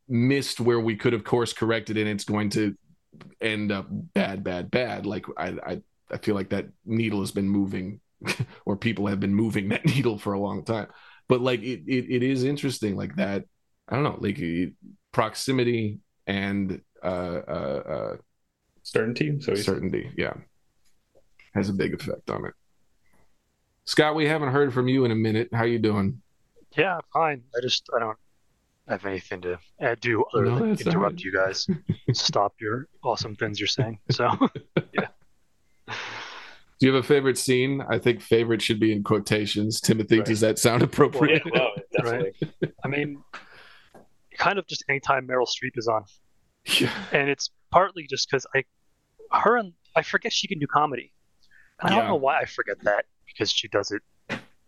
[0.09, 2.75] missed where we could have course corrected and it's going to
[3.41, 5.07] end up bad, bad, bad.
[5.07, 8.01] Like I, I, I feel like that needle has been moving,
[8.67, 10.89] or people have been moving that needle for a long time.
[11.29, 13.45] But like it, it, it is interesting, like that.
[13.89, 14.75] I don't know, like it,
[15.13, 18.17] proximity and uh, uh, uh,
[18.83, 19.41] certainty.
[19.41, 20.35] So certainty, yeah,
[21.55, 22.55] has a big effect on it.
[23.85, 25.49] Scott, we haven't heard from you in a minute.
[25.53, 26.21] How you doing?
[26.77, 27.43] Yeah, fine.
[27.57, 28.19] I just I don't
[28.89, 31.25] have anything to add do other no, than interrupt right.
[31.25, 31.67] you guys.
[32.13, 33.99] Stop your awesome things you're saying.
[34.11, 34.31] So,
[34.93, 35.09] yeah.
[35.87, 37.83] Do you have a favorite scene?
[37.89, 39.81] I think favorite should be in quotations.
[39.81, 40.27] Timothy, right.
[40.27, 41.43] does that sound appropriate?
[41.51, 42.33] Well, yeah, definitely.
[42.63, 42.73] right.
[42.85, 43.23] I mean,
[44.39, 46.05] kind of just anytime Meryl Streep is on.
[46.65, 46.93] Yeah.
[47.13, 48.65] And it's partly just because I,
[49.31, 51.13] her and I forget she can do comedy.
[51.81, 54.03] And I don't know why I forget that because she does it,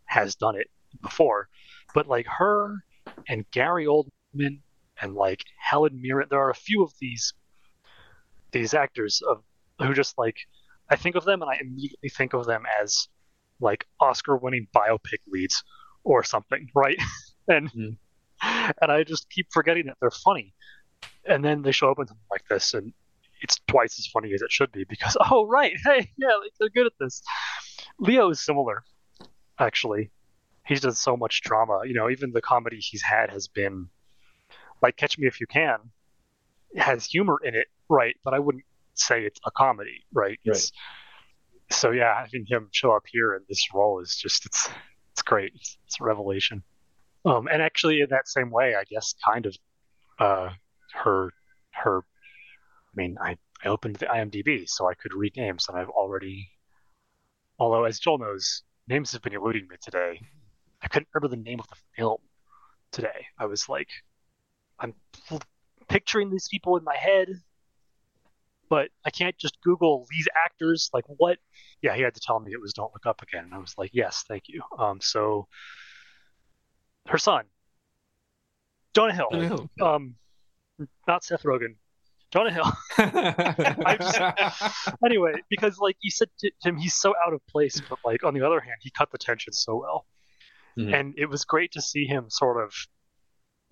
[0.04, 0.68] has done it
[1.02, 1.48] before.
[1.94, 2.84] But like her
[3.28, 4.60] and Gary Oldman
[5.00, 6.28] and like Helen Mirren.
[6.30, 7.32] There are a few of these
[8.52, 9.42] these actors of
[9.80, 10.36] who just like
[10.88, 13.08] I think of them and I immediately think of them as
[13.60, 15.62] like Oscar-winning biopic leads
[16.02, 16.98] or something, right?
[17.48, 17.96] and mm.
[18.80, 20.54] and I just keep forgetting that they're funny,
[21.24, 22.92] and then they show up in something like this, and
[23.42, 26.68] it's twice as funny as it should be because oh right, hey yeah, like, they're
[26.68, 27.22] good at this.
[27.98, 28.82] Leo is similar,
[29.58, 30.10] actually
[30.70, 31.82] he's done so much drama.
[31.84, 33.88] You know, even the comedy he's had has been
[34.80, 35.78] like Catch Me If You Can
[36.76, 38.14] has humor in it, right?
[38.24, 38.64] But I wouldn't
[38.94, 40.38] say it's a comedy, right?
[40.46, 40.70] Right.
[41.70, 44.70] so yeah, having him show up here in this role is just it's
[45.12, 45.52] it's great.
[45.56, 46.62] It's, it's a revelation.
[47.24, 49.56] Um, and actually, in that same way, I guess, kind of,
[50.18, 50.50] uh,
[50.94, 51.32] her
[51.72, 51.98] her.
[51.98, 56.48] I mean, I I opened the IMDb so I could read names, and I've already,
[57.58, 60.20] although as Joel knows, names have been eluding me today.
[60.82, 62.18] I couldn't remember the name of the film
[62.90, 63.26] today.
[63.38, 63.88] I was like,
[64.78, 64.94] I'm
[65.88, 67.28] picturing these people in my head,
[68.70, 70.90] but I can't just Google these actors.
[70.94, 71.38] Like, what?
[71.82, 73.44] Yeah, he had to tell me it was Don't Look Up Again.
[73.44, 74.62] And I was like, yes, thank you.
[74.78, 75.48] Um, so
[77.10, 77.44] her son,
[78.94, 79.28] Jonah Hill.
[79.30, 79.70] Jonah Hill.
[79.82, 80.14] Um,
[81.06, 81.76] not Seth Rogen.
[82.32, 82.72] Jonah Hill.
[84.00, 84.20] Just,
[85.04, 88.34] anyway, because like you said to him, he's so out of place, but like on
[88.34, 90.06] the other hand, he cut the tension so well,
[90.78, 90.94] Mhm.
[90.94, 92.72] and it was great to see him sort of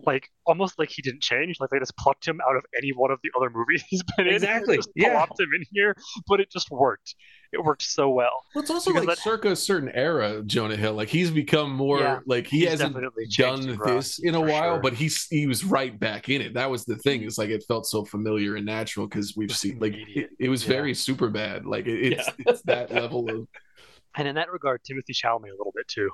[0.07, 3.11] like almost like he didn't change, like they just plucked him out of any one
[3.11, 5.11] of the other movies he's been in, Exactly, just yeah.
[5.15, 5.97] plopped him in here,
[6.29, 7.15] but it just worked.
[7.53, 8.45] It worked so well.
[8.55, 10.93] Well, it's also Because like that- circa a certain era, Jonah Hill.
[10.95, 12.95] Like he's become more Yeah, like he he's hasn't
[13.39, 14.81] done this in a while, sure.
[14.83, 16.55] but he's he was right back in it.
[16.55, 17.23] That was the thing.
[17.23, 20.63] It's like it felt so familiar and natural because we've seen like it, it was
[20.63, 20.69] Yeah.
[20.75, 21.65] very Superbad.
[21.65, 22.45] Like it, it's Yeah.
[22.47, 23.49] it's that level of
[24.17, 26.11] And in that regard, Timothée Chalamet a little bit too.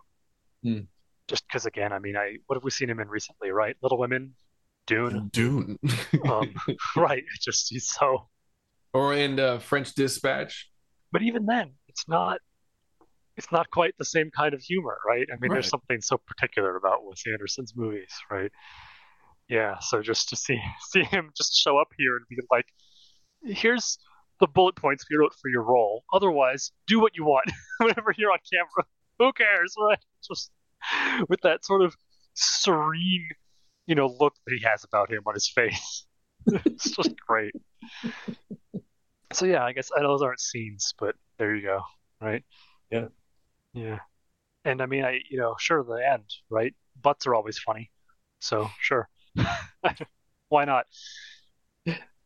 [0.63, 0.79] Hmm.
[1.29, 3.51] Just because, again, I mean, I what have we seen him in recently?
[3.51, 4.35] Right, Little Women,
[4.87, 5.29] Dune.
[5.33, 5.79] Dune,
[6.29, 6.55] Um,
[6.97, 8.29] right, just he's so.
[8.93, 10.71] or in uh, French Dispatch.
[11.13, 12.39] But even then, it's not.
[13.37, 15.27] It's not quite the same kind of humor, right?
[15.29, 15.57] I mean, Right.
[15.57, 18.53] there's something so particular about Wes Anderson's movies, right?
[19.49, 19.79] Yeah.
[19.81, 20.61] So just to see
[20.91, 22.67] see him just show up here and be like,
[23.43, 23.99] "Here's
[24.41, 26.05] the bullet points we wrote for your role.
[26.13, 28.87] Otherwise, do what you want whenever you're on camera.
[29.19, 30.53] Who cares, right?" Just
[31.29, 31.95] with that sort of
[32.35, 33.29] serene,
[33.87, 36.07] you know, look that he has about him on his face.
[36.47, 37.55] it's just great.
[39.33, 41.81] So yeah, I guess I those aren't scenes, but there you go,
[42.21, 42.45] right?
[42.91, 43.07] Yeah.
[43.73, 43.99] Yeah.
[44.65, 46.75] And I mean, I you know, sure the end, right?
[47.01, 47.91] Butts are always funny,
[48.41, 49.09] so sure.
[50.49, 50.87] Why not?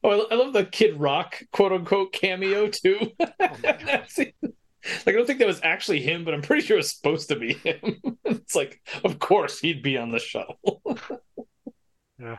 [0.05, 3.13] Oh, I- I love the Kid Rock quote unquote cameo too.
[3.21, 3.57] Oh,
[5.07, 7.29] like I don't think that was actually him, but I'm pretty sure it was supposed
[7.29, 8.01] to be him.
[8.25, 10.55] it's like, of course he'd be on the show.
[12.19, 12.37] Yeah.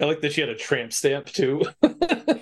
[0.00, 1.62] I like that she had a tramp stamp too.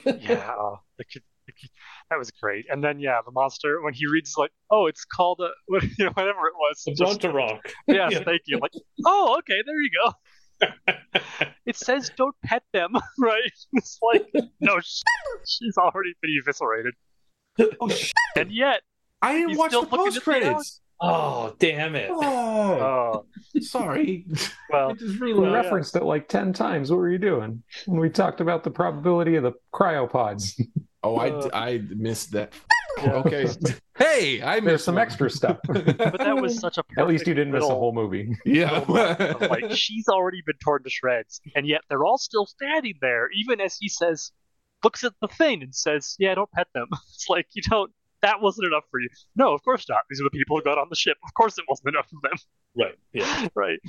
[0.04, 1.70] Yeah, uh, the kid, the kid-
[2.10, 2.66] that was great.
[2.70, 6.04] And then yeah, the monster when he reads like, oh, it's called a what, you
[6.06, 6.84] know, whatever it was.
[6.98, 7.60] Bronteroc.
[7.86, 8.24] Yes, Yeah.
[8.24, 8.58] thank you.
[8.58, 8.72] Like,
[9.06, 10.12] oh, okay, there you go.
[11.66, 13.52] It says don't pet them, right?
[13.72, 14.26] It's like,
[14.60, 16.94] no, she's already been eviscerated.
[17.80, 18.12] Oh, shit!
[18.36, 18.80] And yet,
[19.20, 20.80] I didn't watch the looking post credits.
[21.04, 22.10] Oh, damn it.
[22.12, 24.24] Oh, oh, sorry.
[24.70, 25.52] well, I just We Well, realized.
[25.52, 25.62] yeah.
[25.62, 26.90] referenced it like 10 times.
[26.92, 27.62] What were you doing?
[27.86, 30.60] When we talked about the probability of the cryopods.
[31.04, 32.52] Oh, I Uh, I missed that.
[32.98, 33.14] yeah.
[33.14, 33.48] Okay.
[33.98, 35.02] hey, I There's missed some one.
[35.02, 35.58] extra stuff.
[35.66, 38.36] But that was such a At least you didn't miss a whole movie.
[38.46, 38.78] yeah.
[38.86, 42.46] little moment of, like she's already been torn to shreds, and yet they're all still
[42.46, 44.30] standing there, even as he says,
[44.84, 47.92] looks at the thing and says, "Yeah, don't pet them." It's like you don't.
[48.22, 49.08] That wasn't enough for you.
[49.34, 50.00] No, of course not.
[50.08, 51.16] These are the people who got on the ship.
[51.24, 52.38] Of course, it wasn't enough of them.
[52.76, 52.98] Right.
[53.12, 53.48] Yeah.
[53.54, 53.80] right.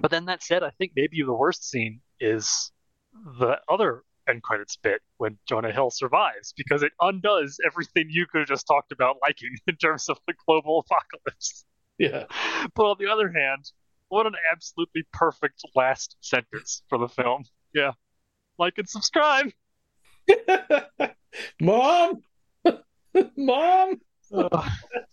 [0.00, 2.72] But then that said, I think maybe the worst scene is
[3.38, 8.40] the other end credits bit when Jonah Hill survives because it undoes everything you could
[8.40, 11.64] have just talked about liking in terms of the global apocalypse.
[11.98, 12.24] Yeah.
[12.74, 13.70] But on the other hand,
[14.08, 17.44] what an absolutely perfect last sentence for the film.
[17.74, 17.92] Yeah.
[18.58, 19.52] Like and subscribe.
[21.60, 22.22] Mom!
[23.36, 24.00] Mom!
[24.32, 24.70] Ugh.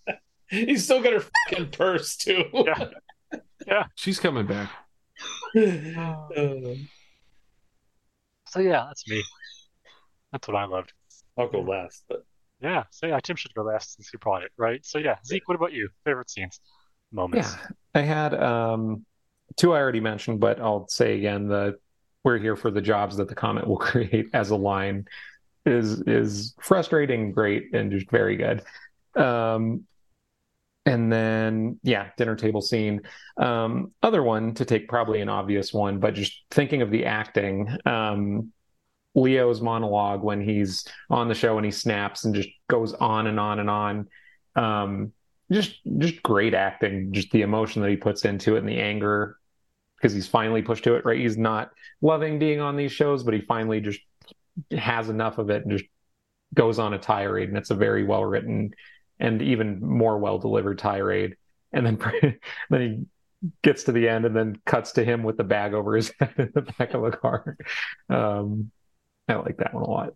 [0.50, 2.44] He's still got her fucking purse too.
[3.68, 3.84] yeah.
[3.96, 4.72] She's coming back.
[5.56, 6.28] Uh,
[8.50, 9.22] So yeah, that's me.
[10.32, 10.94] That's what I loved.
[11.38, 12.24] I'll go last, but
[12.62, 12.84] Yeah.
[12.92, 14.86] So yeah, Tim should go last since he brought it, right?
[14.86, 15.90] So yeah, Zeke, what about you?
[16.06, 16.62] Favorite scenes,
[17.12, 17.54] moments.
[17.54, 19.06] Yeah, I had um,
[19.58, 21.78] two I already mentioned, but I'll say again the
[22.28, 25.08] "We're here for the jobs that the comet will create" as a line
[25.66, 28.64] is is frustrating, great, and just very good.
[29.16, 29.86] Um,
[30.86, 33.02] and then yeah, dinner table scene.
[33.38, 37.70] Um, other one to take probably an obvious one, but just thinking of the acting.
[37.86, 38.52] Um,
[39.16, 43.40] Leo's monologue when he's on the show and he snaps and just goes on and
[43.40, 44.08] on and on.
[44.56, 45.14] Um,
[45.52, 49.38] just just great acting, just the emotion that he puts into it and the anger
[49.98, 51.20] because he's finally pushed to it, right?
[51.20, 51.72] He's not
[52.02, 54.00] loving being on these shows, but he finally just
[54.72, 55.86] has enough of it and just
[56.54, 58.72] goes on a tirade, and it's a very well written
[59.20, 61.36] and even more well delivered tirade.
[61.74, 61.98] And then
[62.70, 63.06] then he
[63.64, 66.34] gets to the end and then cuts to him with the bag over his head
[66.38, 67.58] in the back of the car.
[68.10, 68.72] Um,
[69.28, 70.14] I like that one a lot.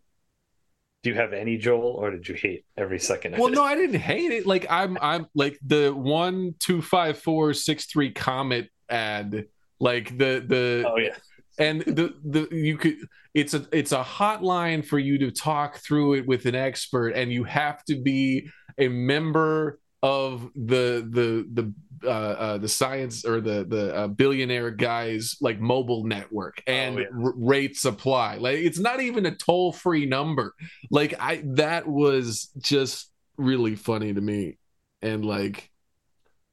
[1.03, 3.33] do you have any Joel, or did you hate every second?
[3.33, 3.55] of Well, it?
[3.55, 4.45] no, I didn't hate it.
[4.45, 9.45] Like I'm, I'm like the one two five four six three comet ad.
[9.81, 11.15] Like the the Oh yeah.
[11.59, 12.97] and the the you could
[13.33, 17.31] it's a it's a hotline for you to talk through it with an expert and
[17.33, 18.47] you have to be
[18.77, 24.71] a member of the the the uh, uh, the science or the the uh, billionaire
[24.71, 27.05] guys like mobile network and yeah.
[27.23, 30.53] r- rate supply like it's not even a toll free number
[30.89, 34.57] like i that was just really funny to me
[35.01, 35.70] and like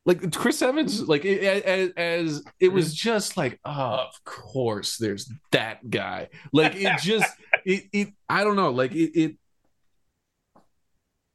[0.09, 5.89] like chris evans like as, as it was just like oh, of course there's that
[5.91, 7.31] guy like it just
[7.65, 9.37] it, it i don't know like it, it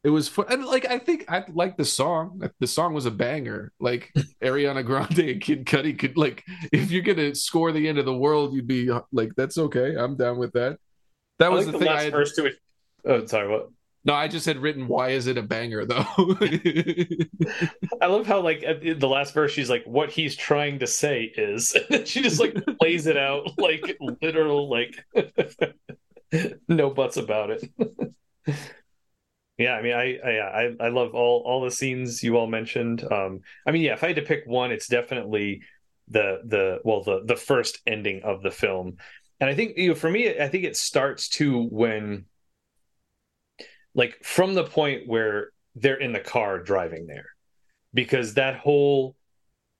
[0.03, 0.47] it was fun.
[0.49, 2.41] And like I think I like the song.
[2.59, 3.71] The song was a banger.
[3.79, 4.11] Like
[4.43, 6.43] Ariana Grande and Kid Cudi could like
[6.73, 9.95] if you're gonna score the end of the world, you'd be like, that's okay.
[9.95, 10.77] I'm down with that.
[11.39, 11.93] That I was like the the thing.
[11.93, 12.55] I had, verse to it.
[13.05, 13.47] Oh, sorry.
[13.47, 13.69] What?
[14.05, 14.87] No, I just had written.
[14.87, 16.05] Why is it a banger though?
[18.01, 21.75] I love how like the last verse she's like, "What he's trying to say is,"
[22.05, 25.05] she just like plays it out like literal like
[26.67, 27.63] no buts about it.
[29.57, 33.09] yeah, I mean, I I I I love all all the scenes you all mentioned.
[33.09, 35.61] Um, I mean, yeah, if I had to pick one, it's definitely
[36.09, 38.97] the the well the the first ending of the film,
[39.39, 42.25] and I think you know for me, I think it starts to when
[43.95, 47.25] like from the point where they're in the car driving there.
[47.93, 49.15] Because that whole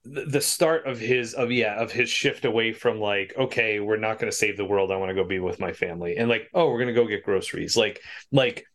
[0.06, 4.19] the start of his of yeah of his shift away from like okay we're not
[4.19, 6.49] going to save the world i want to go be with my family and like
[6.53, 7.77] oh we're going to go get groceries.
[7.77, 8.65] Like like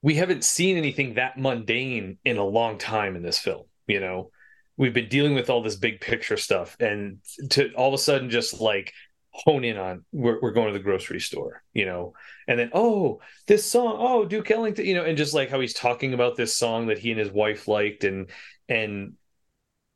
[0.00, 4.30] we haven't seen anything that mundane in a long time in this film you know?
[4.76, 7.18] We've been dealing with all this big picture stuff and
[7.50, 8.92] to all of a sudden just like
[9.32, 12.12] hone in on we're, we're going to the grocery store you know?
[12.46, 15.74] And then oh this song oh duke ellington you know and just like how he's
[15.74, 18.04] talking about this song that he and his wife liked.
[18.04, 18.30] And
[18.68, 19.14] and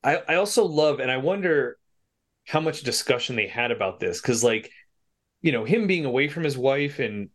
[0.02, 1.76] i i also love and i wonder
[2.46, 4.20] how much discussion they had about this.
[4.20, 4.70] Because like
[5.42, 7.28] you know him being away from his wife and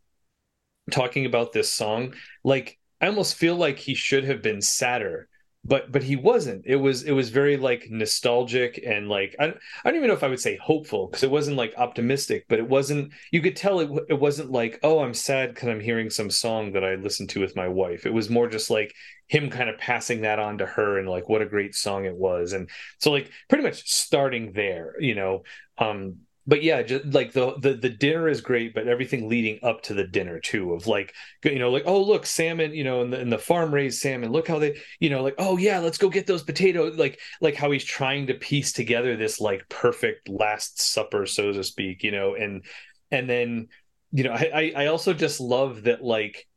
[0.89, 2.13] talking about this song
[2.43, 5.29] like i almost feel like he should have been sadder
[5.63, 6.65] but but he wasn't.
[6.65, 9.53] It was it was very like nostalgic and like i, I
[9.85, 12.67] don't even know if i would say hopeful because it wasn't like optimistic but it
[12.67, 16.31] wasn't you could tell it, it wasn't like oh i'm sad because i'm hearing some
[16.31, 18.05] song that i listened to with my wife.
[18.05, 18.93] It was more just like
[19.27, 22.15] him kind of passing that on to her and like what a great song it
[22.15, 22.53] was.
[22.53, 22.69] And
[22.99, 25.43] so like pretty much starting there you know
[25.77, 26.17] um
[26.51, 29.93] but yeah, just like the, the the dinner is great, but everything leading up to
[29.93, 31.13] the dinner too, of like
[31.45, 34.33] you know, like oh look, salmon, you know, and the, the farm raised salmon.
[34.33, 36.97] Look how they, you know, like oh yeah, let's go get those potatoes.
[36.97, 41.63] Like like how he's trying to piece together this like perfect Last Supper, so to
[41.63, 42.65] speak, you know, and
[43.11, 43.69] and then
[44.11, 46.49] you know, I I also just love that like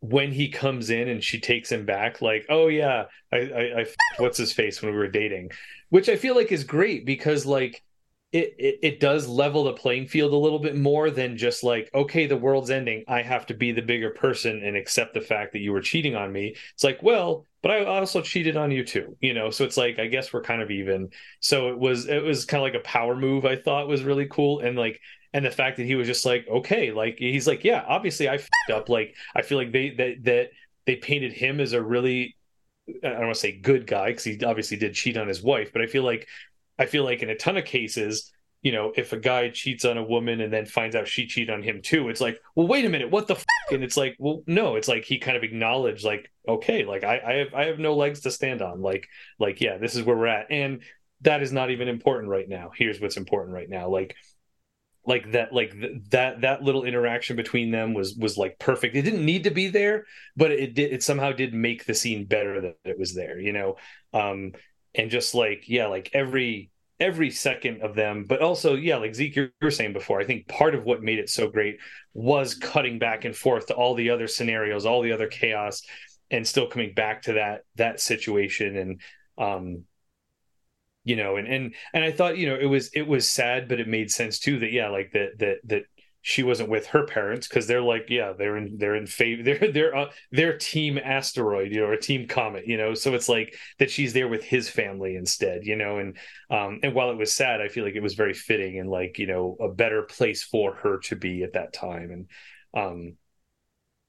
[0.00, 3.86] when he comes in and she takes him back, like oh yeah, I, I
[4.16, 5.52] what's his face when we were dating,
[5.90, 7.80] which I feel like is great because like
[8.34, 11.88] it, it, it does level the playing field a little bit more than just like
[11.94, 13.04] okay the world's ending.
[13.06, 16.16] I have to be the bigger person and accept the fact that you were cheating
[16.16, 16.56] on me.
[16.74, 19.50] It's like well but i also cheated on you too you know?
[19.50, 21.10] So it's like i guess we're kind of even.
[21.38, 24.26] So it was it was kind of like a power move i thought was really
[24.26, 24.60] cool.
[24.60, 25.00] And like
[25.32, 28.36] and the fact that he was just like okay like he's like yeah obviously i
[28.38, 28.88] fucked up.
[28.88, 30.50] Like i feel like they that that
[30.86, 32.34] they painted him as a really
[32.88, 35.72] i don't want to say good guy because he obviously did cheat on his wife
[35.72, 36.26] but i feel like
[36.78, 38.32] I feel like in a ton of cases,
[38.62, 41.52] you know, if a guy cheats on a woman and then finds out she cheated
[41.52, 43.34] on him too, it's like, well, wait a minute, what the?
[43.34, 43.44] F-?
[43.70, 47.20] And it's like, well, no, it's like he kind of acknowledged, like, okay, like I,
[47.26, 49.06] I have, I have no legs to stand on, like,
[49.38, 50.82] like, yeah, this is where we're at, and
[51.20, 52.70] that is not even important right now.
[52.74, 54.16] Here's what's important right now, like,
[55.06, 58.96] like that, like th- that, that little interaction between them was was like perfect.
[58.96, 62.24] It didn't need to be there, but it did, it somehow did make the scene
[62.24, 63.76] better that it was there, you know.
[64.14, 64.52] Um,
[64.94, 68.24] and just like yeah like every every second of them.
[68.28, 71.18] But also yeah like zeke you were saying before i think part of what made
[71.18, 71.78] it so great
[72.12, 75.82] was cutting back and forth to all the other scenarios all the other chaos
[76.30, 78.76] and still coming back to that that situation.
[78.76, 79.00] And
[79.36, 79.84] um
[81.04, 83.78] you know and and and i thought you know it was it was sad but
[83.78, 85.82] it made sense too that yeah like that that that
[86.26, 89.70] she wasn't with her parents because they're like yeah they're in they're in favor they're
[89.72, 92.94] they're uh, they're team asteroid you know or team comet you know?
[92.94, 95.98] So it's like that she's there with his family instead you know?
[95.98, 96.16] And
[96.50, 99.18] um and while it was sad i feel like it was very fitting and like
[99.18, 102.10] you know a better place for her to be at that time.
[102.10, 102.26] And
[102.74, 103.16] um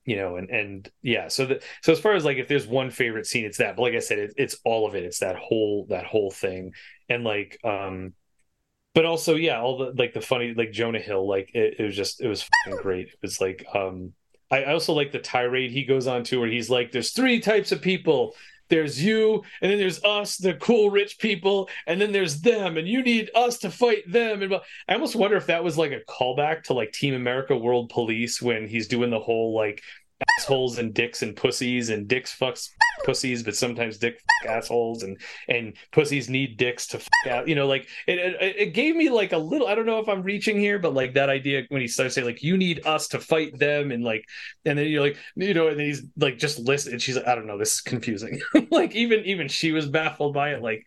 [0.05, 2.91] you know and and yeah so the, so as far as like if there's one
[2.91, 3.75] favorite scene it's that.
[3.75, 5.03] But like i said it, it's all of it.
[5.03, 6.71] It's that whole that whole thing.
[7.09, 8.13] And like um
[8.95, 11.95] but also yeah all the like the funny like jonah hill like it, it was
[11.95, 12.47] just it was
[12.81, 14.13] great it was like um
[14.49, 17.39] I, I also like the tirade he goes on to where he's like there's three
[17.39, 18.33] types of people
[18.67, 22.87] there's you, and then there's us, the cool rich people, and then there's them, and
[22.87, 24.41] you need us to fight them.
[24.41, 24.55] And
[24.87, 28.41] I almost wonder if that was like a callback to like Team America World Police
[28.41, 29.83] when he's doing the whole like
[30.45, 32.69] assholes and dicks and pussies and dicks fucks
[33.03, 35.19] pussies but sometimes dick assholes and
[35.49, 37.47] and pussies need dicks to fuck out.
[37.47, 40.07] You know like it, it, it gave me like a little i don't know if
[40.07, 43.07] i'm reaching here but like that idea when he starts saying like you need us
[43.09, 44.23] to fight them and like
[44.65, 47.27] and then you're like you know and then he's like just listen and she's like
[47.27, 48.39] i don't know this is confusing.
[48.71, 50.85] Like even even she was baffled by it like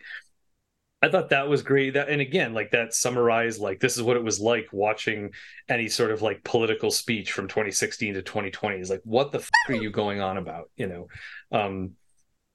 [1.00, 1.94] I thought that was great.
[1.94, 5.30] That and again, like that summarized like this is what it was like watching
[5.68, 8.80] any sort of like political speech from 2016 to 2020.
[8.80, 10.70] Is like what the fuck are you going on about?
[10.76, 11.08] You know,
[11.52, 11.92] um,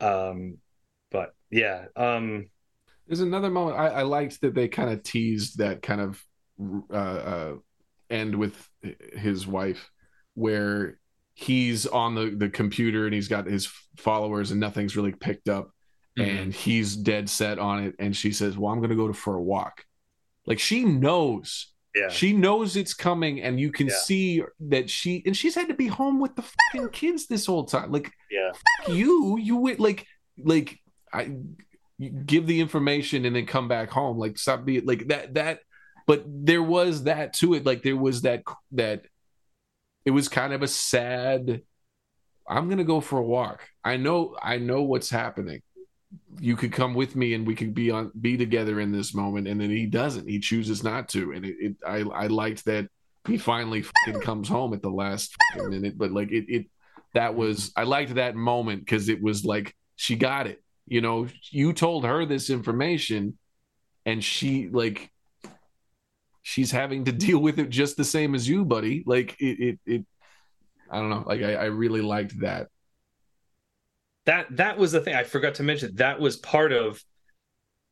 [0.02, 0.58] um,
[1.10, 1.86] but yeah.
[1.96, 2.50] Um,
[3.08, 6.22] There's another moment I, I liked that they kind of teased that kind of
[6.92, 7.54] uh, uh,
[8.10, 8.70] end with
[9.14, 9.90] his wife,
[10.34, 11.00] where
[11.34, 15.72] he's on the the computer and he's got his followers and nothing's really picked up
[16.18, 16.30] mm-hmm.
[16.30, 19.14] and he's dead set on it and she says well i'm going to go to,
[19.14, 19.86] for a walk.
[20.46, 21.70] Like she knows.
[21.96, 22.10] Yeah.
[22.10, 23.96] she knows it's coming and you can yeah.
[23.96, 27.66] see that she and she's had to be home with the fucking kids this whole
[27.66, 27.92] time.
[27.92, 28.52] Like yeah.
[28.88, 29.38] you.
[29.38, 30.08] You went like
[30.44, 30.80] like
[31.14, 31.32] i
[32.26, 34.18] give the information and then come back home.
[34.18, 35.60] Like stop being like that that
[36.06, 37.66] but there was that to it.
[37.66, 39.06] Like there was that that
[40.04, 41.62] it was kind of a sad
[42.46, 43.70] i'm gonna go for a walk.
[43.84, 45.62] I know i know what's happening
[46.40, 49.48] you could come with me and we could be on be together in this moment.
[49.48, 50.28] And then he doesn't.
[50.28, 51.32] He chooses not to.
[51.32, 52.88] And it, it i i liked that
[53.28, 53.86] he finally
[54.22, 55.98] comes home at the last minute.
[55.98, 56.66] But like it it
[57.14, 60.62] that was i liked that moment because it was like she got it.
[60.86, 63.38] You know you told her this information
[64.06, 65.10] and she like
[66.42, 69.04] she's having to deal with it just the same as you buddy.
[69.06, 70.06] Like it it, it
[70.90, 71.24] i don't know.
[71.26, 72.68] Like I, I really liked that
[74.26, 75.96] that that was the thing I forgot to mention.
[75.96, 77.04] That was part of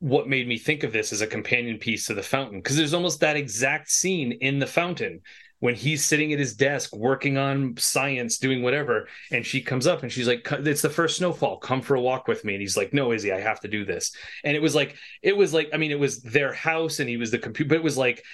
[0.02, 2.92] what made me think of this as a companion piece to the fountain because there's
[2.92, 5.20] almost that exact scene in the fountain
[5.60, 10.02] when he's sitting at his desk working on science doing whatever and she comes up
[10.02, 12.76] and she's like it's the first snowfall come for a walk with me and he's
[12.76, 15.70] like no Izzi i have to do this and it was like it was like
[15.72, 18.24] i mean it was their house and he was the computer but it was like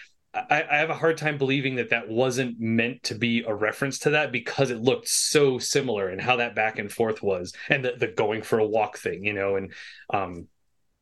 [0.51, 3.99] I, I, have a hard time believing that that wasn't meant to be a reference
[4.01, 7.85] to that because it looked so similar and how that back and forth was and
[7.85, 9.73] the, the going for a walk thing, you know, and
[10.13, 10.49] um,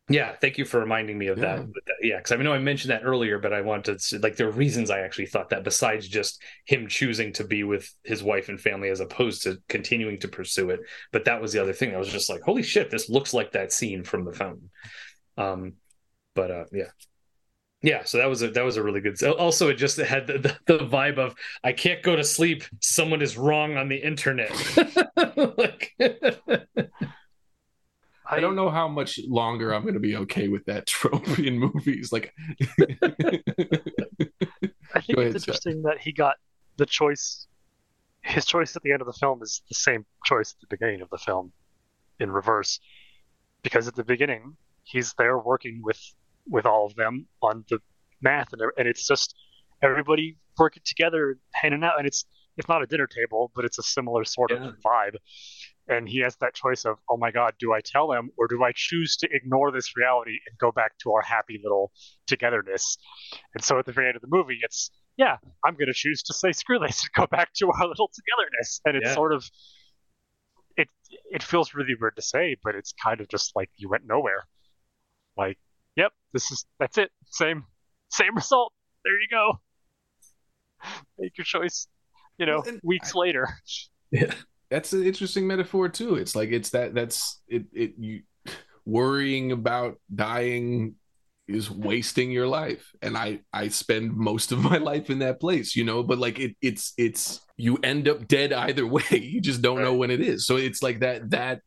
[0.08, 1.56] yeah, thank you for reminding me of yeah.
[1.56, 1.66] that.
[2.00, 4.52] Yeah, because I know I mentioned that earlier, but I wanted to like there are
[4.52, 8.60] reasons I actually thought that besides just him choosing to be with his wife and
[8.60, 10.80] family as opposed to continuing to pursue it.
[11.10, 11.92] But that was the other thing.
[11.92, 14.70] I was just like, holy shit, this looks like that scene from the fountain.
[15.36, 15.74] Um,
[16.36, 16.90] but uh, yeah,
[17.82, 20.38] yeah so that was a that was a really good also it just had the,
[20.38, 24.50] the, the vibe of i can't go to sleep someone is wrong on the internet
[25.58, 25.94] like,
[28.28, 31.58] I don't know how much longer I'm going to be okay with that trope in
[31.58, 32.12] movies.
[32.12, 33.00] Like, I
[35.00, 35.94] think ahead, it's interesting Scott.
[35.94, 36.36] that he got
[36.76, 37.46] the choice.
[38.22, 41.00] His choice at the end of the film is the same choice at the beginning
[41.00, 41.52] of the film,
[42.18, 42.80] in reverse,
[43.62, 46.00] because at the beginning he's there working with
[46.48, 47.78] with all of them on the
[48.20, 49.34] math, and and it's just
[49.82, 52.24] everybody working together, hanging out, and it's
[52.56, 54.68] it's not a dinner table, but it's a similar sort yeah.
[54.68, 55.16] of vibe.
[55.88, 58.64] And he has that choice of, oh my God, do I tell them or do
[58.64, 61.92] I choose to ignore this reality and go back to our happy little
[62.26, 62.98] togetherness?
[63.54, 66.22] And so at the very end of the movie, it's, yeah, I'm going to choose
[66.24, 68.80] to say screw this and go back to our little togetherness.
[68.84, 69.14] And it's yeah.
[69.14, 69.48] sort of,
[70.76, 70.88] it
[71.30, 74.44] it feels really weird to say, but it's kind of just like you went nowhere.
[75.36, 75.58] Like
[75.96, 77.10] yep, this is that's it.
[77.30, 77.64] Same
[78.10, 78.72] same result.
[79.04, 79.60] There you go.
[81.18, 81.88] Make your choice.
[82.38, 83.48] You know, and weeks I, later.
[84.10, 84.34] Yeah,
[84.70, 86.16] that's an interesting metaphor too.
[86.16, 87.64] It's like it's that that's it.
[87.72, 88.22] It you
[88.84, 90.94] worrying about dying
[91.48, 95.76] is wasting your life and i i spend most of my life in that place
[95.76, 99.62] you know but like it it's it's you end up dead either way you just
[99.62, 99.84] don't right.
[99.84, 101.60] know when it is so it's like that that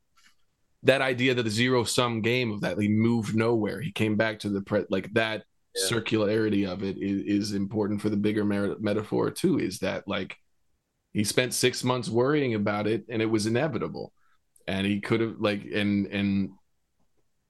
[0.84, 3.82] that idea that the zero sum game of that he moved nowhere.
[3.82, 5.44] He came back to the pre like that
[5.76, 5.90] yeah.
[5.90, 10.38] circularity of it is, is important for the bigger mer- metaphor too is that like
[11.12, 14.14] he spent six months worrying about it and it was inevitable.
[14.68, 16.52] And he could have like and and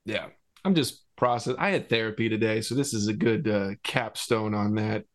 [0.05, 0.27] yeah
[0.63, 4.75] i'm just process i had therapy today so this is a good uh, capstone on
[4.75, 5.05] that.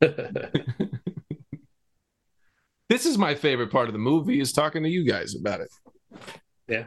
[2.90, 5.70] This is my favorite part of the movie is talking to you guys about it.
[6.68, 6.84] Yeah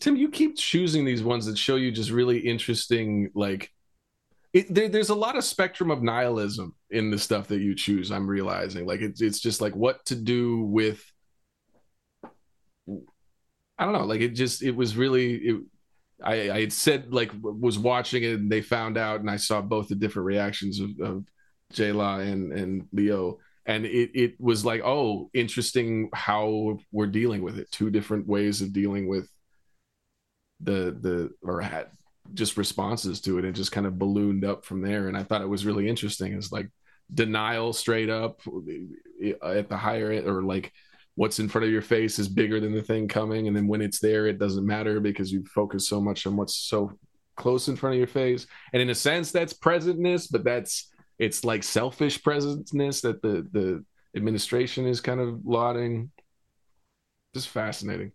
[0.00, 3.70] Tim, you keep choosing these ones that show you just really interesting, like
[4.52, 8.10] it, there, there's a lot of spectrum of nihilism in the stuff that you choose.
[8.10, 11.04] I'm realizing, like it's it's just like what to do with
[13.78, 15.60] I don't know, like it just it was really it.
[16.20, 19.60] I, I had said like was watching it and they found out and I saw
[19.60, 21.24] both the different reactions of, of
[21.78, 23.38] Law and and Leo
[23.68, 27.70] and it it was like oh interesting how we're dealing with it.
[27.70, 29.28] Two different ways of dealing with
[30.60, 31.88] the the or had
[32.34, 35.08] just responses to it and just kind of ballooned up from there.
[35.08, 36.32] And I thought it was really interesting.
[36.32, 36.68] It's like
[37.12, 38.40] denial straight up
[39.22, 40.72] eh, at the higher or like
[41.14, 43.48] what's in front of your face is bigger than the thing coming.
[43.48, 46.56] And then when it's there it doesn't matter because you focus so much on what's
[46.56, 46.92] so
[47.36, 48.46] close in front of your face.
[48.72, 53.84] And in a sense that's presentness but that's it's like selfish presentness that the the
[54.16, 56.10] administration is kind of lauding.
[57.34, 58.12] Just fascinating.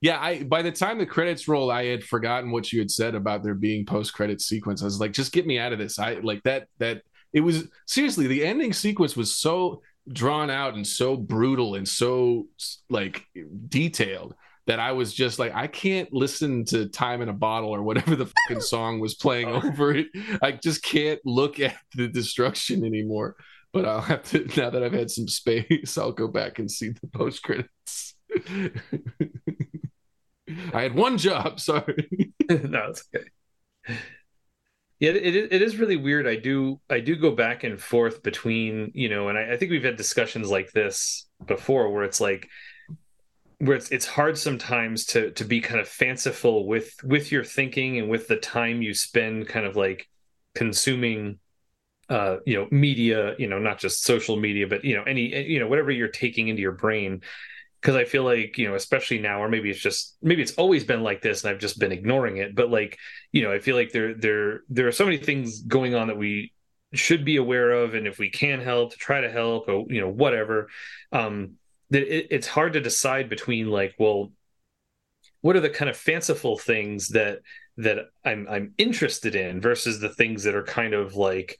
[0.00, 3.14] Yeah i by the time the credits roll i had forgotten what you had said
[3.14, 4.82] about there being post-credit sequence.
[4.82, 5.98] I was like just get me out of this.
[5.98, 7.02] I like that that
[7.32, 9.82] it was seriously the ending sequence was so
[10.12, 12.46] drawn out and so brutal and so
[12.88, 13.24] like
[13.68, 14.34] detailed
[14.66, 18.16] that I was just like, I can't listen to Time in a Bottle or whatever
[18.16, 19.62] the fucking song was playing oh.
[19.64, 20.08] over it.
[20.42, 23.36] I just can't look at the destruction anymore.
[23.72, 26.90] But I'll have to now that I've had some space, I'll go back and see
[26.90, 28.14] the post credits.
[30.72, 32.32] I had one job, sorry.
[32.48, 33.26] no, it's okay.
[34.98, 36.26] Yeah, it, it is really weird.
[36.26, 39.70] I do I do go back and forth between you know, and I, I think
[39.70, 42.48] we've had discussions like this before, where it's like
[43.58, 47.98] where it's it's hard sometimes to to be kind of fanciful with with your thinking
[47.98, 50.08] and with the time you spend kind of like
[50.54, 51.38] consuming
[52.08, 55.58] uh you know media you know not just social media but you know any you
[55.58, 57.20] know whatever you're taking into your brain
[57.86, 60.82] because I feel like you know, especially now, or maybe it's just maybe it's always
[60.82, 62.52] been like this, and I've just been ignoring it.
[62.52, 62.98] But like
[63.30, 66.16] you know, I feel like there there there are so many things going on that
[66.16, 66.52] we
[66.94, 70.00] should be aware of, and if we can help, to try to help, or you
[70.00, 70.68] know, whatever.
[71.12, 71.58] Um,
[71.90, 74.32] it, it's hard to decide between like, well,
[75.40, 77.38] what are the kind of fanciful things that
[77.76, 81.58] that I'm I'm interested in versus the things that are kind of like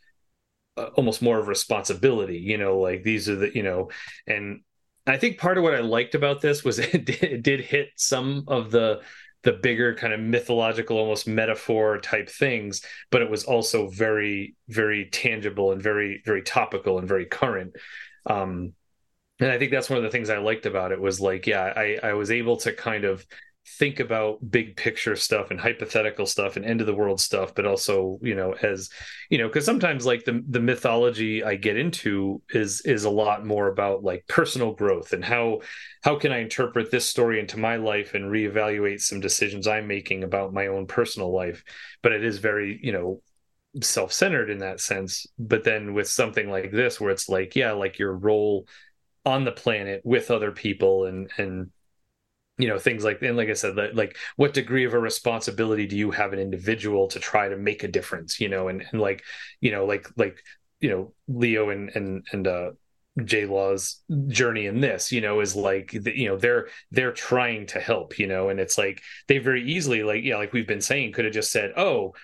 [0.76, 3.90] uh, almost more of responsibility you know like these are the you know
[4.26, 4.60] and
[5.06, 7.90] I think part of what I liked about this was it did, it did hit
[7.96, 9.02] some of the
[9.42, 12.82] the bigger kind of mythological almost metaphor type things
[13.12, 17.72] but it was also very very tangible and very very topical and very current.
[18.28, 18.72] Um
[19.40, 21.72] and i think that's one of the things i liked about it was like yeah
[21.76, 23.24] i i was able to kind of
[23.78, 27.66] think about big picture stuff and hypothetical stuff and end of the world stuff but
[27.66, 28.88] also you know as
[29.28, 33.44] you know because sometimes like the the mythology i get into is is a lot
[33.44, 35.60] more about like personal growth and how
[36.04, 40.22] how can i interpret this story into my life and reevaluate some decisions i'm making
[40.22, 41.64] about my own personal life.
[42.02, 43.22] But it is very you know
[43.82, 45.26] self-centered in that sense.
[45.38, 48.66] But then with something like this where it's like yeah like your role
[49.26, 51.70] on the planet with other people and and
[52.58, 55.96] you know things like and like i said like what degree of a responsibility do
[55.96, 59.22] you have an individual to try to make a difference you know and and like
[59.60, 60.38] you know like like
[60.80, 62.70] you know leo and and and uh
[63.24, 67.80] J Law's journey in this, you know, is like you know they're they're trying to
[67.80, 71.12] help, you know, and it's like they very easily like yeah, like we've been saying,
[71.12, 72.14] could have just said, oh,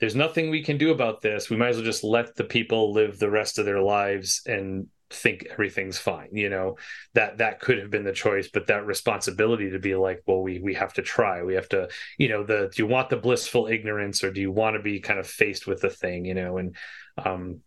[0.00, 1.50] there's nothing we can do about this.
[1.50, 4.88] We might as well just let the people live the rest of their lives and
[5.10, 6.76] think everything's fine you know?
[7.14, 10.60] That that could have been the choice but that responsibility to be like well we
[10.60, 11.42] we have to try.
[11.42, 11.88] We have to
[12.18, 15.00] you know the do you want the blissful ignorance or do you want to be
[15.00, 16.58] kind of faced with the thing you know?
[16.58, 16.76] And
[17.18, 17.60] um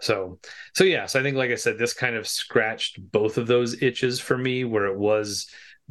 [0.00, 0.38] so
[0.74, 3.82] so yeah so i think like i said this kind of scratched both of those
[3.82, 5.46] itches for me where it was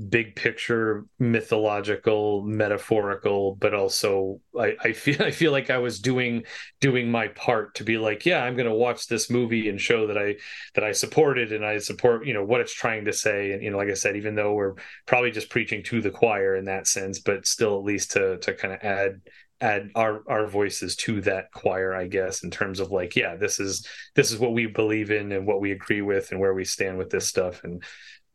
[0.08, 6.44] big picture mythological metaphorical but also I, I feel i feel like i was doing
[6.80, 10.08] doing my part to be like yeah i'm going to watch this movie and show
[10.08, 10.36] that i
[10.76, 13.52] that i support it and i support you know what it's trying to say.
[13.52, 16.56] And you know like i said even though we're probably just preaching to the choir
[16.56, 19.22] in that sense but still at least to to kind of add
[19.62, 23.60] add our our voices to that choir i guess in terms of like yeah this
[23.60, 23.86] is
[24.16, 26.98] this is what we believe in and what we agree with and where we stand
[26.98, 27.64] with this stuff.
[27.64, 27.84] And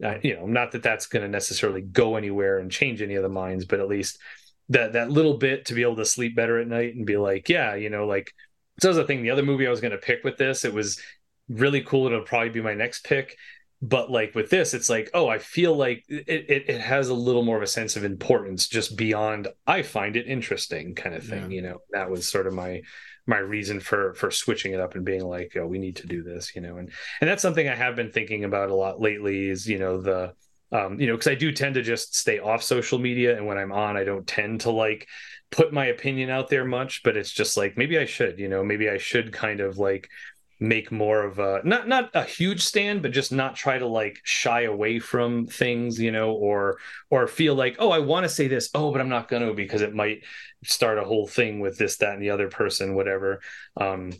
[0.03, 3.23] uh, you know, not that that's going to necessarily go anywhere and change any of
[3.23, 4.19] the minds, but at least
[4.71, 7.49] that that little bit to be able to sleep better at night and be like,
[7.49, 8.33] yeah, you know, like
[8.81, 9.23] so was the thing.
[9.23, 11.01] The other movie I was going to pick with this, it was
[11.49, 12.07] really cool.
[12.07, 13.37] It'll probably be my next pick.
[13.83, 17.15] But like with this, it's like, oh, I feel like it, it, it has a
[17.15, 21.23] little more of a sense of importance just beyond I find it interesting kind of
[21.23, 21.51] thing.
[21.51, 21.57] Yeah.
[21.57, 22.81] You know, that was sort of my
[23.27, 26.23] my reason for for switching it up and being like, oh, we need to do
[26.23, 26.91] this, you know, and
[27.21, 29.49] and that's something I have been thinking about a lot lately.
[29.49, 30.35] Is you know the
[30.73, 33.59] um, you know, because I do tend to just stay off social media, and when
[33.59, 35.09] I'm on, I don't tend to like
[35.51, 37.03] put my opinion out there much.
[37.05, 40.09] But it's just like maybe I should, you know, maybe I should kind of like
[40.61, 44.21] make more of a not not a huge stand but just not try to like
[44.23, 46.79] shy away from things you know or
[47.11, 49.53] or feel like oh i want to say this oh but i'm not going to
[49.53, 50.23] because it might
[50.65, 53.41] start a whole thing with this that and the other person whatever.
[53.77, 54.13] Um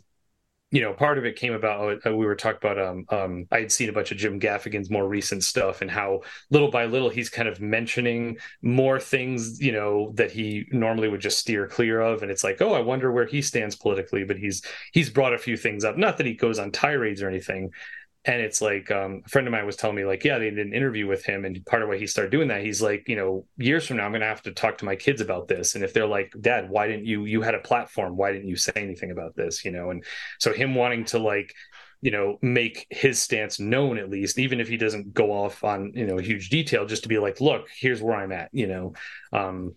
[0.71, 2.05] you know, part of it came about.
[2.05, 2.79] Uh, we were talking about.
[2.79, 6.21] Um, um, I had seen a bunch of Jim Gaffigan's more recent stuff, and how
[6.49, 11.21] little by little he's kind of mentioning more things, you know, that he normally would
[11.21, 12.23] just steer clear of.
[12.23, 14.23] And it's like, oh, I wonder where he stands politically.
[14.23, 15.97] But he's he's brought a few things up.
[15.97, 17.71] Not that he goes on tirades or anything,
[18.25, 20.65] and it's like um, a friend of mine was telling me like yeah they did
[20.65, 21.45] an interview with him.
[21.45, 24.05] And part of why he started doing that he's like you know years from now
[24.05, 25.75] i'm going to have to talk to my kids about this.
[25.75, 28.17] And if they're like dad why didn't you you had a platform.
[28.17, 29.63] Why didn't you say anything about this?
[29.63, 30.03] You know and
[30.39, 31.53] so him wanting to like
[32.01, 35.91] you know make his stance known at least even if he doesn't go off on
[35.95, 38.67] you know a huge detail just to be like look here's where i'm at you
[38.67, 38.93] know?
[39.33, 39.75] Um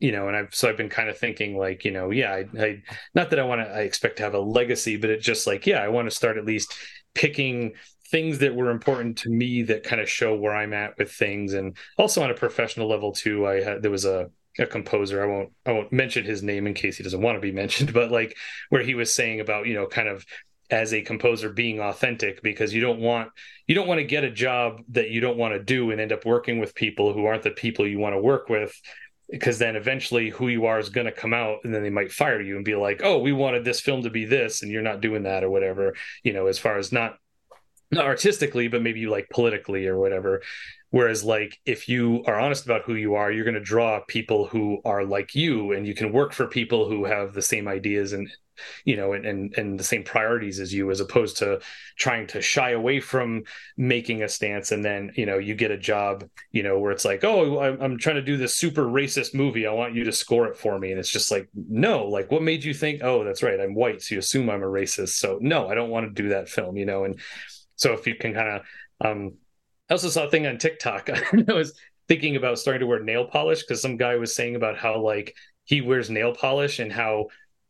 [0.00, 2.44] you know, and I've so I've been kind of thinking like, you know, yeah, I,
[2.58, 2.82] I
[3.14, 5.66] not that I want to, I expect to have a legacy, but it's just like,
[5.66, 6.74] yeah, I want to start at least
[7.14, 7.74] picking
[8.10, 11.54] things that were important to me that kind of show where I'm at with things,
[11.54, 13.46] and also on a professional level too.
[13.46, 16.74] I had there was a a composer i won't i won't mention his name in
[16.74, 18.36] case he doesn't want to be mentioned but like
[18.68, 20.24] where he was saying about you know kind of
[20.70, 23.30] as a composer being authentic because you don't want
[23.66, 26.12] you don't want to get a job that you don't want to do and end
[26.12, 28.74] up working with people who aren't the people you want to work with
[29.34, 32.12] because then eventually who you are is going to come out and then they might
[32.12, 34.80] fire you and be like oh we wanted this film to be this and you're
[34.80, 37.16] not doing that or whatever you know as far as not
[37.90, 40.42] not artistically but maybe like politically or whatever.
[40.90, 44.46] Whereas like if you are honest about who you are you're going to draw people
[44.46, 48.12] who are like you and you can work for people who have the same ideas
[48.12, 48.30] and
[48.84, 51.60] you know, and, and and the same priorities as you, as opposed to
[51.96, 53.44] trying to shy away from
[53.76, 57.04] making a stance, and then you know you get a job, you know, where it's
[57.04, 60.46] like, oh, I'm trying to do this super racist movie, I want you to score
[60.48, 63.42] it for me, and it's just like, no, like what made you think, oh, that's
[63.42, 66.22] right, I'm white, so you assume I'm a racist, so no, I don't want to
[66.22, 67.18] do that film, you know, and
[67.76, 68.62] so if you can kind of,
[69.04, 69.34] um,
[69.90, 71.10] I also saw a thing on TikTok,
[71.48, 71.78] I was
[72.08, 75.34] thinking about starting to wear nail polish because some guy was saying about how like
[75.64, 77.26] he wears nail polish and how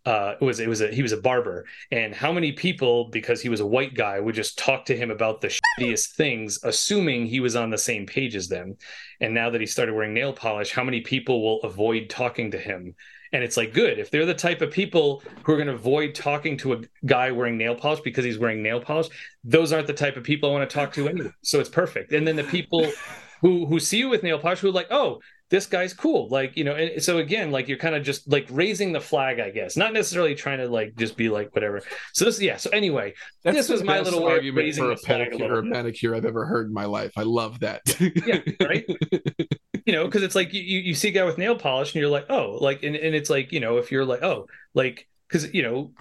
[0.07, 3.41] uh, it was it was a he was a barber, and how many people because
[3.41, 7.27] he was a white guy would just talk to him about the shittiest things, assuming
[7.27, 8.77] he was on the same page as them.
[9.21, 12.59] And now that he started wearing nail polish, how many people will avoid talking to
[12.59, 12.95] him?
[13.33, 16.15] And it's like good if they're the type of people who are going to avoid
[16.15, 19.09] talking to a guy wearing nail polish because he's wearing nail polish.
[19.43, 21.31] Those aren't the type of people I want to talk to anyway.
[21.43, 22.13] So it's perfect.
[22.13, 22.93] And then the people
[23.41, 26.29] who who see you with nail polish who are like, oh, this guy's cool.
[26.29, 29.41] Like you know and so again like you're kind of just like raising the flag
[29.41, 29.77] i guess.
[29.77, 31.83] Not necessarily trying to like just be like whatever.
[32.13, 35.59] So this yeah so anyway That's this was my little argument for a pedicure or
[35.59, 37.13] a manicure i've ever heard in my life.
[37.17, 37.83] I love that.
[38.27, 38.85] Yeah right?
[39.87, 42.11] You know because it's like you you see a guy with nail polish and you're
[42.11, 45.53] like oh like and, and it's like you know if you're like oh like because
[45.53, 45.93] you know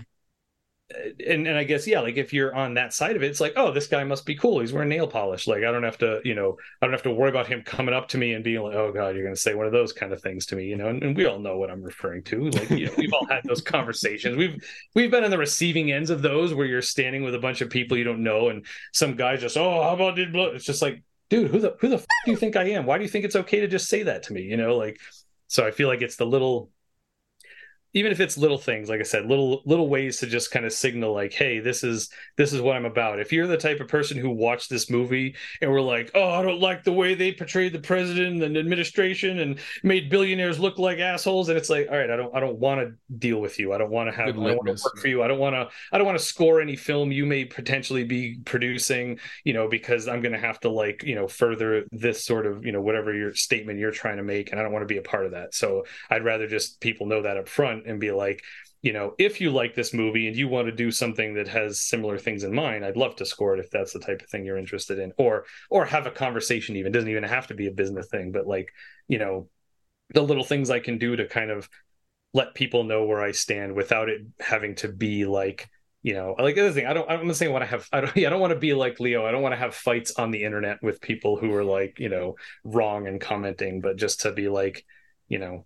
[1.28, 3.53] and and I guess yeah, like if you're on that side of it, it's like,
[3.56, 4.60] oh, this guy must be cool.
[4.60, 5.48] He's wearing nail polish.
[5.48, 7.94] Like I don't have to, you know, I don't have to worry about him coming
[7.94, 9.94] up to me and being like, oh god, you're going to say one of those
[9.94, 10.88] kind of things to me, you know.
[10.88, 12.49] And, and we all know what I'm referring to.
[12.49, 14.38] Like you know, we've all had those conversations.
[14.38, 14.64] We've
[14.94, 17.70] we've been on the receiving ends of those where you're standing with a bunch of
[17.70, 21.03] people you don't know, and some guy just, oh, how about did it's just like,
[21.30, 22.86] dude, who the who the f- do you think I am?
[22.86, 24.41] Why do you think it's okay to just say that to me?
[24.41, 24.99] You know, like.
[25.48, 26.72] So I feel like it's the little
[27.94, 30.74] even if it's little things like i said little little ways to just kind of
[30.74, 33.20] signal like hey this is this is what i'm about.
[33.20, 36.41] If you're the type of person who watched this movie and we're like oh i
[36.41, 40.99] don't like the way they portrayed the president and administration and made billionaires look like
[40.99, 43.74] assholes and it's like all right i don't i don't want to deal with you.
[43.74, 45.24] I don't want to have i don't want to work for you.
[45.24, 48.40] I don't want to i don't want to score any film you may potentially be
[48.45, 52.45] producing you know because i'm going to have to like you know further this sort
[52.45, 54.94] of you know whatever your statement you're trying to make and i don't want to
[54.94, 55.53] be a part of that.
[55.53, 58.41] So i'd rather just people know that up front and be like,
[58.81, 61.80] you know, if you like this movie and you want to do something that has
[61.80, 64.45] similar things in mind, I'd love to score it if that's the type of thing
[64.45, 66.76] you're interested in, or or have a conversation.
[66.76, 68.69] Even it doesn't even have to be a business thing, but like,
[69.07, 69.49] you know,
[70.14, 71.69] the little things I can do to kind of
[72.34, 75.69] let people know where I stand without it having to be like,
[76.01, 76.85] you know, like the other thing.
[76.85, 77.10] I don't.
[77.10, 77.88] I'm not saying I want to have.
[77.93, 78.18] I don't.
[78.18, 79.26] I don't want to be like Leo.
[79.26, 82.10] I don't want to have fights on the internet with people who are like, you
[82.10, 82.35] know,
[82.65, 84.85] wrong and commenting, but just to be like,
[85.30, 85.65] you know,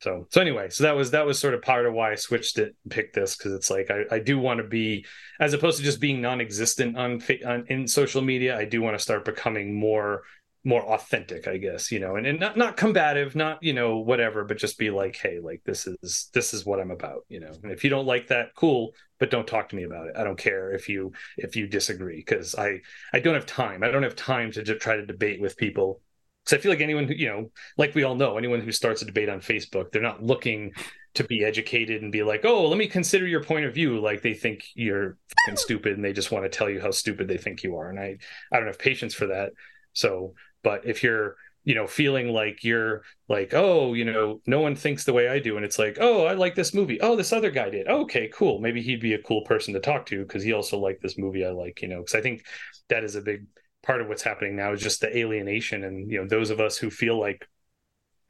[0.00, 2.58] so so anyway so that was that was sort of part of why i switched
[2.58, 5.06] it and picked this because it's like i, I do want to be
[5.40, 9.02] as opposed to just being non-existent on, on in social media i do want to
[9.02, 10.22] start becoming more
[10.64, 14.44] more authentic i guess you know and, and not not combative not you know whatever
[14.44, 17.52] but just be like hey like this is this is what i'm about you know?
[17.62, 20.16] And if you don't like that cool but don't talk to me about it.
[20.16, 22.80] I don't care if you if you disagree because i
[23.12, 23.82] i don't have time.
[23.82, 26.00] I don't have time to just try to debate with people
[26.46, 29.02] because I feel like anyone who, you know, like we all know, anyone who starts
[29.02, 30.72] a debate on Facebook, they're not looking
[31.14, 33.98] to be educated and be like, oh, let me consider your point of view.
[34.00, 35.18] Like they think you're
[35.56, 37.90] stupid and they just want to tell you how stupid they think you are.
[37.90, 38.18] And I,
[38.52, 39.52] I don't have patience for that.
[39.92, 44.76] So, but if you're, you know, feeling like you're like, oh, you know, no one
[44.76, 45.56] thinks the way I do.
[45.56, 47.00] And it's like, oh, I like this movie.
[47.00, 47.88] Oh, this other guy did.
[47.88, 48.60] Okay, cool.
[48.60, 51.44] Maybe he'd be a cool person to talk to because he also liked this movie
[51.44, 52.44] I like, you know, because I think
[52.88, 53.46] that is a big
[53.86, 55.84] part of what's happening now is just the alienation.
[55.84, 57.46] And, you know, those of us who feel like,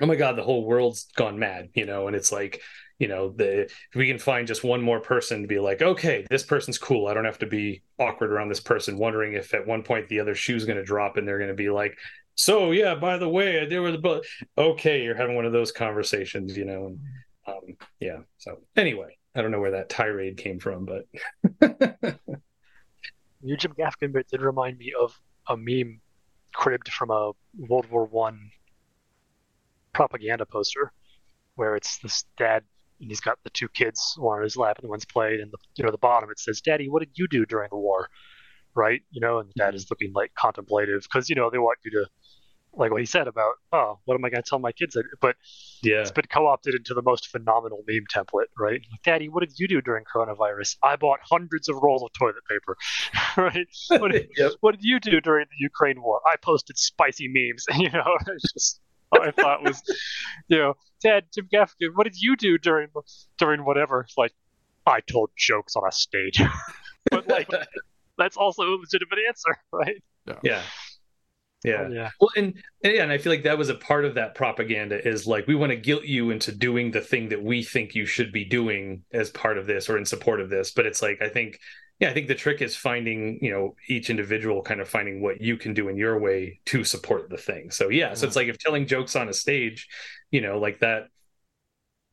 [0.01, 2.61] oh my God, the whole world's gone mad, you know, and it's like,
[2.99, 6.27] you know, the if we can find just one more person to be like, okay,
[6.31, 7.07] this person's cool.
[7.09, 10.21] I don't have to be awkward around this person, wondering if at one point the
[10.21, 11.97] other shoe's going to drop and they're going to be like,
[12.37, 14.23] so yeah by the way there was but
[14.57, 17.01] okay you're having one of those conversations you know and
[17.49, 21.07] um, yeah so anyway i don't know where that tirade came from but
[23.43, 25.19] your jim gaffigan bit did remind me of
[25.49, 26.01] a meme
[26.55, 28.51] cribbed from a world war one
[29.93, 30.93] propaganda poster
[31.55, 32.63] where it's this dad
[33.01, 35.59] and he's got the two kids one on his lap and one's played and the
[35.77, 38.09] you know the bottom it says daddy what did you do during the war?
[38.75, 39.03] Right?
[39.11, 39.77] You know and the dad mm-hmm.
[39.77, 42.07] is looking like contemplative because you know they want you to
[42.77, 44.97] like what he said about oh what am i going to tell my kids?
[45.21, 45.37] But
[45.83, 46.01] yeah.
[46.01, 48.81] it's been co-opted into the most phenomenal meme template right?
[49.05, 50.77] Daddy what did you do during coronavirus?
[50.83, 52.77] I bought hundreds of rolls of toilet paper.
[53.37, 53.67] Right?
[53.89, 54.53] What did, Yep.
[54.61, 56.21] what did you do during the ukraine war?
[56.27, 58.17] I posted spicy memes you know?
[58.29, 58.81] It's just
[59.13, 59.83] I thought was,
[60.49, 62.89] you know, Dad, Jim Gaffigan, what did you do during
[63.39, 64.01] during whatever?
[64.01, 64.33] It's like,
[64.87, 66.43] I told jokes on a stage,
[67.11, 67.49] but like,
[68.19, 70.03] that's also a legitimate answer, right?
[70.27, 70.63] yeah yeah
[71.65, 72.11] yeah.
[72.21, 75.07] well and, and yeah and i feel like that was a part of that propaganda
[75.07, 78.07] is like we want to guilt you into doing the thing that we think you
[78.07, 81.21] should be doing as part of this or in support of this but it's like
[81.23, 81.59] i think
[81.99, 85.41] yeah i think the trick is finding you know each individual kind of finding what
[85.41, 87.71] you can do in your way to support the thing.
[87.71, 89.89] So yeah so it's like if telling jokes on a stage
[90.31, 91.09] you know like that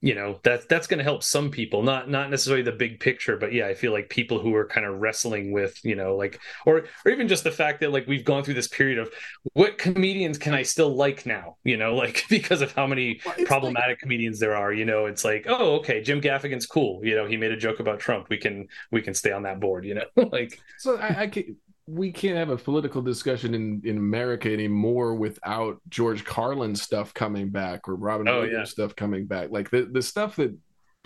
[0.03, 3.37] you know that that's going to help some people not not necessarily the big picture
[3.37, 6.41] but yeah i feel like people who are kind of wrestling with you know like
[6.65, 9.09] or or even just the fact that like we've gone through this period of
[9.53, 13.35] what comedians can i still like now you know like because of how many Well,
[13.45, 17.25] problematic comedians there are you know it's like oh okay jim gaffigan's cool you know
[17.25, 19.95] he made a joke about trump we can we can stay on that board you
[19.95, 24.51] know like So I, I can, we can't have a political discussion in, in America
[24.51, 28.63] anymore without George Carlin stuff coming back or Robin Oh, Williams yeah.
[28.63, 29.49] stuff coming back.
[29.51, 30.55] Like the, the stuff that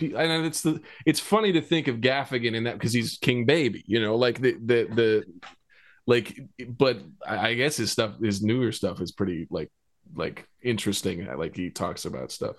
[0.00, 3.82] know it's the it's funny to think of Gaffigan in that because he's King Baby,
[3.86, 5.24] you know, like the the the
[6.06, 9.70] like but I I guess his stuff his newer stuff is pretty like
[10.14, 11.26] like interesting.
[11.36, 12.56] Like he talks about stuff.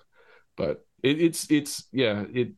[0.56, 2.52] But it, it's it's yeah, it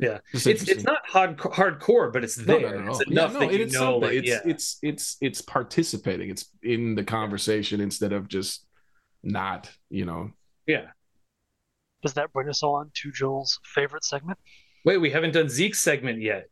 [0.00, 0.18] Yeah.
[0.32, 3.38] it's, it's it's not hard hardcore but it's No, there no, no, it's enough yeah,
[3.38, 4.00] no, that you it's know something.
[4.02, 6.30] like it's, yeah it's it's it's participating.
[6.30, 8.66] It's in the conversation instead of just
[9.22, 10.32] not, you know.
[10.66, 10.86] yeah
[12.02, 14.38] Does that bring us on to Joel's favorite segment?
[14.84, 16.48] wait we haven't done zeke's segment yet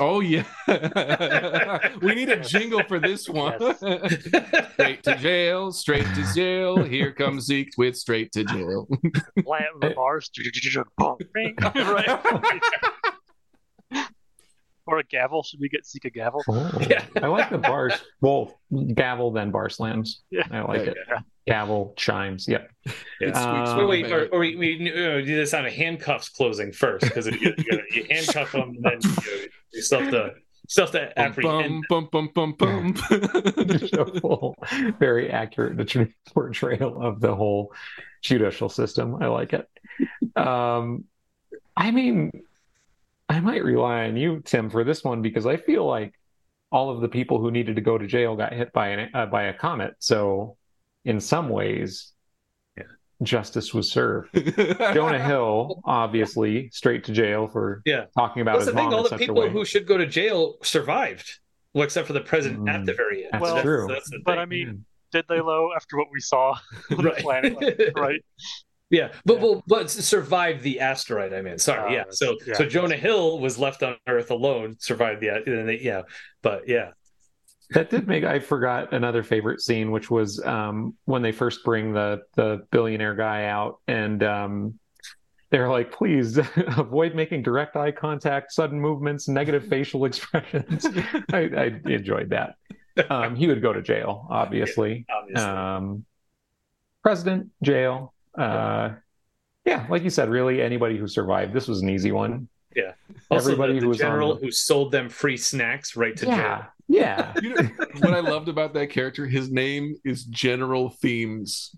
[0.00, 0.44] Oh yeah,
[2.02, 3.54] we need a jingle for this one.
[3.76, 6.82] straight to jail, straight to jail.
[6.82, 8.88] Here comes Zeke with straight to jail.
[9.46, 10.28] Lamb the bars,
[11.00, 11.20] bonk,
[11.74, 12.60] right?
[14.86, 15.44] Or a gavel?
[15.44, 16.42] Should we get Zeke a gavel?
[16.48, 17.04] Oh, Yeah.
[17.22, 17.92] I like the bars.
[18.20, 18.60] Well,
[18.94, 20.22] gavel then bar slams.
[20.30, 20.48] Yeah.
[20.50, 20.96] I like it.
[21.46, 21.54] Yeah.
[21.62, 22.46] Gavel chimes.
[22.48, 22.64] Yeah.
[23.20, 25.70] It squeaks Um, from wait, wait, or, or we, we uh, do this on a
[25.70, 30.10] handcuffs closing first because you, you, you handcuff them and then you, you still have
[30.10, 30.30] to
[30.68, 31.84] still have Bum, apprehend.
[31.88, 32.94] bum, bum, bum, bum,
[34.22, 34.54] bum.
[34.98, 37.72] Very accurate det- portrayal of the whole
[38.22, 39.16] judicial system.
[39.22, 39.68] I like it.
[40.36, 41.04] Um,
[41.76, 42.30] I mean,
[43.28, 46.14] I might rely on you, Tim, for this one because I feel like
[46.72, 49.26] all of the people who needed to go to jail got hit by an uh,
[49.26, 49.94] by a comet.
[49.98, 50.56] So,
[51.04, 52.12] in some ways,
[52.76, 52.84] Yeah.
[53.22, 54.30] justice was served.
[54.94, 58.06] Jonah Hill, obviously, straight to jail for Yeah.
[58.16, 58.84] talking about That's his the thing.
[58.86, 59.50] mom All in the such a people way.
[59.50, 61.40] who should go to jail survived,
[61.74, 63.32] well, except for the president at Mm, the very end.
[63.32, 63.86] that's Well, true.
[63.88, 64.38] That's the But thing.
[64.40, 64.80] I mean, mm.
[65.12, 66.56] did they low after what we saw
[66.90, 67.54] on the planet?
[67.96, 68.20] Right.
[68.90, 69.42] Yeah, but Yeah.
[69.42, 71.32] well, but survived the asteroid.
[71.32, 72.04] I mean, sorry, Oh, yeah.
[72.10, 72.54] So yeah.
[72.54, 76.02] so Jonah Hill was left on Earth alone, survived the uh, and yeah,
[76.42, 76.90] but yeah,
[77.70, 81.92] That did make I forgot another favorite scene, which was um, when they first bring
[81.92, 84.78] the the billionaire guy out, and um,
[85.50, 90.86] they're like, "Please avoid making direct eye contact, sudden movements, negative facial expressions."
[91.32, 92.56] I, I enjoyed that.
[93.08, 95.06] Um, he would go to jail, obviously.
[95.08, 95.44] obviously.
[95.44, 96.04] Um,
[97.02, 98.14] president, jail.
[98.36, 98.90] Uh,
[99.64, 101.52] yeah, like you said, really anybody who survived.
[101.52, 102.48] This was an easy one.
[103.30, 106.16] also, everybody the, the who was on general the- who sold them free snacks right
[106.16, 107.32] to Yeah, yeah.
[107.42, 107.68] You know,
[108.00, 111.74] what I loved about that character, his name is General Themes.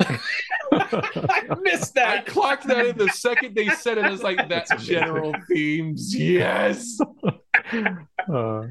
[0.00, 2.08] I missed that.
[2.08, 4.04] I clocked that in the second they said it.
[4.04, 6.14] I was like, that's general themes.
[6.16, 6.98] Yes.
[8.28, 8.62] Uh,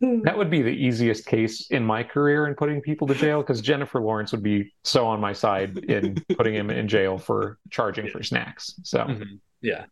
[0.00, 3.60] that would be the easiest case in my career in putting people to jail because
[3.60, 8.08] Jennifer Lawrence would be so on my side in putting him in jail for charging
[8.08, 8.74] for snacks.
[8.82, 9.38] So Mhm.
[9.60, 9.84] Yeah.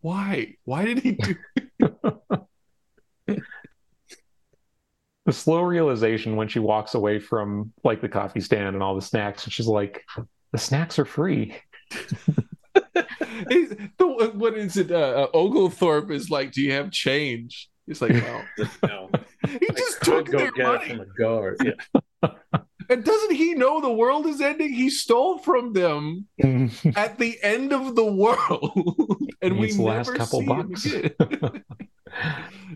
[0.00, 0.56] Why?
[0.64, 1.34] Why did he do?
[5.26, 9.02] the slow realization when she walks away from like the coffee stand and all the
[9.02, 10.04] snacks, and she's like,
[10.52, 11.56] "The snacks are free."
[13.48, 14.90] He's- the- what is it?
[14.90, 18.42] Uh, uh, Oglethorpe is like, "Do you have change?" He's like, "No."
[18.82, 19.10] No.
[19.46, 20.88] He just took go their money.
[20.88, 21.56] from a guard.
[22.22, 22.30] Yeah.
[22.90, 24.72] And doesn't he know the world is ending?
[24.72, 26.26] He stole from them
[26.96, 30.84] at the end of the world, and we the never last couple see bucks.
[30.84, 31.64] him again.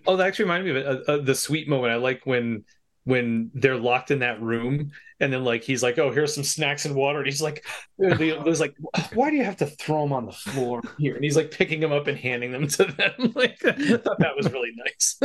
[0.07, 1.09] Oh, that actually reminded me of.
[1.09, 1.93] Uh, uh, the sweet moment.
[1.93, 2.65] I like when
[3.05, 4.91] when they're locked in that room,
[5.21, 7.65] and then like he's like, "Oh, here's some snacks and water," and he's like,
[7.99, 8.75] "There's like,
[9.15, 11.81] why do you have to throw them on the floor here?" And he's like picking
[11.81, 13.33] them up and handing them to them.
[13.35, 15.19] Like, I thought that was really nice.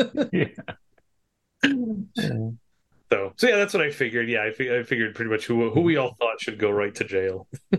[3.14, 4.28] So, so yeah, that's what I figured.
[4.28, 6.96] Yeah, I, fig- I figured pretty much who who we all thought should go right
[6.96, 7.48] to jail.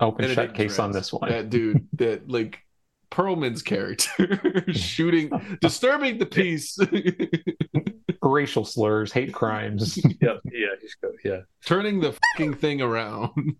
[0.00, 1.30] Open Benedict shut case on this one.
[1.30, 2.58] That dude, that like
[3.12, 5.30] Perlman's character, shooting,
[5.60, 6.76] disturbing the peace,
[8.20, 9.96] Racial slurs, hate crimes.
[10.20, 11.40] Yeah, yeah, he's go, yeah.
[11.64, 13.54] turning the fucking thing around.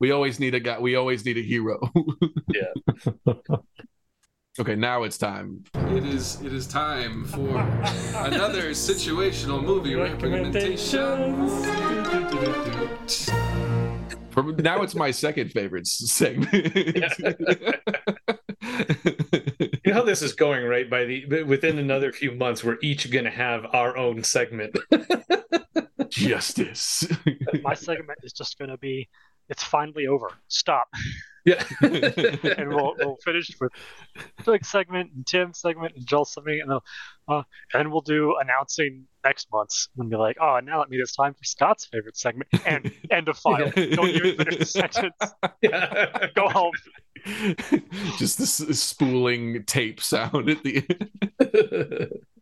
[0.00, 0.78] We always need a guy.
[0.78, 1.92] We always need a hero.
[2.48, 3.34] Yeah.
[4.56, 5.64] Okay, now it's time.
[5.74, 6.40] It is.
[6.40, 7.58] It is time for
[8.14, 11.48] another situational movie recommendation.
[14.30, 16.52] For, now it's my second favorite segment.
[16.52, 16.92] You
[19.86, 20.88] know how this is going, right?
[20.88, 24.78] By the within another few months, we're each going to have our own segment.
[26.10, 27.08] Justice.
[27.64, 29.08] My segment is just going to be,
[29.48, 30.30] it's finally over.
[30.46, 30.86] Stop.
[31.44, 31.62] Yeah.
[31.82, 33.72] and we'll we'll finish with
[34.44, 36.78] Doug's segment and Tim segment and Joel's segment, and then
[37.28, 37.42] uh,
[37.72, 41.34] and we'll do announcing next month's and be like, oh, now that means it's time
[41.34, 43.70] for Scott's favorite segment and end of file.
[43.70, 45.14] Don't even finish the sentence.
[45.62, 46.26] yeah.
[46.34, 46.72] Go home.
[48.18, 50.84] Just this spooling tape sound at the
[51.40, 52.10] end.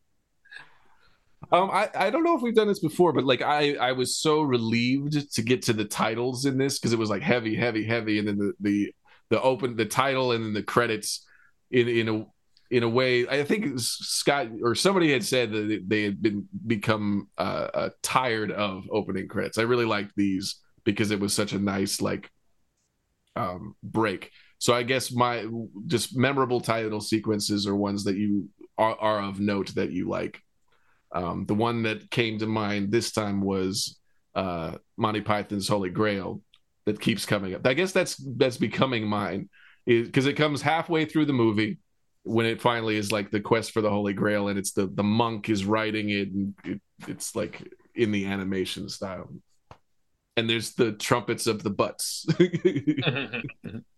[1.53, 4.17] Um, I, I don't know if we've done this before, but like I, I was
[4.17, 7.85] so relieved to get to the titles in this because it was like heavy, heavy,
[7.85, 8.95] heavy, and then the the
[9.29, 11.27] the open the title and then the credits
[11.71, 12.27] in in a
[12.75, 13.29] in a way.
[13.29, 18.51] I think Scott or somebody had said that they had been become uh, uh, tired
[18.51, 19.59] of opening credits.
[19.59, 22.31] I really liked these because it was such a nice like
[23.37, 24.31] um break.
[24.59, 25.47] So I guess my
[25.87, 28.49] just memorable title sequences are ones that you
[28.79, 30.41] are, are of note that you like.
[31.15, 33.99] Um, the one that came to mind this time was
[34.35, 36.41] uh, Monty Python's Holy Grail
[36.87, 37.67] that keeps coming up.
[37.67, 39.49] I guess that's that's becoming mine
[39.87, 41.79] because it comes halfway through the movie
[42.25, 45.03] when it finally is like the quest for the Holy Grail and it's the the
[45.03, 49.31] monk is writing it and it, it's like in the animation style.
[50.37, 52.27] And there's the trumpets of the butts.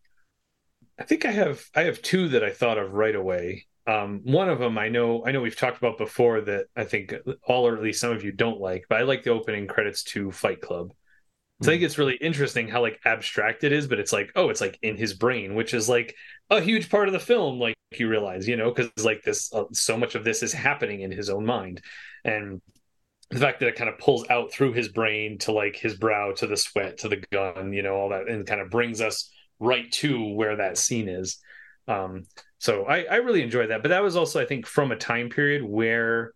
[0.99, 3.67] I think I have I have two that I thought of right away.
[3.87, 7.15] Um, one of them I know I know we've talked about before that I think
[7.47, 10.03] all or at least some of you don't like, but I like the opening credits
[10.05, 10.93] to Fight Club.
[11.63, 14.51] So I think it's really interesting how like abstract it is, but it's like oh,
[14.51, 16.15] it's like in his brain, which is like
[16.51, 17.59] a huge part of the film.
[17.59, 21.01] Like you realize, you know, because like this, uh, so much of this is happening
[21.01, 21.81] in his own mind,
[22.25, 22.61] and
[23.31, 26.33] the fact that it kind of pulls out through his brain to like his brow
[26.33, 29.31] to the sweat to the gun, you know, all that, and kind of brings us
[29.65, 31.39] right to where that scene is.
[31.89, 32.25] Um,
[32.59, 35.29] so I, I really enjoyed that, but that was also I think from a time
[35.29, 36.33] period where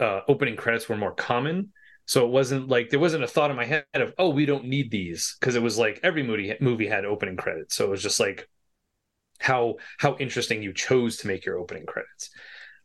[0.00, 1.72] uh, opening credits were more common.
[2.06, 4.66] So it wasn't like there wasn't a thought in my head of oh we don't
[4.66, 7.74] need these because it was like every movie movie had opening credits.
[7.74, 8.48] So it was just like
[9.38, 12.30] how how interesting you chose to make your opening credits.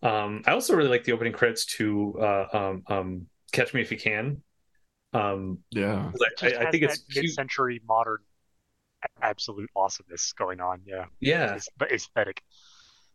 [0.03, 3.91] Um, I also really like the opening credits to uh, um, um, Catch Me If
[3.91, 4.41] You Can.
[5.13, 6.11] Um, yeah.
[6.41, 7.25] I, I think it's cute.
[7.25, 8.19] mid-century modern
[9.21, 10.81] absolute awesomeness going on.
[10.85, 12.43] Yeah, yeah, it's, aesthetic.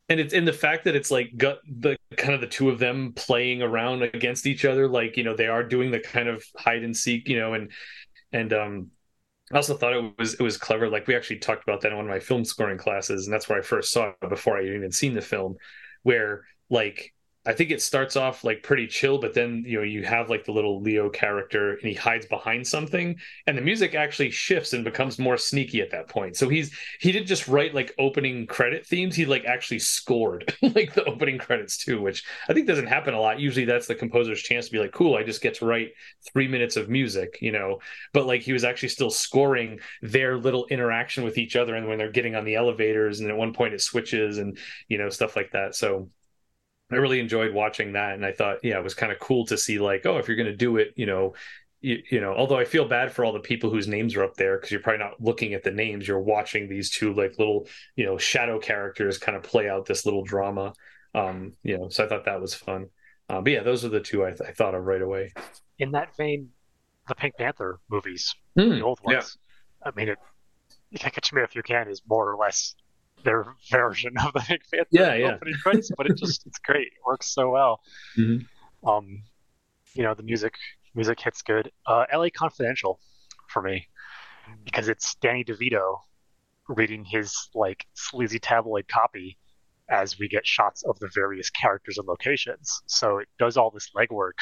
[0.09, 2.79] and it's in the fact that it's like got the kind of the two of
[2.79, 6.45] them playing around against each other like you know they are doing the kind of
[6.57, 7.71] hide and seek you know and
[8.33, 8.91] and um
[9.53, 11.97] I also thought it was it was clever like we actually talked about that in
[11.97, 14.65] one of my film scoring classes and that's where I first saw it before I
[14.65, 15.57] had even seen the film
[16.03, 17.13] where like
[17.47, 20.45] I think it starts off like pretty chill, but then you know you have like
[20.45, 23.17] the little Leo character and he hides behind something,
[23.47, 26.37] and the music actually shifts and becomes more sneaky at that point.
[26.37, 30.95] So he's he didn't just write like opening credit themes; he like actually scored like
[30.95, 33.39] the opening credits too, which I think doesn't happen a lot.
[33.39, 35.93] Usually, that's the composer's chance to be like, "Cool, I just get to write
[36.33, 37.79] three minutes of music," you know.
[38.13, 41.99] But like he was actually still scoring their little interaction with each other, and when
[41.99, 44.59] they're getting on the elevators, and at one point it switches, and
[44.89, 45.77] you know stuff like that.
[45.77, 46.11] So
[46.91, 49.59] I really enjoyed watching that, and I thought, yeah, it was kind of cool to
[49.59, 51.35] see like, oh, if you're going to do it, you know,
[51.81, 54.37] you, you, know, although I feel bad for all the people whose names are up
[54.37, 57.69] there because you're probably not looking at the names, you're watching these two like little,
[57.97, 60.73] you know, shadow characters kind of play out this little drama.
[61.15, 62.87] Um, you know, so I thought that was fun.
[63.29, 65.33] Uh, but yeah, those are the two I, th- I, thought of right away.
[65.79, 66.51] In that vein,
[67.09, 69.37] the Pink Panther movies, mm, the old ones.
[69.85, 69.89] Yeah.
[69.89, 70.19] I mean, it,
[70.99, 72.75] Catch Me If You Can is more or less
[73.27, 75.35] their version of the Panther yeah, yeah.
[75.35, 76.87] opening credits, but it just it's great.
[76.87, 77.81] It works so well.
[78.17, 78.89] Mm-hmm.
[78.89, 79.23] Um,
[79.93, 80.55] you know, the music
[80.95, 81.71] music hits good.
[81.87, 82.31] Uh, L.A.
[82.31, 82.99] Confidential
[83.49, 83.89] for me
[84.65, 85.99] because it's Danny DeVito
[86.69, 89.37] reading his like sleazy tabloid copy
[89.89, 92.83] as we get shots of the various characters and locations.
[92.87, 94.39] So it does all this legwork.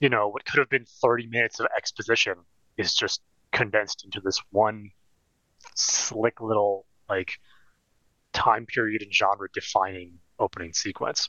[0.00, 2.34] You know, what could have been 30 minutes of exposition
[2.76, 3.20] is just
[3.52, 4.90] condensed into this one
[5.74, 7.32] slick little like
[8.32, 11.28] time period and genre defining opening sequence.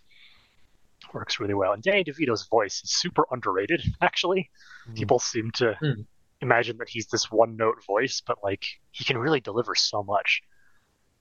[1.14, 1.74] Works really well.
[1.74, 4.50] And Danny DeVito's voice is super underrated, actually.
[4.90, 4.96] Mm.
[4.96, 6.06] People seem to mm.
[6.42, 10.42] imagine that he's this one note voice, but like he can really deliver so much.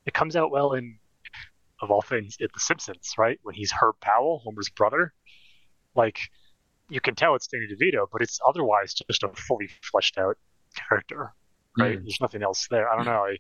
[0.06, 0.98] It comes out well in,
[1.82, 3.38] of all things, in The Simpsons, right?
[3.42, 5.12] When he's Herb Powell, Homer's brother.
[5.94, 6.18] Like,
[6.88, 10.36] you can tell it's Danny DeVito, but it's otherwise just a fully fleshed out
[10.74, 11.32] character,
[11.78, 11.98] right?
[11.98, 12.02] Mm.
[12.02, 12.88] There's nothing else there.
[12.88, 13.24] I don't know.
[13.24, 13.36] I,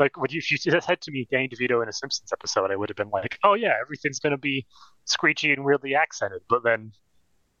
[0.00, 2.76] like would you if you said to me Danny DeVito in a Simpsons episode, I
[2.76, 4.66] would have been like, oh yeah, everything's gonna be
[5.04, 6.92] screechy and weirdly accented, but then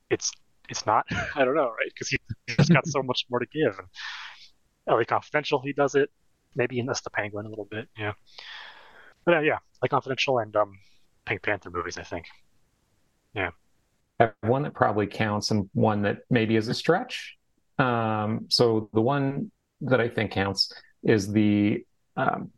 [0.08, 0.32] it's
[0.68, 1.04] it's not.
[1.36, 1.92] I don't know, right?
[1.92, 2.16] Because
[2.56, 3.78] he's got so much more to give.
[3.78, 3.88] And
[4.88, 6.10] LA Confidential, he does it.
[6.56, 8.12] Maybe in this the Penguin a little bit, yeah.
[9.24, 10.72] But uh, yeah, LA Confidential and um,
[11.26, 12.26] Pink Panther movies, I think.
[13.34, 13.50] Yeah.
[14.40, 17.36] One that probably counts and one that maybe is a stretch.
[17.78, 19.50] Um, so the one
[19.82, 20.72] that I think counts
[21.02, 21.84] is the
[22.20, 22.50] um,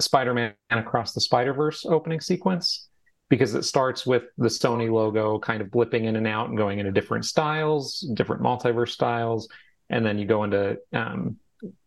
[0.00, 2.88] Spider-Man Across the Spider-Verse opening sequence
[3.28, 6.78] because it starts with the Sony logo kind of blipping in and out and going
[6.78, 9.48] into different styles, different multiverse styles,
[9.90, 11.36] and then you go into um,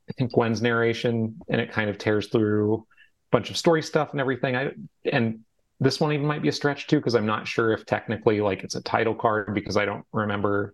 [0.09, 4.11] I think Gwen's narration and it kind of tears through a bunch of story stuff
[4.11, 4.55] and everything.
[4.55, 4.71] I
[5.11, 5.41] and
[5.79, 8.63] this one even might be a stretch too because I'm not sure if technically like
[8.63, 10.73] it's a title card because I don't remember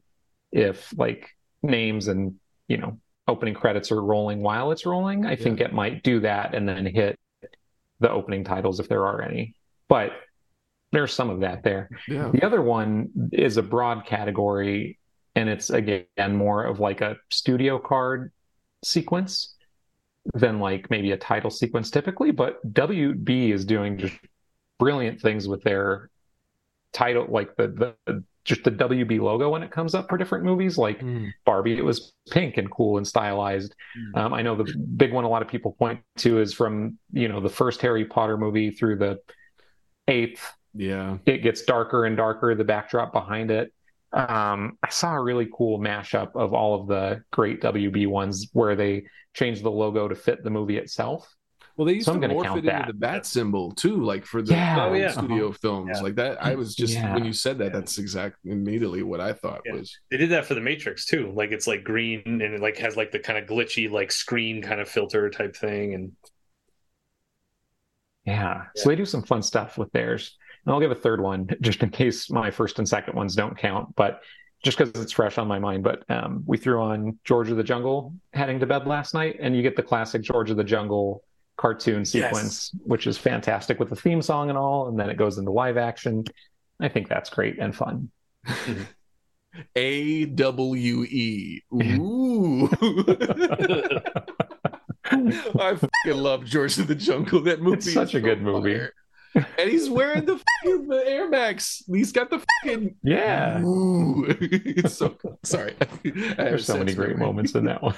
[0.52, 1.30] if like
[1.62, 2.36] names and
[2.68, 5.26] you know opening credits are rolling while it's rolling.
[5.26, 5.36] I yeah.
[5.36, 7.18] think it might do that and then hit
[8.00, 9.56] the opening titles if there are any.
[9.88, 10.12] But
[10.92, 11.90] there's some of that there.
[12.08, 12.30] Yeah.
[12.32, 15.00] The other one is a broad category
[15.36, 16.06] and it's again
[16.36, 18.32] more of like a studio card
[18.84, 19.56] sequence
[20.34, 24.16] than like maybe a title sequence typically, but WB is doing just
[24.80, 26.10] brilliant things with their
[26.92, 30.78] title like the the just the WB logo when it comes up for different movies.
[30.78, 31.32] Like mm.
[31.46, 33.76] Barbie, it was pink and cool and stylized.
[33.98, 34.20] Mm.
[34.20, 37.28] Um, I know the big one a lot of people point to is from you
[37.28, 39.20] know the first Harry Potter movie through the
[40.08, 40.52] eighth.
[40.74, 42.56] Yeah, it gets darker and darker.
[42.56, 43.72] The backdrop behind it.
[44.12, 48.76] Um, I saw a really cool mashup of all of the great WB ones where
[48.76, 51.34] they changed the logo to fit the movie itself.
[51.76, 52.82] Well, they used so to morph it that.
[52.82, 54.86] into the bat symbol too, like for the yeah.
[54.86, 55.12] Oh, yeah.
[55.12, 55.58] studio uh-huh.
[55.60, 56.02] films, yeah.
[56.02, 56.44] like that.
[56.44, 59.98] I was just when you said that, that's exactly immediately what I thought was.
[60.12, 61.32] They did that for the Matrix too.
[61.36, 64.62] Like it's like green and it like has like the kind of glitchy like screen
[64.62, 66.12] kind of filter type thing, and
[68.26, 68.66] yeah.
[68.76, 70.38] So they do some fun stuff with theirs.
[70.66, 73.58] And I'll give a third one just in case my first and second ones don't
[73.58, 74.22] count, but
[74.64, 75.84] just because it's fresh on my mind.
[75.84, 79.56] But um, we threw on George of the Jungle heading to bed last night, and
[79.56, 81.24] you get the classic George of the Jungle
[81.58, 82.82] cartoon sequence, yes.
[82.84, 85.78] which is fantastic with the theme song and all, and then it goes into live
[85.78, 86.24] action.
[86.80, 88.12] I think that's great and fun.
[89.76, 91.62] A W E.
[91.74, 92.70] Ooh.
[95.06, 97.42] I fucking love George of the Jungle.
[97.42, 98.78] That movie it's such a so good movie.
[98.78, 98.94] Fire.
[99.36, 101.84] And he's wearing the fucking the Air Max.
[101.88, 103.62] He's got the fucking yeah.
[103.62, 104.26] Ooh.
[104.30, 105.76] it's so sorry.
[106.04, 107.96] There's so many great moments in that one.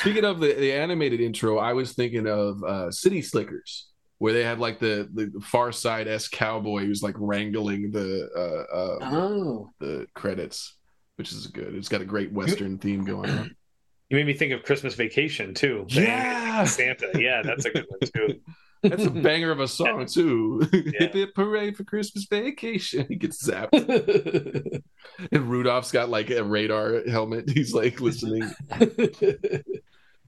[0.00, 4.42] Speaking of the, the animated intro, I was thinking of uh, City Slickers, where they
[4.42, 9.70] had like the the Far Side s cowboy who's like wrangling the uh, uh, oh.
[9.78, 10.76] the credits,
[11.16, 11.74] which is good.
[11.74, 13.56] It's got a great Western theme going on.
[14.08, 15.86] You made me think of Christmas Vacation too.
[15.86, 17.10] Yeah, Santa.
[17.14, 18.40] Yeah, that's a good one too.
[18.82, 20.66] That's a banger of a song too.
[20.72, 23.06] Hip hip hooray for Christmas vacation.
[23.10, 23.72] He gets zapped.
[25.32, 27.50] and Rudolph's got like a radar helmet.
[27.50, 28.50] He's like listening.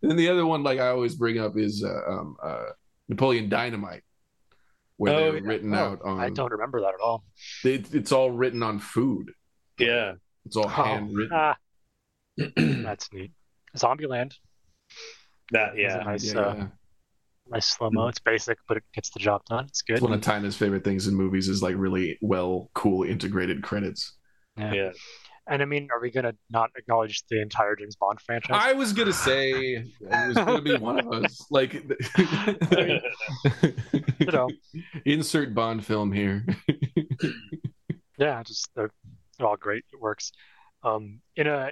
[0.03, 2.65] And the other one, like I always bring up, is uh, um, uh,
[3.09, 4.03] Napoleon Dynamite,
[4.97, 5.49] where Oh, they're yeah.
[5.49, 6.21] written Oh, out on.
[6.21, 7.25] I don't remember that at all.
[7.65, 9.33] It, it's all written on food.
[9.79, 10.15] yeah.
[10.45, 11.31] It's all Oh, handwritten.
[11.33, 11.57] ah,
[12.57, 13.31] that's neat.
[13.77, 14.35] Zombieland,
[15.53, 15.97] that Is it yeah.
[16.05, 16.25] nice?
[16.35, 16.67] Yeah, uh, yeah.
[17.49, 18.09] nice slow mo.
[18.09, 19.67] It's basic, but it gets the job done.
[19.67, 19.95] It's good.
[19.95, 24.15] It's one of Tina's favorite things in movies is like really well, cool integrated credits.
[24.59, 24.91] Yeah.
[25.49, 28.57] And I mean, are we gonna not acknowledge the entire James Bond franchise?
[28.61, 31.45] I was gonna say it was gonna be one of us.
[31.51, 31.75] Like,
[34.19, 34.49] You know.
[35.05, 36.47] insert Bond film here.
[38.19, 38.91] Yeah, just they're,
[39.37, 39.85] they're all great.
[39.93, 40.31] It works.
[40.85, 41.71] Um, in a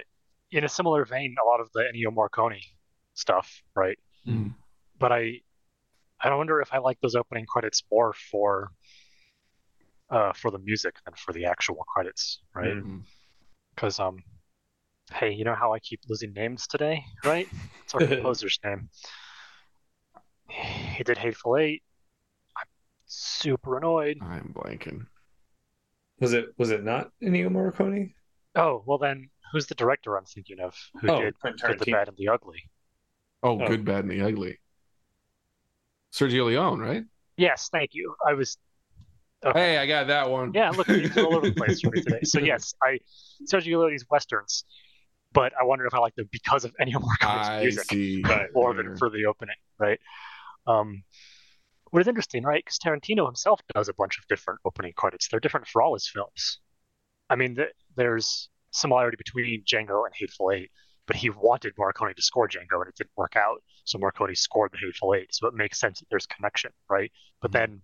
[0.51, 2.59] in a similar vein, a lot of the Ennio Morricone
[3.13, 3.97] stuff, right?
[4.27, 4.53] Mm.
[4.99, 5.39] But I
[6.19, 8.71] I wonder if I like those opening credits more for
[10.09, 12.75] uh for the music than for the actual credits, right?
[12.75, 13.03] Mm.
[13.81, 14.19] Because um,
[15.11, 17.47] hey, you know how I keep losing names today, right?
[17.83, 18.89] It's our composer's name.
[20.47, 21.81] He did Hateful Eight.
[22.55, 22.67] I'm
[23.07, 24.19] super annoyed.
[24.21, 25.07] I'm blanking.
[26.19, 28.13] Was it was it not Ennio Morricone?
[28.55, 31.85] Oh, well then, who's the director I'm thinking of who Oh, did Quentin Good, the
[31.87, 32.61] Bad, and the Ugly?
[33.41, 33.67] Oh, Oh.
[33.67, 34.59] good, bad, and the ugly.
[36.13, 37.03] Sergio Leone, right?
[37.35, 38.13] Yes, thank you.
[38.23, 38.59] I was
[39.45, 39.59] okay.
[39.59, 40.51] Hey, I got that one.
[40.53, 42.19] Yeah, look, it's all over the place for me today.
[42.23, 42.99] So yes, I
[43.51, 44.63] Sergio Leone's westerns,
[45.33, 48.23] but I wonder if I like them because of Ennio Morricone's music see.
[48.53, 49.99] More than for the opening, right?
[50.67, 51.03] Um,
[51.91, 52.63] what is interesting, right?
[52.63, 55.27] Because Tarantino himself does a bunch of different opening credits.
[55.27, 56.59] They're different for all his films.
[57.29, 60.71] I mean, th- there's similarity between Django and Hateful Eight,
[61.07, 63.61] but he wanted Morricone to score Django and it didn't work out.
[63.83, 65.33] So Morricone scored the Hateful Eight.
[65.33, 67.11] So it makes sense that there's connection, right?
[67.41, 67.53] But Mhm.
[67.53, 67.81] then,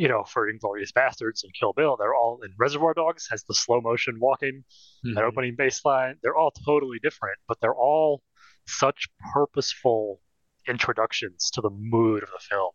[0.00, 3.52] you know, for Inglourious Basterds and Kill Bill, they're all in Reservoir Dogs has the
[3.52, 4.64] slow motion walking,
[5.04, 5.14] Mm-hmm.
[5.14, 6.14] that opening bass line.
[6.22, 8.22] They're all totally different, but they're all
[8.66, 10.20] such purposeful
[10.66, 12.70] introductions to the mood of the film.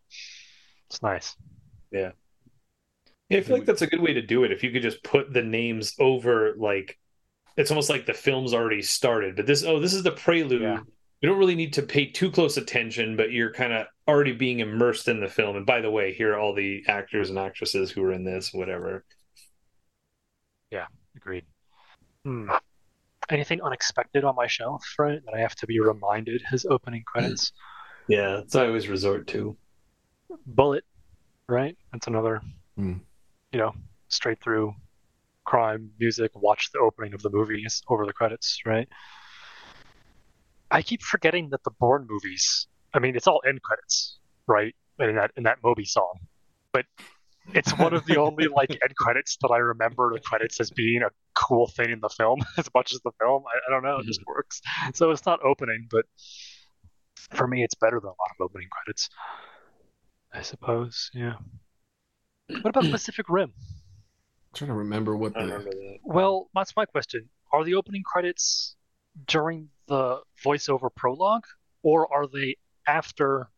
[0.90, 1.36] It's nice.
[1.92, 2.12] Yeah,
[3.32, 4.52] I feel like that's a good way to do it.
[4.52, 6.98] If you could just put the names over, like
[7.58, 9.36] it's almost like the film's already started.
[9.36, 10.62] But this, oh, this is the prelude.
[10.62, 10.80] Yeah.
[11.22, 14.60] You don't really need to pay too close attention, but you're kind of already being
[14.60, 15.56] immersed in the film.
[15.56, 18.54] And by the way, here are all the actors and actresses who are in this,
[18.54, 19.04] whatever.
[20.72, 21.46] Yeah, agreed.
[22.24, 22.50] Hmm.
[23.30, 25.20] Anything unexpected on my shelf, right?
[25.26, 27.52] That I have to be reminded his opening credits.
[28.08, 29.58] Yeah, that's what I always resort to.
[30.46, 30.84] Bullitt,
[31.50, 31.76] right?
[31.92, 32.40] That's another,
[32.76, 32.98] Hmm.
[33.52, 33.74] you know,
[34.10, 34.76] straight through
[35.44, 36.30] crime music.
[36.36, 38.88] Watch the opening of the movies over the credits, right?
[40.70, 42.68] I keep forgetting that the Bourne movies.
[42.96, 44.18] I mean, it's all end credits,
[44.48, 44.74] right?
[45.00, 46.20] In that in that Moby song,
[46.72, 46.86] but
[47.54, 51.02] it's one of the only like end credits that I remember the credits as being
[51.04, 53.44] a cool thing in the film as much as the film.
[53.46, 54.32] I, I don't know, it just mm-hmm.
[54.32, 54.62] works.
[54.94, 56.06] So it's not opening, but
[57.32, 59.10] for me, it's better than a lot of opening credits.
[60.34, 61.36] I suppose, yeah.
[62.48, 63.54] What about Pacific Rim?
[63.58, 65.98] I'm trying to remember what the remember that.
[66.04, 67.30] Well, that's my question.
[67.52, 68.76] Are the opening credits
[69.28, 71.46] during the voiceover prologue,
[71.84, 72.58] or are they
[72.88, 73.50] after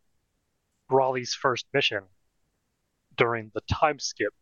[0.89, 2.03] Raleigh's first mission
[3.17, 4.33] during the time skip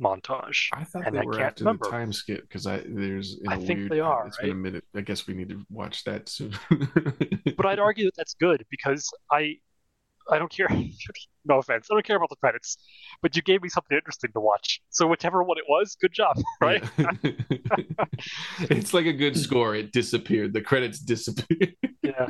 [0.00, 0.68] montage?
[0.72, 1.84] I thought And they I were can't after remember.
[1.84, 4.50] the time skip because I there's in I a think weird, they are, It's been
[4.50, 4.62] a right?
[4.62, 4.84] minute.
[4.94, 6.54] I guess we need to watch that soon.
[7.56, 9.58] But I'd argue that that's good because I,
[10.30, 10.68] I don't care.
[11.44, 12.78] no offense, I don't care about the credits,
[13.22, 14.80] but you gave me something interesting to watch.
[14.90, 16.82] So whichever one it was, good job, right?
[16.98, 17.12] Yeah.
[18.70, 19.74] it's like a good score.
[19.76, 20.52] It disappeared.
[20.52, 21.74] The credits disappeared.
[22.02, 22.28] Yeah.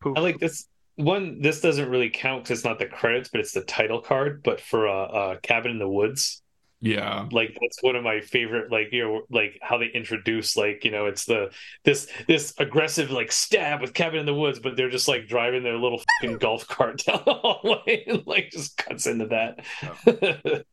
[0.00, 0.16] Poof.
[0.16, 0.66] I like this
[0.98, 1.40] one.
[1.40, 4.42] This doesn't really count because it's not the credits, but it's the title card.
[4.42, 6.42] But for uh, uh, Cabin in the Woods,
[6.80, 7.26] Yeah.
[7.32, 10.90] like that's one of my favorite like you know like how they introduce like you
[10.92, 11.50] know it's the
[11.84, 15.64] this this aggressive like stab with cabin in the woods but they're just like driving
[15.64, 19.58] their little fucking golf cart down the hallway and like just cuts into that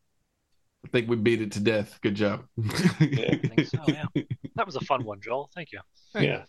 [0.85, 1.97] I think we beat it to death.
[2.01, 2.45] Good job.
[2.63, 4.05] I think so, yeah.
[4.55, 5.49] That was a fun one, Joel.
[5.55, 5.79] Thank you.
[6.13, 6.43] yeah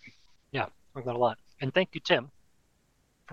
[0.52, 1.38] yeah I learned a lot.
[1.62, 2.30] And thank you, Tim, for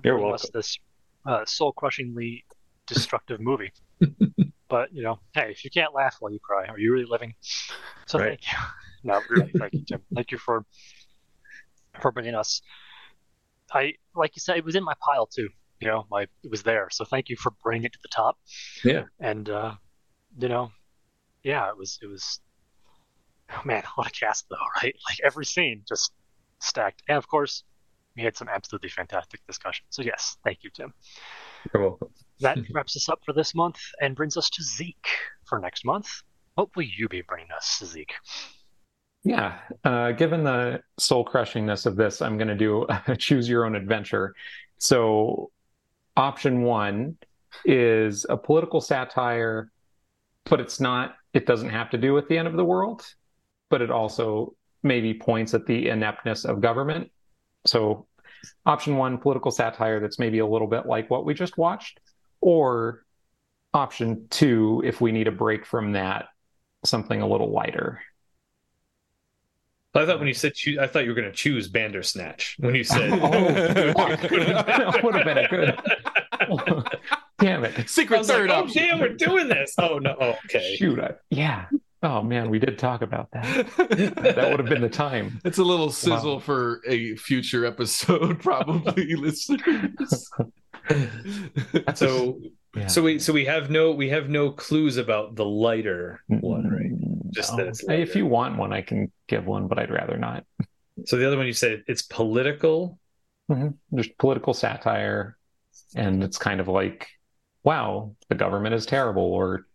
[0.04, 0.50] You're us welcome.
[0.54, 0.78] this
[1.26, 2.46] uh, soul-crushingly
[2.88, 3.72] destructive movie.
[4.70, 7.34] but you know, hey, if you can't laugh while you cry, are you really living?
[8.08, 8.30] So Right.
[8.30, 8.58] thank you.
[9.06, 10.02] No, really, thank you, Tim.
[10.16, 10.66] Thank you for
[12.00, 12.62] for bringing us.
[13.74, 15.50] I like you said, it was in my pile too.
[15.82, 16.88] You know, my it was there.
[16.90, 18.38] So thank you for bringing it to the top.
[18.82, 19.04] Yeah.
[19.20, 19.74] And uh,
[20.40, 20.72] you know,
[21.44, 22.40] yeah, it was it was.
[23.52, 24.96] Oh man, what a cast though, right?
[25.10, 26.14] Like every scene just
[26.60, 27.66] stacked, and of course,
[28.16, 29.86] we had some absolutely fantastic discussion.
[29.90, 30.94] So yes, thank you, Tim.
[31.74, 32.10] You're welcome.
[32.40, 35.08] That wraps us up for this month and brings us to Zeke
[35.46, 36.10] for next month.
[36.56, 38.14] What will you be bringing us, Zeke?
[39.24, 43.66] Yeah, uh, given the soul crushingness of this, I'm going to do a choose your
[43.66, 44.36] own adventure.
[44.80, 45.52] So,
[46.18, 47.18] option one
[47.64, 49.72] is a political satire,
[50.44, 53.06] but it's not, it doesn't have to do with the end of the world,
[53.70, 57.10] but it also maybe points at the ineptness of government.
[57.66, 58.08] So,
[58.66, 62.00] option one, political satire that's maybe a little bit like what we just watched,
[62.42, 63.06] or
[63.74, 66.28] option two, if we need a break from that,
[66.86, 68.02] something a little lighter.
[69.96, 72.74] I thought when you said choose, I thought you were going to choose Bandersnatch when
[72.74, 73.12] you said.
[73.22, 75.80] oh, that would have been a good.
[77.40, 77.90] damn it!
[77.90, 78.84] Secret third like, oh, option.
[78.84, 79.76] damn, we're doing this.
[79.78, 80.76] Oh no, oh, okay.
[80.78, 81.68] Shoot, I, yeah.
[82.04, 83.66] Oh man, we did talk about that.
[83.78, 85.40] that would have been the time.
[85.46, 86.40] It's a little sizzle wow.
[86.40, 90.30] for a future episode, probably, listeners.
[91.96, 92.42] so,
[92.76, 92.88] yeah.
[92.88, 97.32] so we so we have no we have no clues about the lighter one, right?
[97.32, 97.72] Just no.
[97.72, 100.46] that if you want one, I can give one, but I'd rather not.
[101.06, 103.00] So the other one you said it's political.
[103.50, 103.98] Mm-hmm.
[103.98, 105.38] Just political satire,
[105.96, 107.08] and it's kind of like,
[107.64, 109.66] wow, the government is terrible, or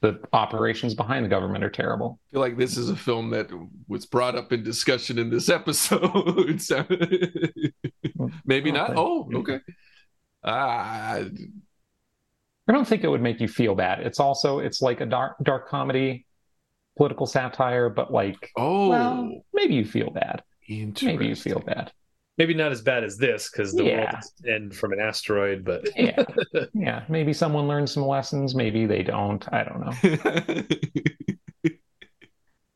[0.00, 2.18] the operations behind the government are terrible.
[2.30, 3.50] I feel like this is a film that
[3.86, 6.60] was brought up in discussion in this episode.
[8.44, 8.94] Maybe not.
[8.96, 9.60] Oh, okay.
[10.42, 11.24] Uh,
[12.70, 14.00] I don't think it would make you feel bad.
[14.00, 16.26] It's also it's like a dark dark comedy,
[16.96, 20.42] political satire, but like oh, well, maybe you feel bad.
[20.68, 21.92] Maybe you feel bad.
[22.40, 24.12] Maybe not as bad as this because the yeah.
[24.12, 26.24] world end from an asteroid, but yeah,
[26.72, 27.02] yeah.
[27.06, 28.54] Maybe someone learns some lessons.
[28.54, 29.46] Maybe they don't.
[29.52, 30.62] I don't know.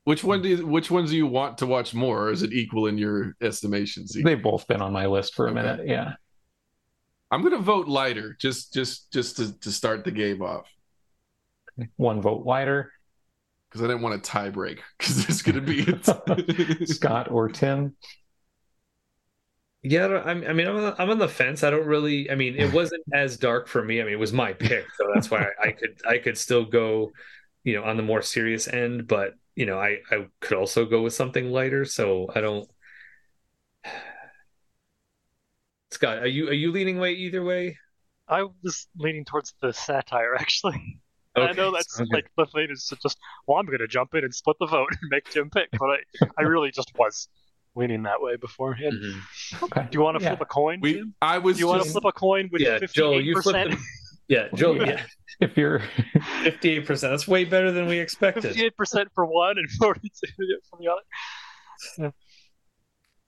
[0.05, 2.25] which one do you, which ones do you want to watch more?
[2.25, 4.15] Or is it equal in your estimations?
[4.23, 5.63] They've both been on my list for a okay.
[5.63, 5.89] minute.
[5.89, 6.13] Yeah.
[7.31, 10.69] I'm gonna vote lighter just just just to, to start the game off.
[11.97, 12.93] One vote lighter.
[13.71, 17.97] Because I didn't want a tie break because there's gonna be a Scott or Tim.
[19.87, 21.63] Yeah, I mean, I'm on, the, I'm on the fence.
[21.63, 22.31] I don't really.
[22.31, 24.01] I mean, it wasn't as dark for me.
[24.01, 26.65] I mean, it was my pick, so that's why I, I could I could still
[26.65, 27.13] go,
[27.65, 29.07] you know, on the more serious end.
[29.07, 31.85] But you know, I I could also go with something lighter.
[31.85, 32.67] So I don't.
[35.91, 37.77] Scott, are you are you leaning way either way?
[38.27, 41.03] I was leaning towards the satire actually.
[41.37, 41.47] Okay.
[41.47, 42.09] I know that's okay.
[42.11, 44.89] like the thing is just well, I'm going to jump in and split the vote
[45.03, 45.99] and make Jim pick, but I
[46.39, 47.29] I really just was
[47.77, 48.95] leaning that way beforehand.
[48.95, 49.65] Mm-hmm.
[49.65, 49.87] Okay.
[49.91, 50.31] Do you want to yeah.
[50.31, 50.81] flip a coin?
[50.81, 51.15] We, Jim?
[51.21, 51.57] I was.
[51.57, 51.77] Do you just...
[51.77, 52.93] want to flip a coin with yeah, 58%?
[52.93, 53.79] Joel, you flip the...
[54.29, 54.87] Yeah, Joel.
[54.87, 55.03] Yeah.
[55.41, 55.83] If you're
[56.43, 58.45] fifty-eight percent, that's way better than we expected.
[58.45, 60.33] Fifty-eight percent for one and forty-two
[60.71, 60.89] for the
[62.03, 62.15] other.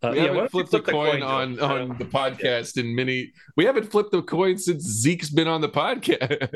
[0.06, 0.10] Yeah.
[0.10, 3.32] Uh, we yeah, haven't flipped the coin, coin on on the podcast in many.
[3.56, 6.54] We haven't flipped the coin since Zeke's been on the podcast.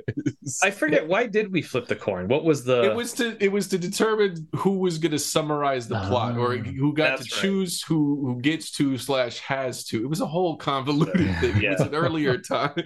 [0.62, 2.28] I forget why did we flip the coin?
[2.28, 2.82] What was the?
[2.82, 6.54] It was to it was to determine who was going to summarize the plot or
[6.54, 7.88] ah, who got to choose right.
[7.88, 10.02] who who gets to slash has to.
[10.02, 11.60] It was a whole convoluted thing.
[11.60, 11.72] Yeah.
[11.72, 12.72] It was an earlier time.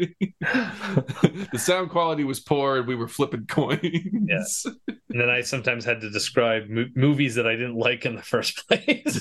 [1.52, 3.80] the sound quality was poor, and we were flipping coins.
[4.26, 4.66] Yes,
[5.14, 8.22] and then I sometimes had to describe mo- movies that I didn't like in the
[8.22, 9.12] first place.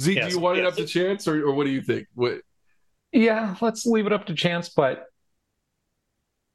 [0.00, 0.64] Zeke, yes, do you want yes.
[0.64, 2.08] it up to chance, or, or what do you think?
[2.14, 2.40] What?
[3.12, 5.04] Yeah, let's leave it up to chance, but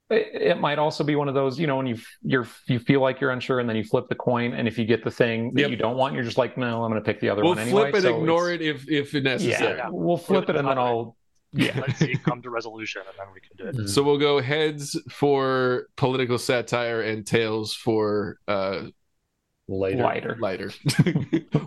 [0.10, 3.00] it, it might also be one of those, you know, when you you're you feel
[3.00, 5.54] like you're unsure, and then you flip the coin, and if you get the thing
[5.54, 5.70] that yep.
[5.70, 7.60] you don't want, you're just like, no, I'm going to pick the other we'll one
[7.60, 7.84] anyway.
[7.84, 9.78] We'll flip it, so ignore it if if necessary.
[9.78, 11.16] Yeah, we'll flip it, and then I'll
[11.54, 11.80] yeah.
[11.88, 13.88] Let's see, come to resolution, and then we can do it.
[13.90, 18.84] So we'll go heads for political satire and tails for uh,
[19.68, 20.04] lighter.
[20.04, 20.38] Lighter.
[20.40, 20.72] Lighter.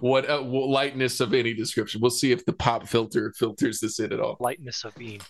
[0.01, 2.01] What uh, lightness of any description.
[2.01, 4.37] We'll see if the pop filter filters this in at all.
[4.39, 5.21] Lightness of being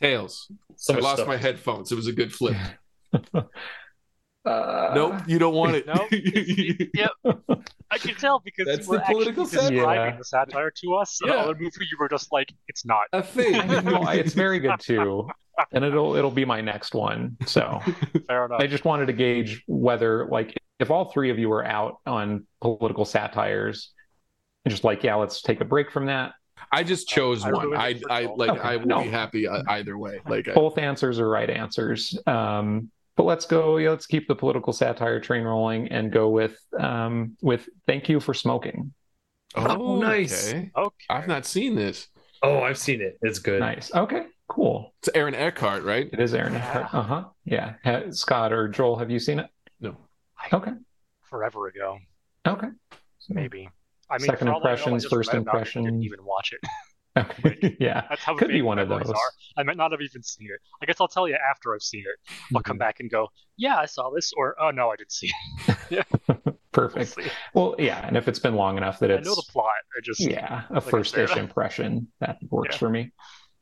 [0.00, 0.50] tails.
[0.76, 1.28] So i lost stuff.
[1.28, 1.92] my headphones.
[1.92, 2.56] It was a good flip
[4.46, 5.86] Uh, nope, you don't want it.
[5.96, 6.08] Nope.
[6.94, 7.10] yep.
[7.90, 10.18] I can tell because That's you were the political actually describing yeah.
[10.18, 11.18] the satire to us.
[11.24, 11.32] Yeah.
[11.32, 13.52] The other movie, you were just like, it's not a thing.
[13.84, 15.28] no, it's very good too,
[15.72, 17.36] and it'll it'll be my next one.
[17.46, 17.80] So
[18.26, 18.60] fair enough.
[18.60, 22.46] I just wanted to gauge whether, like, if all three of you were out on
[22.60, 23.92] political satires,
[24.68, 26.32] just like, yeah, let's take a break from that.
[26.72, 27.76] I just chose I one.
[27.76, 28.50] I, I like.
[28.50, 28.60] Okay.
[28.60, 29.02] I would no.
[29.02, 30.20] be happy uh, either way.
[30.28, 32.18] Like both I, answers are right answers.
[32.26, 33.78] Um, but let's go.
[33.78, 38.20] Yeah, let's keep the political satire train rolling and go with um, with "Thank You
[38.20, 38.92] for Smoking."
[39.54, 40.50] Oh, oh nice.
[40.50, 40.70] Okay.
[40.76, 41.06] okay.
[41.08, 42.08] I've not seen this.
[42.42, 43.18] Oh, I've seen it.
[43.22, 43.60] It's good.
[43.60, 43.92] Nice.
[43.94, 44.26] Okay.
[44.48, 44.94] Cool.
[45.00, 46.08] It's Aaron Eckhart, right?
[46.12, 46.68] It is Aaron yeah.
[46.68, 46.94] Eckhart.
[46.94, 47.24] Uh huh.
[47.44, 48.10] Yeah.
[48.10, 49.46] Scott or Joel, have you seen it?
[49.80, 49.96] No.
[50.52, 50.72] Okay.
[51.22, 51.98] Forever ago.
[52.46, 52.68] Okay.
[53.28, 53.68] maybe.
[54.08, 55.84] I mean, Second for all I I impressions, first impression.
[55.84, 56.60] Didn't even watch it.
[57.16, 57.76] Okay.
[57.80, 58.04] yeah.
[58.08, 59.08] That's how Could be one of those.
[59.08, 59.16] Are.
[59.56, 60.60] I might not have even seen it.
[60.82, 62.32] I guess I'll tell you after I've seen it.
[62.54, 62.80] I'll come Mhm.
[62.80, 65.30] back and go, "Yeah, I saw this," or "Oh no, I didn't see
[65.90, 66.06] it."
[66.76, 67.14] We'll Perfect.
[67.14, 67.30] see.
[67.54, 69.72] Well, yeah, and if it's been long enough that I it's know the plot.
[69.96, 72.78] I just yeah, a I first-ish impression that works Yeah.
[72.78, 73.12] for me.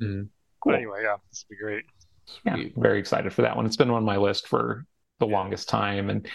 [0.03, 0.29] Mhm.
[0.61, 0.73] Cool.
[0.73, 1.85] But anyway, yeah, this would be great.
[2.45, 2.73] Yeah, Sweet.
[2.77, 3.67] very excited for that one.
[3.67, 4.85] It's been on my list for
[5.21, 6.27] the longest time, and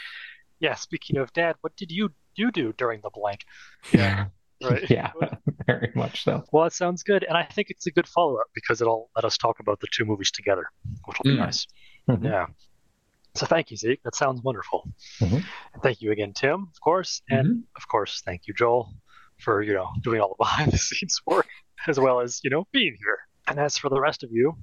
[0.62, 0.76] Yeah.
[0.76, 3.44] Speaking of Dad, what did you you do during the blank?
[3.92, 4.28] yeah,
[4.64, 4.84] Right.
[4.90, 5.12] yeah,
[5.68, 6.44] very much so.
[6.52, 9.26] Well, it sounds good, and I think it's a good follow up because it'll let
[9.26, 10.66] us talk about the two movies together,
[11.06, 11.46] which will be Mm.
[11.46, 11.66] nice.
[12.10, 12.24] Mhm.
[12.24, 12.48] Yeah.
[13.36, 14.02] So thank you, Zeke.
[14.04, 14.90] That sounds wonderful.
[15.22, 15.44] Mhm.
[15.84, 18.94] Thank you again, Tim, of course, and of course, thank you, Joel,
[19.40, 21.48] for you know doing all the behind the scenes work
[21.88, 23.20] as well as you know being here.
[23.48, 24.58] And as for the rest of you,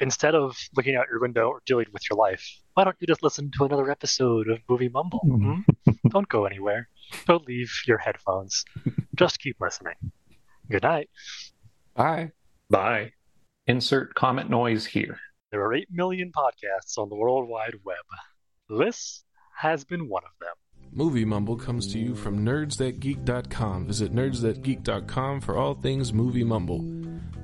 [0.00, 2.44] instead of looking out your window or dealing with your life,
[2.74, 5.20] why don't you just listen to another episode of Movie Mumble?
[5.26, 5.64] Mhm.
[5.86, 6.08] hmm?
[6.08, 6.88] don't go anywhere.
[7.26, 8.64] Don't leave your headphones.
[9.14, 9.94] just keep listening.
[10.70, 11.10] Good night.
[11.94, 12.32] Bye.
[12.68, 13.12] Bye.
[13.66, 15.18] Insert comment noise here.
[15.50, 17.96] There are 8 million podcasts on the World Wide Web.
[18.68, 19.24] This
[19.56, 20.54] has been one of them.
[20.92, 23.86] Movie Mumble comes to you from nerdsthatgeek.com.
[23.86, 26.82] Visit nerdsthatgeek.com for all things Movie Mumble.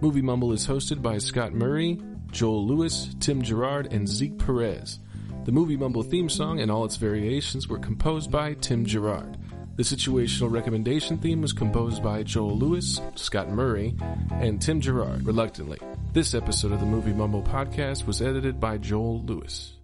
[0.01, 4.99] Movie Mumble is hosted by Scott Murray, Joel Lewis, Tim Gerard, and Zeke Perez.
[5.45, 9.39] The Movie Mumble theme song and all its variations were composed by Tim Gerard.
[9.77, 13.95] The situational recommendation theme was composed by Joel Lewis, Scott Murray,
[14.31, 15.79] and Tim Gerard, reluctantly.
[16.15, 19.76] This episode of the Movie Mumble podcast was edited by Joel Lewis.